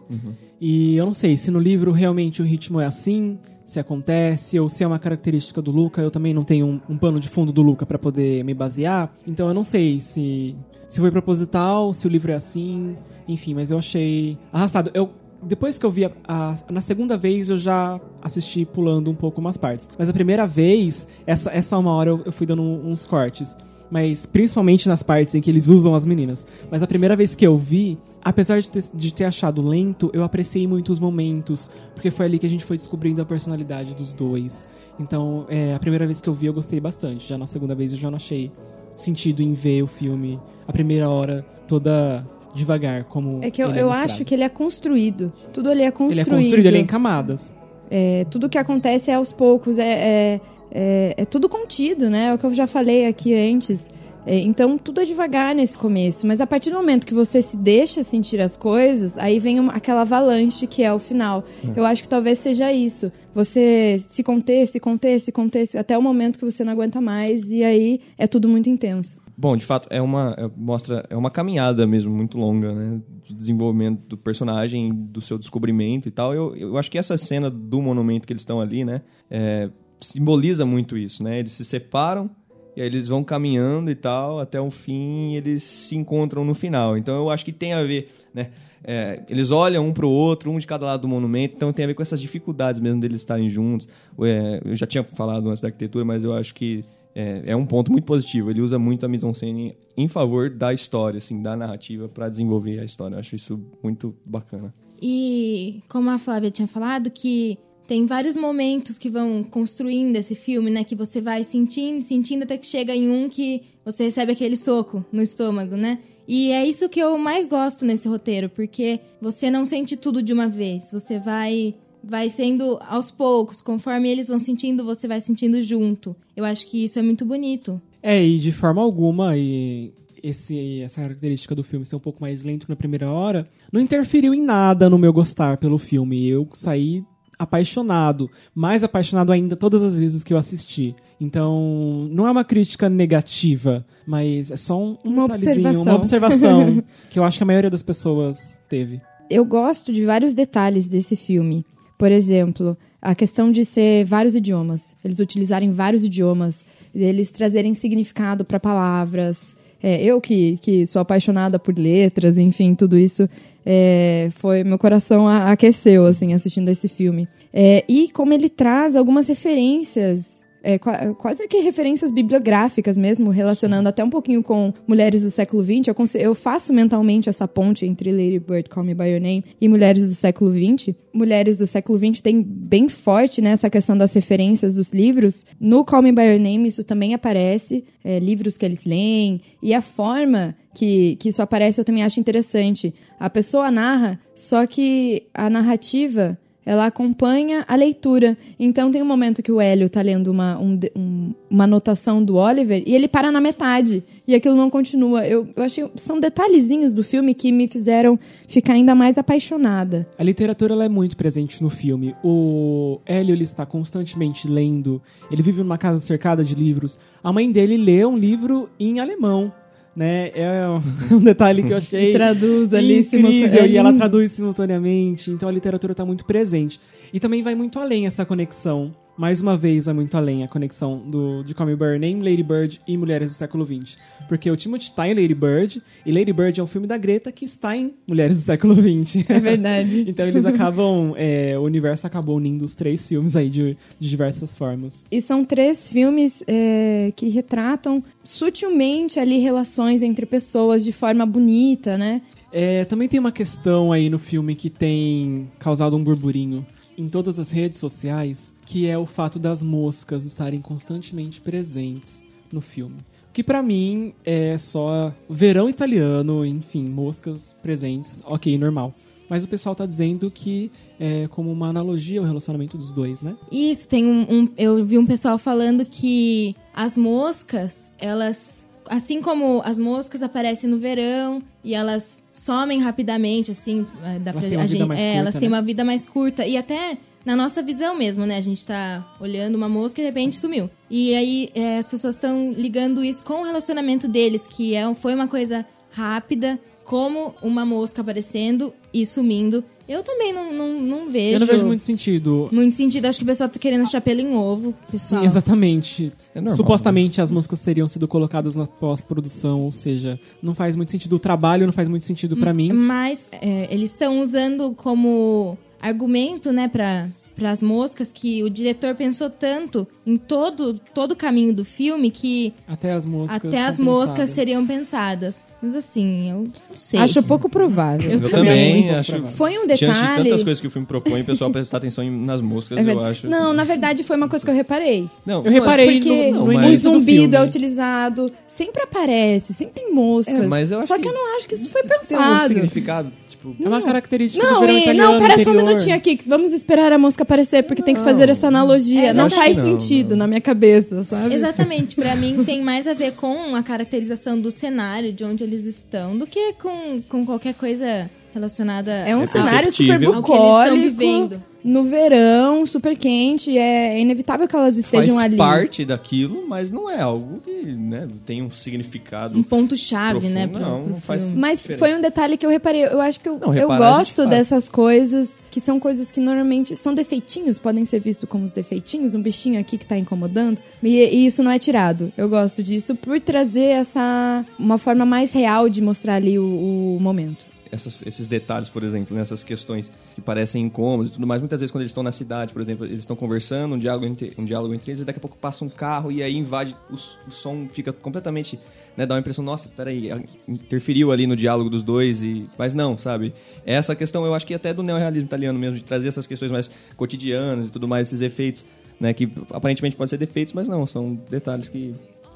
E 0.61 0.97
eu 0.97 1.07
não 1.07 1.15
sei 1.15 1.37
se 1.37 1.51
no 1.51 1.59
livro 1.59 1.93
realmente 1.93 2.43
o 2.43 2.45
ritmo 2.45 2.79
é 2.79 2.85
assim, 2.85 3.39
se 3.65 3.81
acontece, 3.81 4.61
ou 4.61 4.69
se 4.69 4.85
é 4.85 4.87
uma 4.87 4.99
característica 4.99 5.63
do 5.63 5.71
Luca. 5.71 6.03
Eu 6.03 6.11
também 6.11 6.35
não 6.35 6.45
tenho 6.45 6.67
um, 6.67 6.81
um 6.91 6.99
pano 6.99 7.19
de 7.19 7.29
fundo 7.29 7.53
do 7.53 7.63
Luca 7.63 7.87
pra 7.87 7.99
poder 7.99 8.45
me 8.45 8.53
basear. 8.53 9.11
Então 9.27 9.49
eu 9.49 9.55
não 9.55 9.65
sei 9.65 9.99
se, 9.99 10.55
se 10.91 11.01
foi 11.01 11.11
proposital, 11.11 11.95
se 11.95 12.07
o 12.07 12.11
livro 12.11 12.33
é 12.33 12.35
assim, 12.35 12.97
enfim, 13.27 13.55
mas 13.55 13.71
eu 13.71 13.79
achei 13.79 14.37
arrastado. 14.53 14.91
Eu, 14.93 15.11
depois 15.43 15.79
que 15.79 15.85
eu 15.87 15.91
vi 15.91 16.05
a, 16.05 16.11
a- 16.27 16.57
na 16.71 16.81
segunda 16.81 17.17
vez, 17.17 17.51
eu 17.51 17.57
já 17.57 18.01
assisti 18.23 18.65
pulando 18.65 19.11
um 19.11 19.15
pouco 19.15 19.41
umas 19.41 19.57
partes. 19.57 19.89
Mas 19.99 20.09
a 20.09 20.13
primeira 20.13 20.47
vez, 20.47 21.09
essa, 21.27 21.51
essa 21.51 21.77
uma 21.79 21.93
hora 21.93 22.11
eu, 22.11 22.23
eu 22.27 22.33
fui 22.33 22.47
dando 22.47 22.63
uns 22.63 23.05
cortes 23.05 23.57
mas 23.91 24.25
principalmente 24.25 24.89
nas 24.89 25.03
partes 25.03 25.35
em 25.35 25.41
que 25.43 25.51
eles 25.51 25.69
usam 25.69 25.95
as 25.95 26.07
meninas. 26.07 26.47
Mas 26.71 26.83
a 26.83 26.87
primeira 26.87 27.15
vez 27.15 27.35
que 27.35 27.47
eu 27.47 27.59
vi, 27.59 27.99
apesar 28.25 28.59
de 28.59 28.71
ter, 28.71 28.83
de 28.95 29.13
ter 29.13 29.25
achado 29.25 29.61
lento, 29.61 30.09
eu 30.15 30.25
apreciei 30.25 30.67
muito 30.67 30.91
os 30.91 30.99
momentos, 30.99 31.71
porque 31.95 32.11
foi 32.11 32.25
ali 32.25 32.39
que 32.39 32.47
a 32.47 32.49
gente 32.49 32.65
foi 32.65 32.79
descobrindo 32.79 33.21
a 33.21 33.25
personalidade 33.27 33.95
dos 33.95 34.15
dois. 34.15 34.67
Então, 34.99 35.45
é, 35.51 35.75
a 35.75 35.79
primeira 35.79 36.07
vez 36.07 36.23
que 36.23 36.29
eu 36.29 36.33
vi, 36.33 36.47
eu 36.47 36.55
gostei 36.55 36.81
bastante. 36.81 37.29
Já 37.29 37.37
na 37.37 37.45
segunda 37.45 37.75
vez, 37.75 37.93
eu 37.93 37.99
já 37.99 38.11
não 38.11 38.17
achei 38.17 38.51
sentido 38.97 39.43
em 39.43 39.53
ver 39.53 39.83
o 39.83 39.87
filme 39.87 40.41
a 40.67 40.73
primeira 40.73 41.11
hora 41.11 41.45
toda 41.69 42.25
devagar, 42.55 43.05
como 43.05 43.41
É 43.43 43.51
que 43.51 43.63
eu, 43.63 43.69
ele 43.71 43.79
é 43.79 43.83
eu 43.83 43.91
acho 43.93 44.25
que 44.25 44.35
ele 44.35 44.43
é 44.45 44.49
construído. 44.49 45.33
Tudo 45.53 45.71
ali 45.71 45.81
é 45.83 45.85
ele 45.85 45.93
construído. 45.93 46.21
é 46.21 46.31
construído, 46.31 46.67
ele 46.67 46.77
é 46.79 46.81
em 46.81 46.87
camadas. 46.87 47.57
É, 47.91 48.25
tudo 48.31 48.49
que 48.49 48.59
acontece 48.59 49.11
é 49.11 49.15
aos 49.15 49.33
poucos, 49.33 49.79
é, 49.79 49.85
é, 49.91 50.41
é, 50.71 51.15
é 51.19 51.25
tudo 51.25 51.49
contido, 51.49 52.09
né? 52.09 52.27
É 52.29 52.35
o 52.35 52.39
que 52.39 52.45
eu 52.45 52.55
já 52.55 52.67
falei 52.67 53.07
aqui 53.07 53.35
antes. 53.35 53.91
É, 54.25 54.39
então, 54.39 54.79
tudo 54.79 55.01
é 55.01 55.05
devagar 55.05 55.53
nesse 55.53 55.77
começo, 55.77 56.25
mas 56.29 56.41
a 56.41 56.47
partir 56.47 56.71
do 56.71 56.77
momento 56.77 57.05
que 57.05 57.13
você 57.13 57.43
se 57.43 57.57
deixa 57.57 58.05
sentir 58.05 58.41
as 58.41 58.57
coisas, 58.57 59.19
aí 59.19 59.41
vem 59.41 59.59
uma- 59.59 59.73
aquela 59.73 60.03
avalanche 60.03 60.65
que 60.69 60.83
é 60.85 60.93
o 60.95 60.99
final. 60.99 61.43
Eu 61.75 61.85
acho 61.85 62.03
que 62.05 62.09
talvez 62.09 62.39
seja 62.39 62.73
isso. 62.73 63.11
Você 63.35 64.01
se 64.07 64.23
conter, 64.23 64.65
se 64.69 64.79
conter, 64.79 65.19
se 65.19 65.33
conter, 65.33 65.67
até 65.77 65.99
o 65.99 66.03
momento 66.03 66.39
que 66.39 66.45
você 66.45 66.63
não 66.63 66.73
aguenta 66.73 67.01
mais, 67.01 67.51
e 67.51 67.65
aí 67.65 68.01
é 68.17 68.29
tudo 68.29 68.49
muito 68.49 68.71
intenso. 68.71 69.17
Bom, 69.37 69.57
de 69.57 69.65
fato, 69.65 69.89
é 69.91 70.01
uma, 70.01 70.35
é- 70.39 70.51
mostra, 70.57 71.05
é 71.09 71.17
uma 71.17 71.31
caminhada 71.31 71.87
mesmo 71.87 72.13
muito 72.15 72.37
longa, 72.39 72.73
né? 72.73 73.01
De 73.25 73.35
desenvolvimento 73.35 74.01
do 74.07 74.17
personagem, 74.17 74.93
do 74.93 75.21
seu 75.21 75.39
descobrimento 75.39 76.09
e 76.09 76.11
tal. 76.11 76.35
Eu, 76.35 76.55
eu 76.55 76.77
acho 76.77 76.91
que 76.91 76.99
essa 76.99 77.17
cena 77.17 77.49
do 77.51 77.81
monumento 77.81 78.27
que 78.27 78.33
eles 78.33 78.43
estão 78.43 78.61
ali, 78.61 78.85
né? 78.85 79.03
é, 79.31 79.71
simboliza 79.99 80.67
muito 80.67 80.97
isso, 80.99 81.23
né? 81.23 81.39
Eles 81.39 81.53
se 81.53 81.65
separam 81.65 82.31
e 82.77 82.83
aí 82.83 82.87
eles 82.87 83.09
vão 83.09 83.25
caminhando 83.25 83.91
e 83.91 83.95
tal, 83.95 84.39
até 84.39 84.61
o 84.61 84.71
fim 84.71 85.33
e 85.33 85.37
eles 85.37 85.63
se 85.63 85.97
encontram 85.97 86.45
no 86.45 86.55
final. 86.55 86.99
Então 86.99 87.15
eu 87.15 87.31
acho 87.31 87.45
que 87.45 87.53
tem 87.53 87.73
a 87.73 87.83
ver, 87.83 88.11
né? 88.35 88.51
É, 88.85 89.23
eles 89.29 89.51
olham 89.53 89.87
um 89.87 89.93
pro 89.93 90.11
outro, 90.11 90.51
um 90.51 90.59
de 90.59 90.67
cada 90.67 90.85
lado 90.85 91.03
do 91.03 91.09
monumento, 91.09 91.55
então 91.55 91.73
tem 91.73 91.85
a 91.85 91.87
ver 91.87 91.95
com 91.95 92.03
essas 92.03 92.21
dificuldades 92.21 92.81
mesmo 92.81 93.01
deles 93.01 93.21
estarem 93.21 93.49
juntos. 93.49 93.89
É, 94.21 94.61
eu 94.65 94.75
já 94.77 94.87
tinha 94.87 95.05
falado 95.05 95.49
antes 95.49 95.63
da 95.63 95.69
arquitetura, 95.69 96.05
mas 96.05 96.25
eu 96.25 96.35
acho 96.35 96.53
que 96.55 96.85
é, 97.15 97.43
é 97.47 97.57
um 97.57 97.67
ponto 97.67 97.91
muito 97.91 98.05
positivo. 98.05 98.51
Ele 98.51 98.61
usa 98.61 98.79
muito 98.79 99.05
a 99.05 99.09
mise-en-scène 99.09 99.77
em 99.97 100.09
favor 100.09 100.51
da 100.51 100.73
história, 100.73 101.19
assim, 101.19 101.43
da 101.43 101.57
narrativa 101.57 102.09
para 102.09 102.29
desenvolver 102.29 102.81
a 102.81 102.85
história. 102.85 103.15
Eu 103.15 103.21
acho 103.21 103.37
isso 103.37 103.61
muito 103.83 104.15
bacana. 104.25 104.75
E 105.01 105.83
como 105.89 106.11
a 106.11 106.19
Flávia 106.19 106.51
tinha 106.51 106.69
falado, 106.69 107.11
que 107.11 107.59
tem 107.87 108.07
vários 108.07 108.37
momentos 108.37 108.99
que 108.99 109.11
vão 109.11 109.43
construindo 109.43 110.17
esse 110.17 110.35
filme, 110.35 110.71
né? 110.71 110.85
Que 110.85 110.95
você 110.95 111.21
vai 111.21 111.43
sentindo, 111.45 112.01
sentindo 112.01 112.45
até 112.45 112.57
que 112.57 112.67
chega 112.67 112.95
em 112.95 113.11
um 113.11 113.29
que 113.29 113.63
você 113.85 114.05
recebe 114.05 114.33
aquele 114.33 114.57
soco 114.57 115.05
no 115.13 115.21
estômago, 115.21 115.77
né? 115.77 115.99
E 116.27 116.53
é 116.53 116.65
isso 116.65 116.89
que 116.89 117.01
eu 117.01 117.19
mais 117.19 117.49
gosto 117.49 117.85
nesse 117.85 118.07
roteiro, 118.09 118.49
porque 118.49 119.01
você 119.21 119.51
não 119.51 119.67
sente 119.67 119.97
tudo 119.97 120.23
de 120.23 120.33
uma 120.33 120.49
vez. 120.49 120.91
Você 120.93 121.19
vai 121.19 121.75
vai 122.03 122.29
sendo 122.29 122.79
aos 122.89 123.11
poucos, 123.11 123.61
conforme 123.61 124.09
eles 124.11 124.29
vão 124.29 124.39
sentindo, 124.39 124.85
você 124.85 125.07
vai 125.09 125.21
sentindo 125.21 125.61
junto. 125.63 126.15
Eu 126.37 126.45
acho 126.45 126.67
que 126.69 126.85
isso 126.85 126.99
é 126.99 127.03
muito 127.03 127.25
bonito. 127.25 127.81
É, 128.03 128.23
e 128.25 128.39
de 128.39 128.51
forma 128.53 128.83
alguma, 128.83 129.37
e 129.37 129.93
esse, 130.23 130.81
essa 130.83 131.01
característica 131.01 131.55
do 131.55 131.63
filme 131.65 131.87
ser 131.87 131.97
um 131.97 132.01
pouco 132.01 132.21
mais 132.21 132.43
lento 132.43 132.67
na 132.69 132.77
primeira 132.77 133.11
hora, 133.11 133.47
não 133.73 133.81
interferiu 133.81 134.35
em 134.35 134.43
nada 134.43 134.89
no 134.91 134.99
meu 134.99 135.13
gostar 135.13 135.57
pelo 135.59 135.79
filme. 135.79 136.29
Eu 136.29 136.49
saí 136.53 137.05
apaixonado, 137.39 138.31
mais 138.55 138.83
apaixonado 138.85 139.33
ainda 139.33 139.57
todas 139.57 139.83
as 139.83 139.99
vezes 139.99 140.23
que 140.25 140.33
eu 140.33 140.39
assisti. 140.39 140.95
Então, 141.21 142.09
não 142.11 142.27
é 142.27 142.31
uma 142.31 142.45
crítica 142.45 142.89
negativa, 142.89 143.85
mas 144.07 144.51
é 144.51 144.57
só 144.57 144.79
um, 144.81 144.97
um 145.05 145.11
Uma 145.13 145.29
detalhezinho, 145.29 145.69
observação. 145.69 145.83
uma 145.83 145.95
observação 145.95 146.85
que 147.11 147.19
eu 147.19 147.25
acho 147.25 147.39
que 147.39 147.43
a 147.43 147.47
maioria 147.47 147.71
das 147.71 147.83
pessoas 147.83 148.37
teve. 148.69 149.01
eu 149.31 149.45
gosto 149.45 149.93
de 149.93 150.05
vários 150.05 150.35
detalhes 150.35 150.89
desse 150.89 151.15
filme. 151.17 151.65
Por 152.03 152.11
exemplo, 152.11 152.77
a 153.01 153.15
questão 153.15 153.53
de 153.53 153.65
ser 153.65 154.05
vários 154.05 154.35
idiomas. 154.35 154.97
Eles 155.05 155.21
utilizarem 155.21 155.71
vários 155.71 156.05
idiomas, 156.05 156.65
eles 156.93 157.31
trazerem 157.31 157.75
significado 157.75 158.45
para 158.45 158.59
palavras. 158.59 159.55
É, 159.81 160.03
eu 160.03 160.21
que, 160.21 160.59
que 160.61 160.85
sou 160.85 161.01
apaixonada 161.01 161.61
por 161.61 161.79
letras, 161.79 162.39
enfim, 162.39 162.75
tudo 162.75 162.99
isso 162.99 163.31
é, 163.65 164.31
foi 164.35 164.65
meu 164.65 164.81
coração 164.81 165.29
aqueceu 165.29 166.05
assim 166.05 166.35
assistindo 166.35 166.69
esse 166.71 166.89
filme. 166.89 167.29
É, 167.55 167.85
e 167.89 168.11
como 168.11 168.33
ele 168.33 168.49
traz 168.49 168.97
algumas 168.97 169.29
referências 169.29 170.43
é, 170.63 170.79
qua- 170.79 171.15
quase 171.15 171.47
que 171.49 171.59
referências 171.59 172.11
bibliográficas 172.11 172.97
mesmo, 172.97 173.31
relacionando 173.31 173.89
até 173.89 174.03
um 174.05 174.11
pouquinho 174.11 174.43
com 174.43 174.73
mulheres 174.87 175.23
do 175.23 175.31
século 175.31 175.63
XX. 175.65 175.89
Eu, 175.89 176.21
eu 176.21 176.35
faço 176.35 176.73
mentalmente 176.73 177.29
essa 177.29 177.47
ponte 177.49 177.85
entre 177.87 178.11
Lady 178.13 178.39
Bird, 178.39 178.69
Call 178.69 178.85
Me 178.85 178.95
By 178.95 179.09
Your 179.11 179.21
Name 179.21 179.45
e 179.61 179.69
mulheres 179.69 180.09
do 180.09 180.15
século 180.15 180.51
XX. 180.53 180.95
Mulheres 181.13 181.59
do 181.59 181.67
século 181.67 181.99
XX 181.99 182.21
tem 182.21 182.43
bem 182.43 182.89
forte 182.89 183.43
né, 183.43 183.51
essa 183.51 183.69
questão 183.69 183.97
das 183.97 184.13
referências 184.15 184.75
dos 184.75 184.91
livros. 184.91 185.45
No 185.61 185.85
Call 185.85 186.03
Me 186.03 186.13
By 186.13 186.23
Your 186.23 186.41
Name 186.41 186.69
isso 186.69 186.85
também 186.85 187.13
aparece, 187.15 187.85
é, 188.05 188.19
livros 188.19 188.57
que 188.57 188.65
eles 188.65 188.85
leem, 188.85 189.41
e 189.63 189.75
a 189.75 189.83
forma 189.83 190.55
que, 190.75 191.17
que 191.17 191.29
isso 191.29 191.43
aparece 191.43 191.81
eu 191.81 191.85
também 191.85 192.03
acho 192.03 192.19
interessante. 192.19 192.95
A 193.21 193.29
pessoa 193.29 193.71
narra, 193.71 194.19
só 194.35 194.67
que 194.67 195.25
a 195.35 195.51
narrativa 195.51 196.39
ela 196.65 196.87
acompanha 196.87 197.65
a 197.67 197.75
leitura. 197.75 198.37
Então 198.59 198.91
tem 198.91 199.03
um 199.03 199.07
momento 199.07 199.43
que 199.43 199.51
o 199.53 199.61
Hélio 199.61 199.91
tá 199.91 200.01
lendo 200.03 200.29
uma, 200.31 200.59
um 200.59 200.79
um- 200.97 201.35
uma 201.51 201.65
anotação 201.65 202.25
do 202.25 202.37
Oliver 202.37 202.83
e 202.87 202.95
ele 202.95 203.07
para 203.09 203.31
na 203.31 203.41
metade. 203.41 204.03
E 204.27 204.35
aquilo 204.35 204.55
não 204.55 204.71
continua. 204.71 205.27
Eu, 205.27 205.49
eu 205.57 205.63
achei. 205.63 205.89
São 205.97 206.19
detalhezinhos 206.21 206.93
do 206.93 207.03
filme 207.03 207.35
que 207.35 207.51
me 207.53 207.67
fizeram 207.69 208.19
ficar 208.47 208.75
ainda 208.75 208.95
mais 208.95 209.19
apaixonada. 209.19 210.09
A 210.17 210.23
literatura 210.23 210.73
ela 210.75 210.85
é 210.85 210.89
muito 210.89 211.17
presente 211.17 211.63
no 211.63 211.69
filme. 211.69 212.15
O 212.23 213.01
Hélio 213.05 213.35
ele 213.35 213.45
está 213.45 213.67
constantemente 213.67 214.47
lendo. 214.49 215.03
Ele 215.31 215.43
vive 215.43 215.61
numa 215.63 215.77
casa 215.77 215.99
cercada 216.01 216.45
de 216.45 216.55
livros. 216.55 216.99
A 217.23 217.33
mãe 217.33 217.51
dele 217.51 217.77
lê 217.77 218.05
um 218.07 218.17
livro 218.17 218.69
em 218.79 219.01
alemão. 219.01 219.53
Né? 219.95 220.31
É 220.35 220.67
um 221.13 221.19
detalhe 221.21 221.63
que 221.63 221.73
eu 221.73 221.77
achei 221.77 222.13
Traduz 222.13 222.73
ali 222.73 223.01
incrível 223.01 223.31
simultane- 223.31 223.59
é 223.59 223.67
e 223.69 223.77
ela 223.77 223.93
traduz 223.93 224.33
simultaneamente. 224.33 225.31
Então 225.31 225.49
a 225.49 225.53
literatura 225.53 225.93
está 225.93 226.05
muito 226.05 226.25
presente. 226.25 226.81
E 227.13 227.21
também 227.21 227.43
vai 227.43 227.55
muito 227.55 227.79
além 227.79 228.07
essa 228.07 228.25
conexão. 228.25 228.91
Mais 229.17 229.41
uma 229.41 229.57
vez 229.57 229.85
vai 229.85 229.95
muito 229.95 230.17
além 230.17 230.43
a 230.43 230.49
conexão 230.49 230.99
do, 230.99 231.43
de 231.43 231.55
Call 231.55 231.67
Me 231.67 231.77
By 231.77 231.85
Your 231.85 231.99
Name, 231.99 232.23
Lady 232.23 232.43
Bird 232.43 232.81
e 232.87 232.97
Mulheres 232.97 233.31
do 233.31 233.35
Século 233.35 233.67
XX. 233.67 233.97
Porque 234.29 234.51
o 234.51 234.57
Timothy 234.57 234.85
está 234.85 235.07
em 235.07 235.15
Lady 235.15 235.35
Bird 235.35 235.83
e 236.05 236.13
Lady 236.13 236.33
Bird 236.33 236.59
é 236.59 236.63
um 236.63 236.67
filme 236.67 236.87
da 236.87 236.97
Greta 236.97 237.31
que 237.31 237.45
está 237.45 237.77
em 237.77 237.93
Mulheres 238.07 238.39
do 238.39 238.43
Século 238.43 238.75
XX. 238.75 239.29
É 239.29 239.41
verdade. 239.41 240.05
Então 240.13 240.27
eles 240.27 240.45
acabam. 240.45 241.15
é, 241.17 241.59
o 241.59 241.63
universo 241.63 242.07
acabou 242.07 242.37
unindo 242.37 242.65
os 242.65 242.75
três 242.75 243.07
filmes 243.07 243.37
aí 243.37 243.49
de, 243.49 243.77
de 243.99 244.11
diversas 244.11 244.57
formas. 244.57 245.05
E 245.11 245.21
são 245.21 245.45
três 245.45 245.91
filmes 245.91 246.43
é, 246.47 247.13
que 247.17 247.29
retratam 247.29 248.03
sutilmente 248.25 249.19
ali 249.19 249.39
relações 249.39 250.03
entre 250.03 250.27
pessoas 250.27 250.85
de 250.85 250.93
forma 250.93 251.25
bonita, 251.25 251.97
né? 251.97 252.23
É, 252.53 252.85
também 252.85 253.09
tem 253.09 253.19
uma 253.19 253.33
questão 253.33 253.93
aí 253.93 254.11
no 254.11 254.19
filme 254.19 254.55
que 254.55 254.69
tem 254.69 255.49
causado 255.59 255.97
um 255.97 256.05
burburinho 256.05 256.67
em 256.99 257.09
todas 257.09 257.39
as 257.39 257.51
redes 257.51 257.79
sociais, 257.79 258.52
que 258.67 258.87
é 258.87 258.97
o 258.97 259.07
fato 259.07 259.39
das 259.39 259.63
moscas 259.63 260.25
estarem 260.25 260.61
constantemente 260.61 261.41
presentes 261.41 262.25
no 262.53 262.61
filme. 262.61 262.97
Que 263.33 263.43
pra 263.43 263.63
mim 263.63 264.13
é 264.25 264.59
só 264.59 265.13
verão 265.29 265.69
italiano, 265.69 266.45
enfim, 266.45 266.85
moscas 266.89 267.57
presentes, 267.63 268.21
ok, 268.25 268.59
normal. 268.59 268.93
Mas 269.29 269.43
o 269.45 269.49
pessoal 269.49 269.75
tá 269.75 269.87
dizendo 269.87 270.31
que 270.31 270.71
é 271.01 271.27
como 271.29 271.51
uma 271.51 271.69
analogia 271.69 272.21
ao 272.21 272.27
relacionamento 272.27 272.77
dos 272.77 272.93
dois, 272.93 273.23
né? 273.23 273.35
Isso, 273.51 273.89
tem 273.89 274.05
um, 274.05 274.27
um- 274.31 274.49
Eu 274.59 274.85
vi 274.85 274.99
um 274.99 275.07
pessoal 275.07 275.39
falando 275.39 275.87
que 275.87 276.55
as 276.75 276.97
moscas, 276.97 277.93
elas. 277.99 278.67
Assim 278.91 279.23
como 279.23 279.63
as 279.65 279.79
moscas 279.79 280.23
aparecem 280.23 280.69
no 280.69 280.77
verão 280.79 281.41
e 281.65 281.73
elas 281.73 282.23
somem 282.33 282.81
rapidamente, 282.81 283.51
assim. 283.53 283.87
eh, 284.05 284.19
Dá 284.19 284.33
Elas 284.33 284.41
pra- 284.45 284.51
têm 284.51 284.59
uma 284.59 284.67
vida 284.67 284.79
gente- 284.79 284.89
mais 284.89 285.01
é, 285.01 285.05
curta, 285.05 285.19
elas 285.19 285.35
têm 285.35 285.49
né? 285.49 285.57
uma 285.57 285.63
vida 285.63 285.85
mais 285.85 286.07
curta. 286.07 286.47
E 286.47 286.57
até 286.59 286.99
na 287.25 287.37
nossa 287.37 287.63
visão 287.63 287.97
mesmo, 287.97 288.27
né? 288.27 288.37
A 288.37 288.41
gente 288.41 288.65
tá 288.65 289.05
olhando 289.21 289.55
uma 289.55 289.69
mosca 289.69 290.01
e 290.01 290.05
de 290.05 290.09
repente 290.09 290.39
sumiu. 290.39 290.69
E 290.91 291.15
aí 291.15 291.49
é, 291.55 291.79
as 291.79 291.89
pessoas 291.89 292.15
estão 292.15 292.53
ligando 292.53 293.05
isso 293.05 293.25
com 293.25 293.41
o 293.41 293.45
relacionamento 293.45 294.09
deles, 294.09 294.47
que 294.47 294.75
é, 294.75 294.93
foi 294.95 295.15
uma 295.15 295.29
coisa 295.29 295.65
rápida, 295.91 296.59
como 296.85 297.35
uma 297.43 297.65
mosca 297.65 298.01
aparecendo 298.01 298.73
e 298.93 299.07
sumindo. 299.07 299.65
Eu 299.89 300.03
também 300.03 300.33
não, 300.33 300.53
não, 300.53 300.81
não 300.81 301.11
vejo. 301.11 301.37
Eu 301.37 301.41
não 301.41 301.47
vejo 301.47 301.67
muito 301.67 301.83
sentido. 301.83 302.49
muito 302.53 302.75
sentido. 302.75 303.07
Acho 303.07 303.19
que 303.19 303.25
o 303.25 303.27
pessoal 303.27 303.49
tá 303.49 303.59
querendo 303.59 303.83
achar 303.83 304.01
pelo 304.01 304.21
em 304.21 304.35
ovo. 304.35 304.75
Pessoal. 304.91 305.23
Sim, 305.23 305.27
exatamente. 305.27 306.13
É 306.35 306.41
normal, 306.41 306.57
Supostamente 306.57 307.21
as 307.21 307.31
músicas 307.31 307.63
teriam 307.63 307.89
sido 307.89 308.07
colocadas 308.07 308.55
na 308.55 308.67
pós-produção, 308.67 309.61
ou 309.61 309.73
seja, 309.73 310.19
não 310.43 310.55
faz 310.55 310.77
muito 310.77 310.91
sentido. 310.91 311.17
O 311.17 311.19
trabalho 311.19 311.67
não 311.67 311.73
faz 311.73 311.89
muito 311.89 312.05
sentido 312.05 312.37
pra 312.37 312.53
mim. 312.53 312.73
Mas 312.73 313.29
é, 313.33 313.69
eles 313.71 313.91
estão 313.91 314.21
usando 314.21 314.75
como 314.75 315.59
argumento, 315.83 316.53
né, 316.53 316.69
para 316.69 317.07
as 317.51 317.61
moscas 317.61 318.13
que 318.13 318.43
o 318.45 318.49
diretor 318.49 318.95
pensou 318.95 319.29
tanto 319.29 319.87
em 320.07 320.17
todo 320.17 320.81
todo 320.95 321.11
o 321.13 321.17
caminho 321.17 321.53
do 321.53 321.65
filme 321.65 322.09
que 322.11 322.55
Até 322.69 322.93
as 322.93 323.05
moscas. 323.05 323.45
até 323.45 323.65
as 323.65 323.79
moscas 323.81 324.11
pensadas. 324.11 324.31
seriam 324.31 324.65
pensadas. 324.67 325.37
Mas 325.61 325.75
assim, 325.77 326.31
eu 326.31 326.37
não 326.43 326.77
sei. 326.77 326.99
Acho 327.01 327.23
pouco 327.23 327.49
provável. 327.49 328.11
Eu, 328.11 328.21
também 328.21 328.31
também 328.33 328.53
acho 328.53 328.73
muito 328.75 328.95
acho. 328.99 329.13
provável. 329.13 329.37
Foi 329.37 329.51
um 329.59 329.67
Diante 329.67 329.79
de 329.81 329.87
detalhe. 329.87 330.29
tantas 330.31 330.43
coisas 330.45 330.61
que 330.61 330.67
o 330.67 330.71
filme 330.71 330.87
propõe, 330.87 331.21
o 331.23 331.25
pessoal 331.25 331.51
prestar 331.51 331.77
atenção 331.79 332.05
nas 332.11 332.41
moscas, 332.43 332.79
É 332.79 332.93
eu 332.93 333.01
acho. 333.05 333.29
Não, 333.29 333.53
na 333.53 333.65
verdade 333.65 334.03
foi 334.03 334.17
uma 334.17 334.29
coisa 334.29 334.45
que 334.45 334.51
eu 334.51 334.55
reparei. 334.55 335.09
Não, 335.27 335.43
Eu 335.45 335.51
reparei 335.51 336.01
Porque 336.01 336.31
no, 336.33 336.45
o 336.47 336.77
zumbido 336.77 337.37
é 337.37 337.43
utilizado, 337.45 338.31
sempre 338.47 338.83
aparece, 338.83 339.53
sempre 339.55 339.83
tem 339.83 339.93
moscas. 339.95 340.35
É, 340.45 340.47
mas 340.49 340.71
eu 340.71 340.79
acho 340.79 340.89
Só 340.89 340.97
que, 340.97 341.03
que 341.03 341.09
eu 341.09 341.13
não 341.13 341.37
acho 341.37 341.49
que 341.49 341.55
isso 341.55 341.69
foi 341.69 341.83
Tem 341.83 341.93
algum 341.93 342.07
pensado. 342.09 342.49
significado? 342.55 343.13
Tipo, 343.43 343.57
É 343.65 343.69
uma 343.69 343.83
característica 343.83 344.45
Não, 344.45 344.55
do 344.55 344.61
verão 344.61 344.75
e, 344.75 344.83
italiano 344.83 345.13
não, 345.13 345.21
pera 345.21 345.43
só 345.43 345.51
um 345.51 345.55
minutinho 345.55 345.97
aqui. 345.97 346.21
Vamos 346.27 346.53
esperar 346.53 346.93
a 346.93 346.99
mosca 346.99 347.25
aparecer, 347.25 347.65
porque 347.65 347.83
tem 347.83 347.95
que 347.95 348.01
fazer 348.03 348.29
essa 348.29 348.47
analogia. 348.47 349.09
É, 349.09 349.13
não 349.13 349.29
faz 349.29 349.57
não, 349.57 349.65
sentido 349.65 350.11
não. 350.11 350.19
na 350.19 350.27
minha 350.29 350.41
cabeça, 350.41 351.03
sabe? 351.03 351.35
Exatamente, 351.35 351.97
pra 351.97 352.15
mim 352.15 352.43
tem 352.47 352.63
mais 352.63 352.87
a 352.87 352.95
ver 352.95 353.13
com 353.13 353.57
a 353.57 353.63
caracterização 353.63 354.41
do 354.41 354.51
cenário, 354.51 355.13
de 355.13 355.25
onde 355.25 355.43
eles 355.43 355.65
estão, 355.65 356.17
do 356.17 356.27
que 356.27 356.53
com, 356.55 357.03
com 357.09 357.27
qualquer 357.27 357.55
coisa 357.55 358.09
relacionada 358.33 358.91
É 358.93 359.15
um 359.17 359.23
É 359.23 359.27
cenário 359.27 359.71
super 359.73 359.99
bucólico, 359.99 361.41
no 361.65 361.85
verão, 361.85 362.67
super 362.67 362.97
quente. 362.97 363.57
É 363.57 364.01
inevitável 364.01 364.49
que 364.49 364.57
elas 364.57 364.77
estejam 364.77 365.15
faz 365.15 365.27
ali. 365.27 365.37
parte 365.37 365.85
daquilo, 365.85 366.45
mas 366.49 366.73
não 366.73 366.91
é 366.91 367.01
algo 367.01 367.41
que 367.45 367.53
né, 367.67 368.09
tem 368.27 368.43
um 368.43 368.51
significado. 368.51 369.39
Um 369.39 369.43
ponto-chave, 369.45 370.27
né? 370.29 370.49
profundo. 370.49 370.65
pro- 370.67 370.77
não, 370.79 370.83
pro 370.85 370.93
não 370.95 371.01
faz. 371.01 371.29
Mas 371.29 371.59
diferença. 371.61 371.85
foi 371.85 371.95
um 371.97 372.01
detalhe 372.01 372.37
que 372.37 372.45
eu 372.45 372.51
reparei. 372.51 372.83
Eu 372.85 373.01
acho 373.01 373.21
que 373.21 373.29
eu, 373.29 373.39
Não, 373.39 373.49
eu 373.49 373.53
reparar 373.69 373.79
gente 373.93 373.99
gosto 373.99 374.17
faz. 374.17 374.29
dessas 374.31 374.69
coisas 374.69 375.39
que 375.53 375.61
são 375.61 375.79
coisas 375.79 376.11
que 376.11 376.19
normalmente 376.19 376.75
são 376.75 376.95
defeitinhos, 376.95 377.59
podem 377.59 377.85
ser 377.85 378.01
vistos 378.01 378.29
como 378.29 378.45
os 378.45 378.53
defeitinhos, 378.53 379.15
um 379.15 379.21
bichinho 379.23 379.61
aqui 379.61 379.77
que 379.79 379.85
tá 379.87 379.97
incomodando. 379.97 380.59
E, 380.83 380.97
e 380.99 381.27
isso 381.27 381.43
não 381.45 381.51
é 381.51 381.59
tirado. 381.61 382.11
Eu 382.17 382.29
gosto 382.29 382.61
disso 382.63 382.97
por 382.97 383.21
trazer 383.21 383.67
essa 383.67 384.45
uma 384.59 384.79
forma 384.79 385.05
mais 385.05 385.31
real 385.33 385.69
de 385.69 385.81
mostrar 385.81 386.15
ali 386.17 386.39
o, 386.39 386.97
o 386.97 386.99
momento. 387.01 387.52
Essas- 387.73 388.07
esses 388.07 388.27
detalhes, 388.29 388.69
por 388.69 388.85
exemplo, 388.85 389.17
nessas 389.17 389.43
questões 389.43 389.91
que 390.15 390.21
parecem 390.21 390.63
incômodas 390.63 391.13
e 391.13 391.15
tudo 391.15 391.27
mais. 391.27 391.41
Muitas 391.41 391.59
vezes, 391.61 391.73
quando 391.73 391.81
eles 391.83 391.91
estão 391.91 392.03
na 392.03 392.13
cidade, 392.13 392.53
por 392.53 392.61
exemplo, 392.61 392.85
eles 392.85 393.01
estão 393.01 393.17
conversando, 393.17 393.75
um 393.75 393.79
diálogo, 393.79 394.05
entre, 394.05 394.33
um 394.39 394.45
diálogo 394.45 394.75
entre 394.75 394.91
eles, 394.93 395.01
e 395.01 395.05
daqui 395.05 395.19
a 395.19 395.21
pouco 395.21 395.39
passa 395.39 395.65
um 395.65 395.71
carro 395.71 396.13
e 396.13 396.23
aí 396.23 396.37
invade, 396.37 396.77
o, 396.91 396.95
o 396.95 397.31
som 397.33 397.67
fica 397.73 397.93
completamente. 397.93 398.59
Né, 398.95 399.07
dá 399.07 399.15
uma 399.15 399.21
impressão, 399.21 399.43
nossa, 399.43 399.71
peraí, 399.75 400.11
interferiu 400.47 401.11
ali 401.13 401.27
no 401.27 401.35
diálogo 401.35 401.71
dos 401.71 401.83
dois, 401.83 402.23
e 402.23 402.47
mas 402.59 402.75
não, 402.75 402.99
sabe? 402.99 403.33
Essa 403.65 403.97
questão, 403.97 404.27
eu 404.27 404.35
acho 404.35 404.47
que 404.47 404.53
até 404.53 404.75
do 404.75 404.83
neorrealismo 404.83 405.25
italiano 405.25 405.59
mesmo, 405.59 405.79
de 405.79 405.83
trazer 405.83 406.09
essas 406.09 406.27
questões 406.27 406.51
mais 406.53 406.71
cotidianas 406.95 407.69
e 407.69 407.71
tudo 407.71 407.89
mais, 407.89 408.09
esses 408.09 408.21
efeitos, 408.21 408.63
né, 409.01 409.15
que 409.15 409.31
aparentemente 409.51 409.97
podem 409.97 410.11
ser 410.11 410.19
defeitos, 410.19 410.53
mas 410.53 410.69
não, 410.69 410.87
são 410.87 411.19
detalhes 411.31 411.71
que 411.71 411.95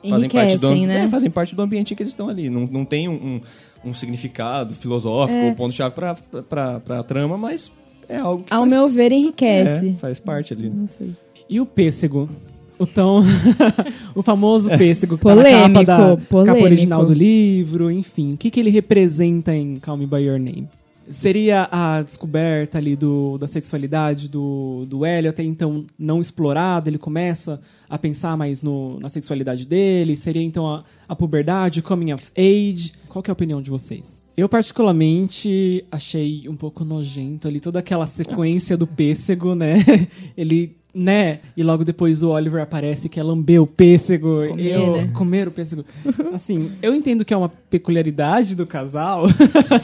fazem 0.08 0.30
parte 0.30 0.56
do, 0.58 0.70
né? 0.86 1.04
é, 1.04 1.08
fazem 1.08 1.30
parte 1.30 1.54
do 1.54 1.60
ambiente 1.60 1.94
que 1.94 2.02
eles 2.02 2.12
estão 2.12 2.26
ali. 2.28 2.48
Não, 2.48 2.66
não 2.66 2.84
tem 2.86 3.06
um, 3.06 3.12
um, 3.12 3.40
um 3.84 3.94
significado 3.94 4.74
filosófico 4.74 5.38
É. 5.38 5.54
ponto-chave 5.54 5.94
pra, 5.94 6.14
pra, 6.48 6.80
pra 6.80 7.02
trama, 7.02 7.36
mas 7.36 7.70
é 8.08 8.16
algo 8.16 8.44
que 8.44 8.52
Ao 8.52 8.60
faz, 8.60 8.72
meu 8.72 8.88
ver, 8.88 9.12
enriquece. 9.12 9.88
é, 9.90 9.92
faz 9.94 10.18
parte 10.18 10.52
ali. 10.52 10.68
Não 10.70 10.86
sei. 10.86 11.10
E 11.48 11.60
o 11.60 11.66
pêssego? 11.66 12.28
O 12.78 12.84
tão. 12.86 13.24
o 14.14 14.22
famoso 14.22 14.68
pêssego 14.76 15.16
que 15.16 15.24
tá 15.24 15.34
na 15.34 15.42
Polêmico, 15.42 15.86
capa, 15.86 16.16
da, 16.16 16.16
polêmico. 16.16 16.54
capa 16.56 16.64
original 16.64 17.06
do 17.06 17.12
livro, 17.14 17.90
enfim. 17.90 18.34
O 18.34 18.36
que, 18.36 18.50
que 18.50 18.60
ele 18.60 18.68
representa 18.70 19.54
em 19.54 19.76
Call 19.76 19.96
Me 19.96 20.06
By 20.06 20.18
Your 20.24 20.38
Name? 20.38 20.68
Seria 21.10 21.68
a 21.70 22.02
descoberta 22.02 22.78
ali 22.78 22.96
do, 22.96 23.38
da 23.38 23.46
sexualidade 23.46 24.28
do, 24.28 24.84
do 24.88 25.04
Hélio, 25.04 25.30
até 25.30 25.42
então 25.42 25.84
não 25.98 26.20
explorada, 26.20 26.88
ele 26.88 26.98
começa 26.98 27.60
a 27.88 27.96
pensar 27.96 28.36
mais 28.36 28.62
no, 28.62 28.98
na 28.98 29.08
sexualidade 29.08 29.66
dele, 29.66 30.16
seria 30.16 30.42
então 30.42 30.66
a, 30.66 30.84
a 31.08 31.14
puberdade, 31.14 31.80
o 31.80 31.82
coming 31.82 32.12
of 32.12 32.30
age. 32.36 32.92
Qual 33.08 33.22
que 33.22 33.30
é 33.30 33.32
a 33.32 33.34
opinião 33.34 33.62
de 33.62 33.70
vocês? 33.70 34.20
Eu 34.36 34.50
particularmente 34.50 35.84
achei 35.90 36.46
um 36.46 36.56
pouco 36.56 36.84
nojento 36.84 37.48
ali 37.48 37.58
toda 37.58 37.78
aquela 37.78 38.06
sequência 38.06 38.76
do 38.76 38.86
pêssego, 38.86 39.54
né? 39.54 39.76
Ele, 40.36 40.76
né? 40.96 41.40
E 41.54 41.62
logo 41.62 41.84
depois 41.84 42.22
o 42.22 42.30
Oliver 42.30 42.62
aparece 42.62 43.08
que 43.08 43.20
é 43.20 43.22
lamber 43.22 43.62
o 43.62 43.66
pêssego. 43.66 44.48
Comer, 44.48 44.72
eu, 44.72 44.92
né? 44.92 45.10
Comer 45.12 45.48
o 45.48 45.50
pêssego. 45.50 45.84
Assim, 46.32 46.72
eu 46.80 46.94
entendo 46.94 47.22
que 47.24 47.34
é 47.34 47.36
uma 47.36 47.50
peculiaridade 47.50 48.54
do 48.54 48.66
casal, 48.66 49.26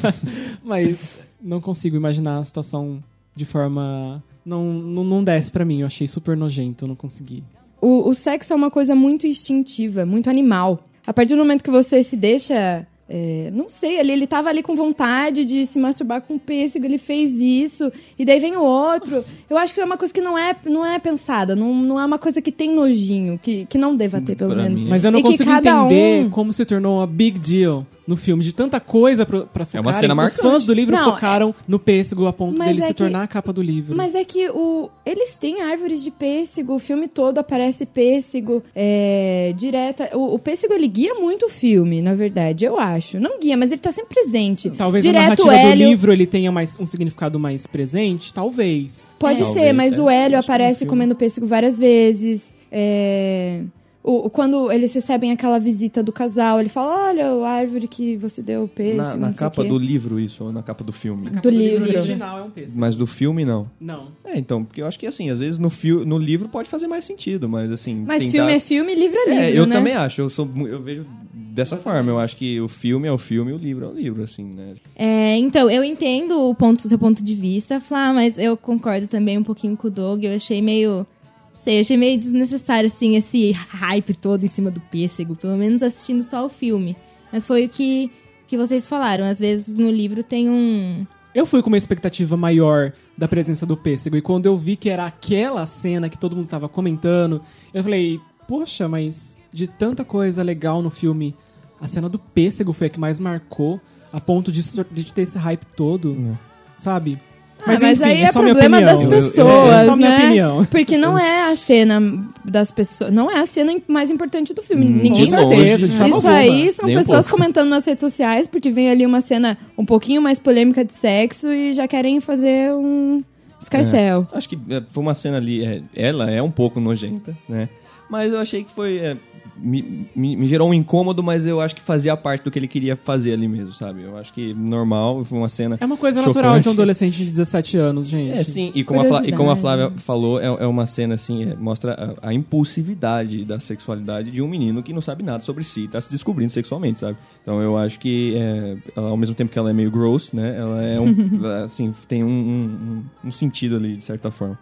mas 0.64 1.18
não 1.40 1.60
consigo 1.60 1.96
imaginar 1.96 2.38
a 2.38 2.44
situação 2.44 3.02
de 3.36 3.44
forma... 3.44 4.22
Não, 4.44 4.72
não, 4.72 5.04
não 5.04 5.22
desce 5.22 5.52
pra 5.52 5.64
mim, 5.64 5.82
eu 5.82 5.86
achei 5.86 6.06
super 6.06 6.36
nojento, 6.36 6.86
não 6.86 6.96
consegui. 6.96 7.44
O, 7.80 8.08
o 8.08 8.14
sexo 8.14 8.52
é 8.52 8.56
uma 8.56 8.70
coisa 8.70 8.94
muito 8.94 9.26
instintiva, 9.26 10.06
muito 10.06 10.30
animal. 10.30 10.80
A 11.06 11.12
partir 11.12 11.34
do 11.34 11.38
momento 11.38 11.62
que 11.62 11.70
você 11.70 12.02
se 12.02 12.16
deixa. 12.16 12.86
É, 13.14 13.50
não 13.52 13.68
sei, 13.68 13.98
ele, 13.98 14.10
ele 14.12 14.26
tava 14.26 14.48
ali 14.48 14.62
com 14.62 14.74
vontade 14.74 15.44
de 15.44 15.66
se 15.66 15.78
masturbar 15.78 16.22
com 16.22 16.34
um 16.34 16.38
pêssego, 16.38 16.86
ele 16.86 16.96
fez 16.96 17.32
isso, 17.38 17.92
e 18.18 18.24
daí 18.24 18.40
vem 18.40 18.56
o 18.56 18.62
outro. 18.62 19.22
Eu 19.50 19.58
acho 19.58 19.74
que 19.74 19.80
é 19.80 19.84
uma 19.84 19.98
coisa 19.98 20.14
que 20.14 20.20
não 20.22 20.38
é, 20.38 20.56
não 20.64 20.86
é 20.86 20.98
pensada, 20.98 21.54
não, 21.54 21.74
não 21.74 22.00
é 22.00 22.06
uma 22.06 22.18
coisa 22.18 22.40
que 22.40 22.50
tem 22.50 22.74
nojinho, 22.74 23.38
que, 23.42 23.66
que 23.66 23.76
não 23.76 23.94
deva 23.94 24.18
ter, 24.20 24.34
pelo 24.34 24.54
Pra 24.54 24.62
menos. 24.62 24.82
mim. 24.82 24.88
Mas 24.88 25.04
eu 25.04 25.10
não 25.10 25.18
E 25.18 25.22
consigo 25.22 25.50
entender 25.50 26.24
um- 26.24 26.30
como 26.30 26.52
se 26.54 26.64
tornou 26.64 26.96
uma 26.98 27.06
big 27.06 27.38
deal 27.38 27.86
no 28.07 28.16
filme, 28.16 28.42
de 28.42 28.53
tanta 28.53 28.80
coisa 28.80 29.24
pra, 29.24 29.42
pra 29.42 29.64
focar. 29.64 29.78
É 29.78 29.80
uma 29.86 29.92
cena 29.92 30.12
Os 30.14 30.16
marcante. 30.16 30.42
fãs 30.42 30.64
do 30.64 30.72
livro 30.72 30.94
Não, 30.94 31.14
focaram 31.14 31.55
no 31.68 31.78
pêssego 31.78 32.26
a 32.26 32.32
ponto 32.32 32.59
Mas 32.59 32.68
dele 32.68 32.82
é 32.82 32.86
se 32.88 32.94
que- 32.94 32.98
tornar 33.03 33.22
a 33.22 33.26
capa 33.26 33.53
do 33.53 33.62
livro. 33.62 33.96
Mas 33.96 34.14
é 34.14 34.24
que 34.24 34.48
o, 34.50 34.90
eles 35.07 35.36
têm 35.36 35.62
árvores 35.62 36.03
de 36.03 36.11
pêssego, 36.11 36.74
o 36.74 36.78
filme 36.78 37.07
todo 37.09 37.38
aparece 37.38 37.86
pêssego 37.86 38.62
é, 38.74 39.55
direto. 39.57 40.03
O, 40.16 40.34
o 40.34 40.38
pêssego 40.38 40.72
ele 40.74 40.88
guia 40.88 41.14
muito 41.14 41.46
o 41.46 41.48
filme, 41.48 42.00
na 42.03 42.14
verdade, 42.14 42.64
eu 42.64 42.78
acho. 42.78 43.20
Não 43.20 43.38
guia, 43.38 43.57
mas 43.57 43.70
ele 43.70 43.80
tá 43.80 43.92
sempre 43.92 44.14
presente. 44.14 44.70
Talvez 44.70 45.05
a 45.05 45.09
direto 45.09 45.22
narrativa 45.44 45.48
o 45.48 45.53
Hélio, 45.53 45.86
do 45.86 45.90
livro 45.90 46.12
ele 46.12 46.26
tenha 46.26 46.50
mais, 46.50 46.76
um 46.80 46.86
significado 46.86 47.38
mais 47.38 47.66
presente, 47.66 48.32
talvez. 48.34 49.09
Pode 49.18 49.42
É. 49.42 49.44
ser, 49.44 49.53
Talvez, 49.53 49.76
mas 49.76 49.94
é. 49.94 50.00
o 50.03 50.11
Hélio 50.11 50.38
no 50.38 50.40
aparece 50.40 50.84
comendo 50.86 51.14
pêssego 51.14 51.46
várias 51.46 51.78
vezes. 51.78 52.57
É, 52.70 53.62
o, 54.03 54.28
quando 54.28 54.70
eles 54.72 54.92
recebem 54.92 55.30
aquela 55.30 55.59
visita 55.59 56.03
do 56.03 56.12
casal, 56.12 56.59
ele 56.59 56.68
fala: 56.68 57.09
Olha, 57.09 57.26
a 57.26 57.48
árvore 57.48 57.86
que 57.86 58.16
você 58.16 58.42
deu 58.42 58.66
pêssego. 58.66 59.03
Na, 59.03 59.16
na 59.16 59.30
o 59.30 59.34
capa 59.34 59.62
quê." 59.62 59.68
do 59.68 59.78
livro, 59.78 60.18
isso, 60.18 60.44
ou 60.44 60.53
na 60.53 60.62
capa 60.62 60.82
do 60.82 60.92
filme? 60.92 61.30
Capa 61.30 61.50
livro. 61.50 61.88
original 61.88 62.38
é 62.38 62.42
um 62.42 62.50
pêssego. 62.50 62.80
Mas 62.80 62.96
do 62.96 63.07
filme, 63.07 63.44
não. 63.44 63.70
Não. 63.80 64.09
É, 64.24 64.38
então, 64.38 64.64
porque 64.64 64.82
eu 64.82 64.86
acho 64.86 64.98
que 64.98 65.07
assim, 65.07 65.30
às 65.30 65.38
vezes 65.38 65.59
no, 65.59 65.70
fio, 65.70 66.05
no 66.05 66.18
livro 66.18 66.48
pode 66.48 66.68
fazer 66.68 66.86
mais 66.86 67.05
sentido, 67.05 67.48
mas 67.48 67.70
assim. 67.70 68.05
Mas 68.07 68.22
tentar- 68.22 68.32
filme 68.32 68.53
é 68.53 68.61
filme, 68.61 68.94
livro 68.94 69.18
é 69.18 69.30
livro. 69.30 69.44
É, 69.44 69.59
eu 69.59 69.66
né? 69.66 69.76
também 69.76 69.94
acho, 69.94 70.20
eu, 70.20 70.30
sou, 70.30 70.48
eu 70.66 70.82
vejo 70.82 71.07
dessa 71.53 71.76
forma. 71.76 72.11
Eu 72.11 72.18
acho 72.18 72.36
que 72.36 72.61
o 72.61 72.68
filme 72.68 73.07
é 73.07 73.12
o 73.12 73.18
filme 73.18 73.50
e 73.50 73.55
o 73.55 73.59
livro 73.59 73.84
é 73.84 73.88
o 73.88 73.92
livro, 73.92 74.22
assim, 74.22 74.44
né? 74.44 74.74
É, 74.96 75.36
então, 75.36 75.70
eu 75.70 75.84
entendo 75.84 76.48
o 76.48 76.55
ponto, 76.55 76.88
seu 76.88 76.98
ponto 76.98 77.22
de 77.22 77.34
vista, 77.34 77.80
Flá, 77.80 78.12
mas 78.12 78.38
eu 78.38 78.57
concordo 78.57 79.07
também 79.07 79.38
um 79.38 79.44
pouquinho 79.44 79.76
com 79.76 79.88
o 79.88 79.90
Doug. 79.90 80.24
Eu 80.24 80.34
achei 80.34 80.61
meio. 80.62 81.07
Sei, 81.53 81.80
achei 81.80 81.96
meio 81.96 82.18
desnecessário, 82.18 82.86
assim, 82.86 83.16
esse 83.16 83.53
hype 83.53 84.14
todo 84.14 84.44
em 84.44 84.48
cima 84.48 84.70
do 84.70 84.80
pêssego, 84.80 85.36
pelo 85.36 85.57
menos 85.57 85.82
assistindo 85.82 86.22
só 86.22 86.46
o 86.46 86.48
filme. 86.48 86.96
Mas 87.32 87.46
foi 87.46 87.66
o 87.66 87.68
que, 87.68 88.11
que 88.46 88.57
vocês 88.57 88.86
falaram. 88.86 89.24
Às 89.24 89.38
vezes 89.38 89.76
no 89.76 89.90
livro 89.90 90.22
tem 90.22 90.48
um. 90.48 91.07
Eu 91.34 91.46
fui 91.46 91.62
com 91.62 91.68
uma 91.68 91.78
expectativa 91.78 92.36
maior 92.36 92.92
da 93.16 93.28
presença 93.28 93.64
do 93.64 93.76
pêssego. 93.76 94.16
E 94.16 94.22
quando 94.22 94.46
eu 94.46 94.57
vi 94.57 94.76
que 94.76 94.90
era 94.90 95.07
aquela 95.07 95.66
cena 95.66 96.09
que 96.09 96.18
todo 96.18 96.36
mundo 96.36 96.48
tava 96.48 96.68
comentando, 96.68 97.40
eu 97.72 97.82
falei, 97.82 98.20
poxa, 98.46 98.88
mas 98.88 99.38
de 99.53 99.66
tanta 99.66 100.05
coisa 100.05 100.42
legal 100.42 100.82
no 100.82 100.90
filme, 100.90 101.34
a 101.80 101.88
cena 101.88 102.09
do 102.09 102.18
pêssego 102.18 102.72
foi 102.72 102.86
a 102.86 102.90
que 102.90 103.00
mais 103.00 103.18
marcou, 103.18 103.80
a 104.12 104.20
ponto 104.20 104.53
de, 104.53 104.62
de 104.90 105.12
ter 105.12 105.22
esse 105.22 105.38
hype 105.38 105.64
todo, 105.74 106.38
sabe? 106.76 107.18
Ah, 107.64 107.78
mas 107.80 108.02
aí 108.02 108.22
é 108.22 108.32
só 108.32 108.42
minha 108.42 108.54
problema 108.54 108.80
das 108.80 109.04
Eu- 109.04 109.10
eu- 109.10 109.16
pessoas, 109.16 109.88
é 109.88 109.96
né? 109.96 110.18
opinião. 110.18 110.64
Porque 110.66 110.98
não 110.98 111.16
é 111.18 111.50
a 111.50 111.56
cena 111.56 112.00
das 112.44 112.72
pessoas. 112.72 113.10
Não 113.12 113.30
é 113.30 113.38
a 113.38 113.46
cena 113.46 113.72
mais 113.86 114.10
importante 114.10 114.52
do 114.52 114.62
filme. 114.62 114.86
Hum, 114.86 115.00
Ninguém 115.02 115.30
Com 115.30 115.36
certeza, 115.36 115.86
de 115.88 115.96
forma 115.96 116.06
Isso 116.18 116.26
alguma. 116.26 116.34
aí 116.36 116.72
são 116.72 116.86
Nem 116.86 116.96
um 116.96 117.00
pessoas 117.00 117.20
pouco. 117.28 117.36
comentando 117.42 117.68
nas 117.68 117.86
redes 117.86 118.00
sociais, 118.00 118.46
porque 118.46 118.70
vem 118.70 118.90
ali 118.90 119.06
uma 119.06 119.20
cena 119.20 119.56
um 119.78 119.84
pouquinho 119.84 120.20
mais 120.20 120.38
polêmica 120.38 120.84
de 120.84 120.92
sexo 120.92 121.48
e 121.52 121.72
já 121.72 121.86
querem 121.88 122.20
fazer 122.20 122.72
um. 122.74 123.22
Escarcel. 123.60 124.26
Acho 124.32 124.48
que 124.48 124.58
é, 124.70 124.82
foi 124.90 125.02
uma 125.02 125.14
cena 125.14 125.36
ali. 125.36 125.64
é, 125.64 125.82
ela 125.94 126.28
é 126.28 126.42
um 126.42 126.50
pouco 126.50 126.80
nojenta, 126.80 127.36
né? 127.48 127.68
Mas 128.12 128.32
eu 128.32 128.38
achei 128.38 128.62
que 128.62 128.70
foi. 128.70 128.98
é, 128.98 129.16
me, 129.56 130.06
me- 130.14 130.36
me 130.36 130.46
gerou 130.48 130.68
um 130.68 130.74
incômodo, 130.74 131.22
mas 131.22 131.46
eu 131.46 131.60
acho 131.60 131.74
que 131.74 131.80
fazia 131.80 132.16
parte 132.16 132.42
do 132.44 132.50
que 132.50 132.58
ele 132.58 132.66
queria 132.68 132.94
fazer 132.96 133.32
ali 133.32 133.46
mesmo, 133.48 133.72
sabe? 133.72 134.02
Eu 134.02 134.16
acho 134.18 134.32
que 134.32 134.52
normal, 134.54 135.24
foi 135.24 135.38
uma 135.38 135.48
cena. 135.48 135.76
É 135.80 135.84
uma 135.86 135.96
coisa 135.96 136.20
Chocante. 136.20 136.36
natural 136.36 136.60
de 136.60 136.68
um 136.68 136.72
adolescente 136.72 137.16
de 137.18 137.24
17 137.26 137.76
anos, 137.78 138.06
gente. 138.08 138.32
É, 138.36 138.44
sim, 138.44 138.70
e 138.74 138.82
como, 138.84 139.00
a, 139.00 139.04
Flá- 139.04 139.22
e 139.24 139.32
como 139.32 139.50
a. 139.50 139.56
Flávia 139.56 139.90
falou, 139.96 140.40
é, 140.40 140.46
é 140.46 140.66
uma 140.66 140.84
cena 140.86 141.14
assim, 141.14 141.44
é, 141.50 141.54
mostra 141.54 142.16
a, 142.22 142.28
a 142.28 142.34
impulsividade 142.34 143.44
da 143.44 143.60
sexualidade 143.60 144.30
de 144.30 144.42
um 144.42 144.48
menino 144.48 144.82
que 144.82 144.92
não 144.92 145.00
sabe 145.00 145.22
nada 145.22 145.42
sobre 145.42 145.64
si, 145.64 145.86
tá 145.88 146.00
se 146.00 146.10
descobrindo 146.10 146.50
sexualmente, 146.52 147.00
sabe? 147.00 147.16
Então 147.42 147.60
eu 147.62 147.76
acho 147.78 147.98
que, 148.00 148.34
é, 148.36 148.76
ela, 148.96 149.08
ao 149.10 149.16
mesmo 149.16 149.34
tempo 149.34 149.50
que 149.52 149.58
ela 149.58 149.70
é 149.70 149.72
meio 149.72 149.90
gross, 149.90 150.32
né, 150.32 150.56
ela 150.58 150.82
é 150.82 151.00
um, 151.00 151.14
assim, 151.64 151.92
tem 152.08 152.22
um, 152.24 152.28
um- 152.28 153.02
um- 153.24 153.28
um 153.28 153.30
sentido 153.30 153.76
ali, 153.76 153.96
de 153.96 154.02
certa 154.04 154.30
forma. 154.30 154.58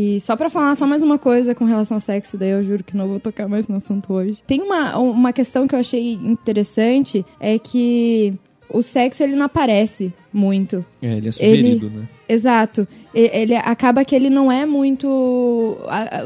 E 0.00 0.20
só 0.20 0.36
pra 0.36 0.48
falar 0.48 0.76
só 0.76 0.86
mais 0.86 1.02
uma 1.02 1.18
coisa 1.18 1.56
com 1.56 1.64
relação 1.64 1.96
ao 1.96 2.00
sexo, 2.00 2.38
daí 2.38 2.50
eu 2.50 2.62
juro 2.62 2.84
que 2.84 2.96
não 2.96 3.08
vou 3.08 3.18
tocar 3.18 3.48
mais 3.48 3.66
no 3.66 3.74
assunto 3.74 4.12
hoje. 4.12 4.40
Tem 4.46 4.62
uma, 4.62 4.96
uma 4.96 5.32
questão 5.32 5.66
que 5.66 5.74
eu 5.74 5.80
achei 5.80 6.12
interessante, 6.12 7.26
é 7.40 7.58
que 7.58 8.32
o 8.70 8.82
sexo 8.82 9.22
ele 9.22 9.36
não 9.36 9.46
aparece 9.46 10.12
muito. 10.32 10.84
É, 11.00 11.12
ele 11.12 11.28
é 11.28 11.32
sugerido, 11.32 11.90
né? 11.90 12.08
Exato. 12.28 12.86
Ele 13.14 13.56
acaba 13.56 14.04
que 14.04 14.14
ele 14.14 14.28
não 14.28 14.52
é 14.52 14.66
muito. 14.66 15.08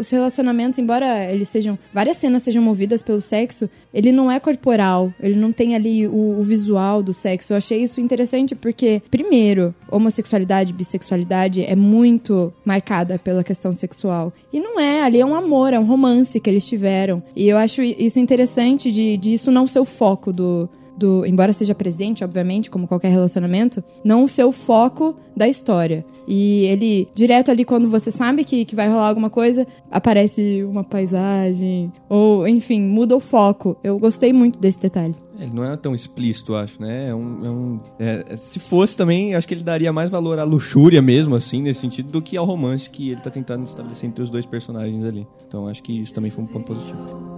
Os 0.01 0.11
relacionamentos, 0.11 0.79
embora 0.79 1.31
eles 1.31 1.49
sejam. 1.49 1.79
Várias 1.95 2.17
cenas 2.17 2.43
sejam 2.43 2.61
movidas 2.63 3.03
pelo 3.03 3.21
sexo, 3.21 3.71
ele 3.95 4.11
não 4.11 4.31
é 4.31 4.41
corporal. 4.41 5.13
Ele 5.21 5.37
não 5.37 5.53
tem 5.53 5.77
ali 5.77 6.09
o, 6.09 6.39
o 6.41 6.43
visual 6.43 7.03
do 7.03 7.13
sexo. 7.13 7.53
Eu 7.53 7.57
achei 7.57 7.83
isso 7.83 8.01
interessante 8.01 8.55
porque, 8.55 9.01
primeiro, 9.11 9.73
homossexualidade, 9.89 10.73
bissexualidade 10.73 11.63
é 11.63 11.77
muito 11.77 12.53
marcada 12.65 13.19
pela 13.19 13.45
questão 13.45 13.73
sexual. 13.73 14.33
E 14.53 14.59
não 14.59 14.81
é, 14.81 15.03
ali 15.03 15.21
é 15.21 15.27
um 15.27 15.35
amor, 15.35 15.73
é 15.73 15.79
um 15.79 15.87
romance 15.87 16.41
que 16.41 16.51
eles 16.51 16.67
tiveram. 16.67 17.23
E 17.37 17.49
eu 17.49 17.57
acho 17.57 17.81
isso 17.81 18.19
interessante 18.19 18.91
de, 18.91 19.17
de 19.17 19.35
isso 19.35 19.53
não 19.53 19.69
ser 19.69 19.79
o 19.79 19.85
foco 19.85 20.33
do, 20.33 20.69
do, 20.97 21.25
embora 21.27 21.53
seja 21.53 21.75
presente, 21.75 22.23
obviamente, 22.25 22.71
como 22.71 22.87
qualquer 22.87 23.11
relacionamento, 23.11 23.83
não 24.05 24.27
ser 24.29 24.45
o 24.45 24.53
foco 24.53 25.17
da 25.37 25.49
história. 25.49 26.05
E 26.29 26.67
ele, 26.67 27.09
direto 27.15 27.51
ali, 27.51 27.65
quando 27.65 27.89
você 27.89 28.11
sabe 28.11 28.45
que, 28.45 28.65
que 28.65 28.77
vai 28.77 28.89
rolar 28.89 29.09
alguma 29.09 29.31
coisa, 29.31 29.67
aparece 29.91 30.63
uma 30.69 30.85
paisagem, 30.85 31.93
ou 32.09 32.47
enfim, 32.47 32.81
muda 32.83 33.17
o 33.17 33.21
foco. 33.21 33.77
Eu 33.83 33.99
gostei 33.99 34.33
muito 34.33 34.59
desse 34.59 34.79
detalhe. 34.79 35.15
Ele 35.39 35.51
não 35.53 35.65
é 35.65 35.77
tão 35.77 35.93
explícito, 35.95 36.55
acho, 36.55 36.81
né? 36.81 37.09
É 37.09 37.15
um, 37.15 37.45
é 37.45 37.51
um- 37.51 37.81
é- 37.99 38.37
se 38.37 38.61
fosse 38.61 38.97
também, 38.97 39.35
acho 39.35 39.49
que 39.49 39.55
ele 39.55 39.65
daria 39.65 39.93
mais 39.93 40.09
valor 40.09 40.39
à 40.39 40.45
luxúria 40.45 41.03
mesmo, 41.03 41.35
assim, 41.35 41.61
nesse 41.63 41.81
sentido, 41.81 42.11
do 42.13 42.23
que 42.23 42.37
ao 42.37 42.45
romance 42.47 42.89
que 42.89 43.11
ele 43.11 43.21
tá 43.21 43.31
tentando 43.31 43.65
estabelecer 43.65 44.09
entre 44.09 44.23
os 44.23 44.31
dois 44.31 44.47
personagens 44.47 45.05
ali. 45.05 45.27
Então 45.49 45.67
acho 45.67 45.83
que 45.83 45.99
isso 46.01 46.13
também 46.13 46.31
foi 46.31 46.45
um 46.45 46.47
ponto 46.47 46.67
positivo. 46.67 47.33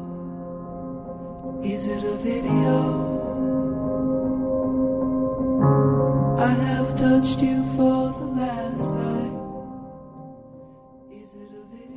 Is 1.62 1.88
it 1.88 2.04
a 2.06 2.16
video? 2.22 3.23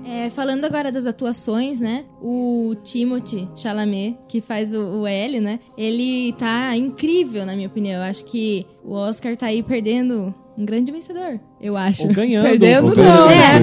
É, 0.06 0.30
falando 0.30 0.64
agora 0.64 0.90
das 0.90 1.06
atuações, 1.06 1.82
né? 1.82 2.06
O 2.22 2.76
Timothy 2.84 3.48
Chalamet, 3.58 4.18
que 4.30 4.40
faz 4.40 4.74
o, 4.74 5.02
o 5.02 5.08
L, 5.08 5.42
né? 5.42 5.60
Ele 5.78 6.34
tá 6.40 6.76
incrível, 6.78 7.46
na 7.46 7.56
minha 7.56 7.68
opinião. 7.68 8.02
Eu 8.02 8.10
acho 8.10 8.24
que 8.26 8.66
o 8.86 8.94
Oscar 8.94 9.36
tá 9.36 9.48
aí 9.48 9.62
perdendo 9.62 10.34
um 10.58 10.66
grande 10.66 10.92
vencedor, 10.92 11.40
eu 11.62 11.76
acho. 11.76 12.08
Ou 12.08 12.14
ganhando. 12.14 12.46
Perdendo 12.46 12.88
ou 12.88 12.96
não, 12.96 13.28
né? 13.28 13.62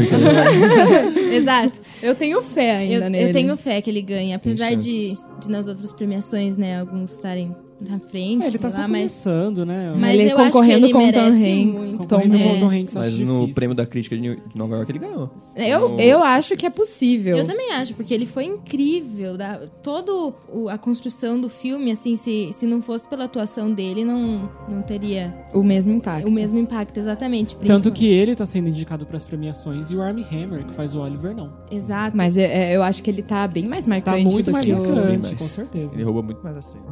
Exato. 1.35 1.81
Eu 2.03 2.15
tenho 2.15 2.41
fé 2.43 2.77
ainda 2.77 3.07
Eu, 3.07 3.11
nele. 3.11 3.29
eu 3.31 3.33
tenho 3.33 3.57
fé 3.57 3.81
que 3.81 3.91
ele 3.91 4.03
ganhe, 4.03 4.33
apesar 4.35 4.77
de, 4.77 5.13
de 5.41 5.51
nas 5.51 5.67
outras 5.67 5.93
premiações, 5.93 6.57
né, 6.57 6.79
alguns 6.79 7.13
estarem 7.13 7.57
na 7.81 7.99
frente, 7.99 8.45
É, 8.45 8.49
ele 8.49 8.59
tá 8.59 8.69
sei 8.71 8.77
só 8.77 8.83
lá, 8.83 8.89
mas 8.89 9.01
começando, 9.01 9.67
né? 9.67 9.93
Mas 9.97 10.21
ele 10.21 10.31
eu 10.33 10.39
acho 10.39 10.45
concorrendo 10.53 10.79
que 10.81 10.85
ele 10.85 10.93
com 10.93 10.99
o 11.09 11.13
Tom 11.13 11.19
Hanks. 11.21 11.67
muito. 11.67 12.09
Tom 12.09 12.17
Hanks. 12.17 12.57
o 12.57 12.61
Tom 12.61 12.71
Hanks, 12.71 12.95
Mas 12.95 13.07
acho 13.07 13.25
no 13.25 13.33
difícil. 13.35 13.55
prêmio 13.55 13.75
da 13.77 13.87
crítica 13.87 14.17
de 14.17 14.39
Nova 14.55 14.77
York 14.77 14.93
ele 14.93 14.99
ganhou. 15.01 15.31
Eu, 15.57 15.89
No- 15.91 16.01
eu 16.01 16.23
acho 16.23 16.57
que 16.57 16.65
é 16.67 16.71
possível. 16.71 17.37
Eu 17.37 17.45
também 17.47 17.73
acho, 17.73 17.95
porque 17.95 18.13
ele 18.15 18.27
foi 18.27 18.45
incrível. 18.45 19.37
Da, 19.37 19.61
todo 19.83 20.35
o- 20.53 20.69
a 20.69 20.79
construção 20.79 21.41
do 21.41 21.49
filme, 21.49 21.91
assim, 21.91 22.17
se, 22.17 22.51
se 22.53 22.67
não 22.67 22.81
fosse 22.83 23.07
pela 23.09 23.25
atuação 23.25 23.73
dele, 23.73 24.05
não, 24.05 24.49
não 24.69 24.83
teria 24.83 25.35
O 25.53 25.63
mesmo 25.63 25.93
impacto. 25.93 26.29
o 26.29 26.31
mesmo 26.33 26.59
impacto, 26.59 26.99
exatamente. 26.99 27.57
Tanto 27.67 27.91
que 27.93 28.07
ele 28.07 28.35
tá 28.37 28.47
sendo 28.47 28.69
indicado 28.69 29.05
pras 29.07 29.25
premiações 29.25 29.91
e 29.91 29.97
o 29.97 30.03
Armie 30.03 30.25
Hammer, 30.31 30.65
que 30.67 30.73
faz 30.75 30.95
o 30.95 31.01
Oliver, 31.01 31.35
não. 31.35 31.53
Exato. 31.71 32.17
Mas 32.17 32.37
é- 32.37 32.73
é, 32.73 32.77
eu 32.77 32.83
acho 32.83 33.03
que 33.03 33.11
ele 33.11 33.23
tá 33.23 33.47
bem 33.49 33.67
mais 33.69 33.85
Tá 33.85 33.91
marcante 33.91 34.25
muito 34.25 34.47
do 34.47 34.53
mais 34.53 34.65
que 34.65 34.73
o... 34.73 34.79
bem 34.79 34.93
marcante, 34.93 35.23
mais. 35.27 35.39
com 35.39 35.47
certeza. 35.49 35.95
Ele 35.95 36.05
rouba 36.05 36.23
muito 36.23 36.43
mais 36.43 36.57
a 36.57 36.63
cena. 36.63 36.85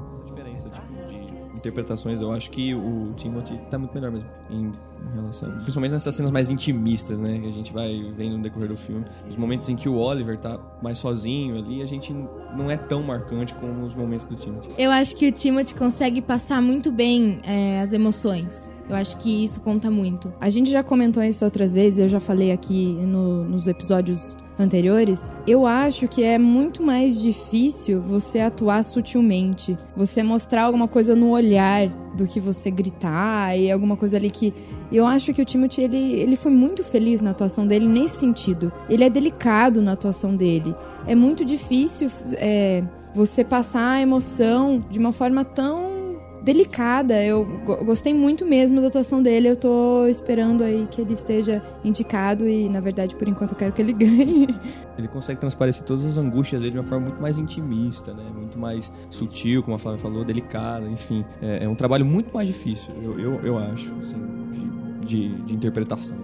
Interpretações, 1.63 2.21
eu 2.21 2.31
acho 2.33 2.51
que 2.51 2.75
o 2.75 3.11
Timothy 3.17 3.59
tá 3.71 3.79
muito 3.79 3.95
melhor 3.95 4.11
mesmo. 4.11 4.29
Em, 4.51 4.67
em 4.67 5.15
relação. 5.15 5.51
Principalmente 5.53 5.93
nessas 5.93 6.15
cenas 6.15 6.31
mais 6.31 6.51
intimistas, 6.51 7.19
né? 7.19 7.39
Que 7.41 7.49
a 7.49 7.53
gente 7.53 7.73
vai 7.73 8.09
vendo 8.17 8.37
no 8.37 8.43
decorrer 8.43 8.69
do 8.69 8.77
filme. 8.77 9.05
Os 9.29 9.37
momentos 9.37 9.69
em 9.69 9.77
que 9.77 9.89
o 9.89 9.97
Oliver 9.97 10.37
tá 10.39 10.59
mais 10.83 10.99
sozinho 10.99 11.57
ali, 11.59 11.83
a 11.83 11.87
gente 11.87 12.13
não 12.57 12.71
é 12.71 12.77
tão 12.77 13.03
marcante 13.03 13.55
como 13.55 13.85
os 13.85 13.95
momentos 13.95 14.27
do 14.27 14.37
Timothy. 14.37 14.69
Eu 14.77 14.91
acho 14.91 15.17
que 15.17 15.29
o 15.29 15.33
Timothy 15.33 15.75
consegue 15.75 16.21
passar 16.21 16.61
muito 16.61 16.93
bem 16.93 17.41
é, 17.45 17.81
as 17.81 17.93
emoções. 17.93 18.71
Eu 18.89 18.97
acho 18.97 19.17
que 19.19 19.45
isso 19.45 19.61
conta 19.61 19.91
muito. 19.91 20.33
A 20.41 20.51
gente 20.51 20.71
já 20.71 20.83
comentou 20.83 21.23
isso 21.23 21.45
outras 21.45 21.73
vezes, 21.73 21.99
eu 22.01 22.09
já 22.09 22.21
falei 22.21 22.53
aqui 22.53 22.93
no- 23.07 23.45
nos 23.45 23.67
episódios 23.67 24.37
anteriores. 24.59 25.29
Eu 25.47 25.67
acho 25.67 26.07
que 26.09 26.23
é 26.23 26.39
muito 26.39 26.83
mais 26.83 27.21
difícil 27.21 28.01
você 28.01 28.41
atuar 28.41 28.83
sutilmente, 28.85 29.77
você 29.97 30.23
mostrar 30.23 30.65
alguma 30.65 30.89
coisa 30.89 31.15
no 31.15 31.31
olhar 31.31 31.89
do 32.17 32.27
que 32.27 32.41
você 32.41 32.71
gritar 32.71 33.59
e 33.59 33.71
alguma 33.71 33.97
coisa 33.97 34.17
ali 34.17 34.31
que 34.31 34.53
eu 34.91 35.07
acho 35.07 35.33
que 35.33 35.41
o 35.41 35.45
Timothy 35.45 35.83
ele, 35.83 35.97
ele 35.97 36.37
foi 36.37 36.53
muito 36.53 36.85
feliz 36.85 37.21
na 37.21 37.31
atuação 37.31 37.67
dele 37.67 37.87
nesse 37.87 38.19
sentido. 38.19 38.71
Ele 38.91 39.05
é 39.05 39.09
delicado 39.09 39.81
na 39.81 39.93
atuação 39.93 40.37
dele. 40.37 40.75
É 41.07 41.15
muito 41.15 41.45
difícil 41.45 42.11
é, 42.35 42.85
você 43.15 43.43
passar 43.43 43.93
a 43.93 44.01
emoção 44.03 44.85
de 44.91 44.99
uma 44.99 45.13
forma 45.13 45.45
tão 45.45 45.92
delicada. 46.43 47.23
Eu 47.25 47.45
go- 47.65 47.85
gostei 47.85 48.13
muito 48.13 48.45
mesmo 48.45 48.81
da 48.81 48.89
atuação 48.89 49.23
dele. 49.23 49.49
Eu 49.49 49.57
tô 49.57 50.07
esperando 50.07 50.63
aí 50.65 50.87
que 50.91 51.01
ele 51.01 51.17
seja 51.17 51.63
indicado 51.85 52.49
e, 52.49 52.69
na 52.69 52.81
verdade, 52.81 53.15
por 53.17 53.29
enquanto 53.29 53.53
eu 53.53 53.57
quero 53.57 53.73
que 53.73 53.81
ele 53.83 53.93
ganhe. 53.95 54.49
Ele 54.99 55.09
consegue 55.09 55.41
transparecer 55.41 55.85
todas 55.85 56.05
as 56.05 56.17
angústias 56.17 56.61
dele 56.61 56.73
de 56.73 56.79
uma 56.79 56.85
forma 56.85 57.07
muito 57.07 57.21
mais 57.23 57.39
intimista, 57.39 58.13
né? 58.13 58.25
Muito 58.35 58.59
mais 58.59 58.93
sutil, 59.11 59.63
como 59.63 59.75
a 59.75 59.79
Flávia 59.79 59.99
falou, 60.01 60.25
delicada, 60.25 60.87
enfim. 60.89 61.25
É, 61.41 61.65
é 61.65 61.69
um 61.69 61.75
trabalho 61.75 62.05
muito 62.05 62.33
mais 62.35 62.47
difícil, 62.47 62.93
eu, 63.03 63.19
eu, 63.19 63.41
eu 63.43 63.59
acho, 63.59 63.93
assim, 64.01 64.17
de, 65.07 65.29
de, 65.29 65.43
de 65.43 65.55
interpretação. 65.55 66.17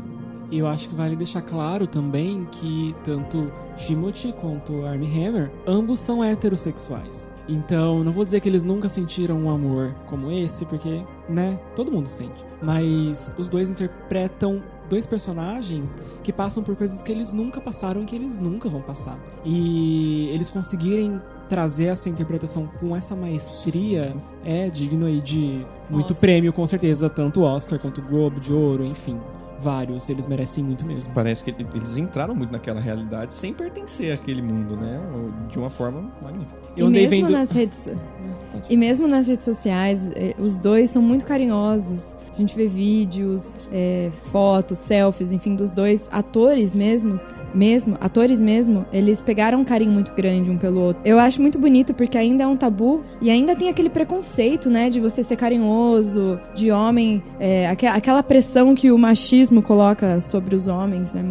E 0.50 0.58
eu 0.58 0.66
acho 0.66 0.88
que 0.88 0.94
vale 0.94 1.14
deixar 1.14 1.42
claro 1.42 1.86
também 1.86 2.46
que 2.50 2.94
tanto 3.04 3.52
Timothy 3.76 4.32
quanto 4.32 4.84
Armie 4.86 5.08
Hammer, 5.08 5.50
ambos 5.66 6.00
são 6.00 6.24
heterossexuais. 6.24 7.34
Então, 7.46 8.02
não 8.02 8.12
vou 8.12 8.24
dizer 8.24 8.40
que 8.40 8.48
eles 8.48 8.64
nunca 8.64 8.88
sentiram 8.88 9.38
um 9.38 9.50
amor 9.50 9.94
como 10.06 10.30
esse, 10.30 10.66
porque, 10.66 11.02
né, 11.28 11.58
todo 11.74 11.92
mundo 11.92 12.08
sente. 12.08 12.44
Mas 12.62 13.32
os 13.38 13.48
dois 13.48 13.70
interpretam 13.70 14.62
dois 14.88 15.06
personagens 15.06 15.98
que 16.22 16.32
passam 16.32 16.62
por 16.62 16.76
coisas 16.76 17.02
que 17.02 17.12
eles 17.12 17.32
nunca 17.32 17.60
passaram 17.60 18.02
e 18.02 18.04
que 18.04 18.16
eles 18.16 18.40
nunca 18.40 18.68
vão 18.68 18.80
passar. 18.80 19.18
E 19.44 20.28
eles 20.32 20.50
conseguirem 20.50 21.20
trazer 21.48 21.86
essa 21.86 22.08
interpretação 22.08 22.68
com 22.80 22.94
essa 22.94 23.14
maestria 23.14 24.14
é 24.44 24.68
digno 24.68 25.06
aí 25.06 25.20
de 25.20 25.66
muito 25.88 26.10
Oscar. 26.10 26.20
prêmio, 26.20 26.52
com 26.52 26.66
certeza, 26.66 27.08
tanto 27.08 27.42
Oscar 27.42 27.78
quanto 27.78 28.00
o 28.00 28.04
Globo 28.04 28.40
de 28.40 28.52
Ouro, 28.52 28.84
enfim 28.84 29.18
vários, 29.60 30.08
eles 30.08 30.26
merecem 30.26 30.62
muito 30.62 30.86
mesmo. 30.86 31.12
Parece 31.12 31.44
que 31.44 31.50
eles 31.50 31.96
entraram 31.96 32.34
muito 32.34 32.50
naquela 32.50 32.80
realidade 32.80 33.34
sem 33.34 33.52
pertencer 33.52 34.12
àquele 34.12 34.42
mundo, 34.42 34.76
né? 34.76 35.00
De 35.48 35.58
uma 35.58 35.70
forma 35.70 36.10
magnífica. 36.22 36.56
Eu 36.76 36.88
e 36.88 36.90
mesmo 36.90 37.10
vendo. 37.10 37.30
nas 37.30 37.50
redes 37.50 37.90
e 38.70 38.76
mesmo 38.76 39.08
nas 39.08 39.26
redes 39.26 39.44
sociais, 39.44 40.10
eh, 40.14 40.34
os 40.38 40.58
dois 40.58 40.90
são 40.90 41.02
muito 41.02 41.26
carinhosos. 41.26 42.16
A 42.32 42.36
gente 42.36 42.54
vê 42.54 42.68
vídeos, 42.68 43.56
eh, 43.72 44.10
fotos, 44.30 44.78
selfies, 44.78 45.32
enfim, 45.32 45.56
dos 45.56 45.72
dois 45.72 46.08
atores 46.12 46.74
mesmos. 46.74 47.22
Mesmo, 47.54 47.96
atores 48.00 48.42
mesmo, 48.42 48.84
eles 48.92 49.22
pegaram 49.22 49.60
um 49.60 49.64
carinho 49.64 49.92
muito 49.92 50.12
grande 50.14 50.50
um 50.50 50.58
pelo 50.58 50.80
outro. 50.80 51.02
Eu 51.04 51.18
acho 51.18 51.40
muito 51.40 51.58
bonito 51.58 51.94
porque 51.94 52.16
ainda 52.18 52.44
é 52.44 52.46
um 52.46 52.56
tabu 52.56 53.02
e 53.20 53.30
ainda 53.30 53.54
tem 53.56 53.68
aquele 53.68 53.88
preconceito, 53.90 54.68
né, 54.70 54.90
de 54.90 55.00
você 55.00 55.22
ser 55.22 55.36
carinhoso, 55.36 56.38
de 56.54 56.70
homem, 56.70 57.22
eh, 57.40 57.66
aque- 57.68 57.86
aquela 57.86 58.22
pressão 58.22 58.74
que 58.74 58.90
o 58.92 58.98
machismo 58.98 59.62
coloca 59.62 60.20
sobre 60.20 60.54
os 60.54 60.66
homens, 60.66 61.14
né? 61.14 61.24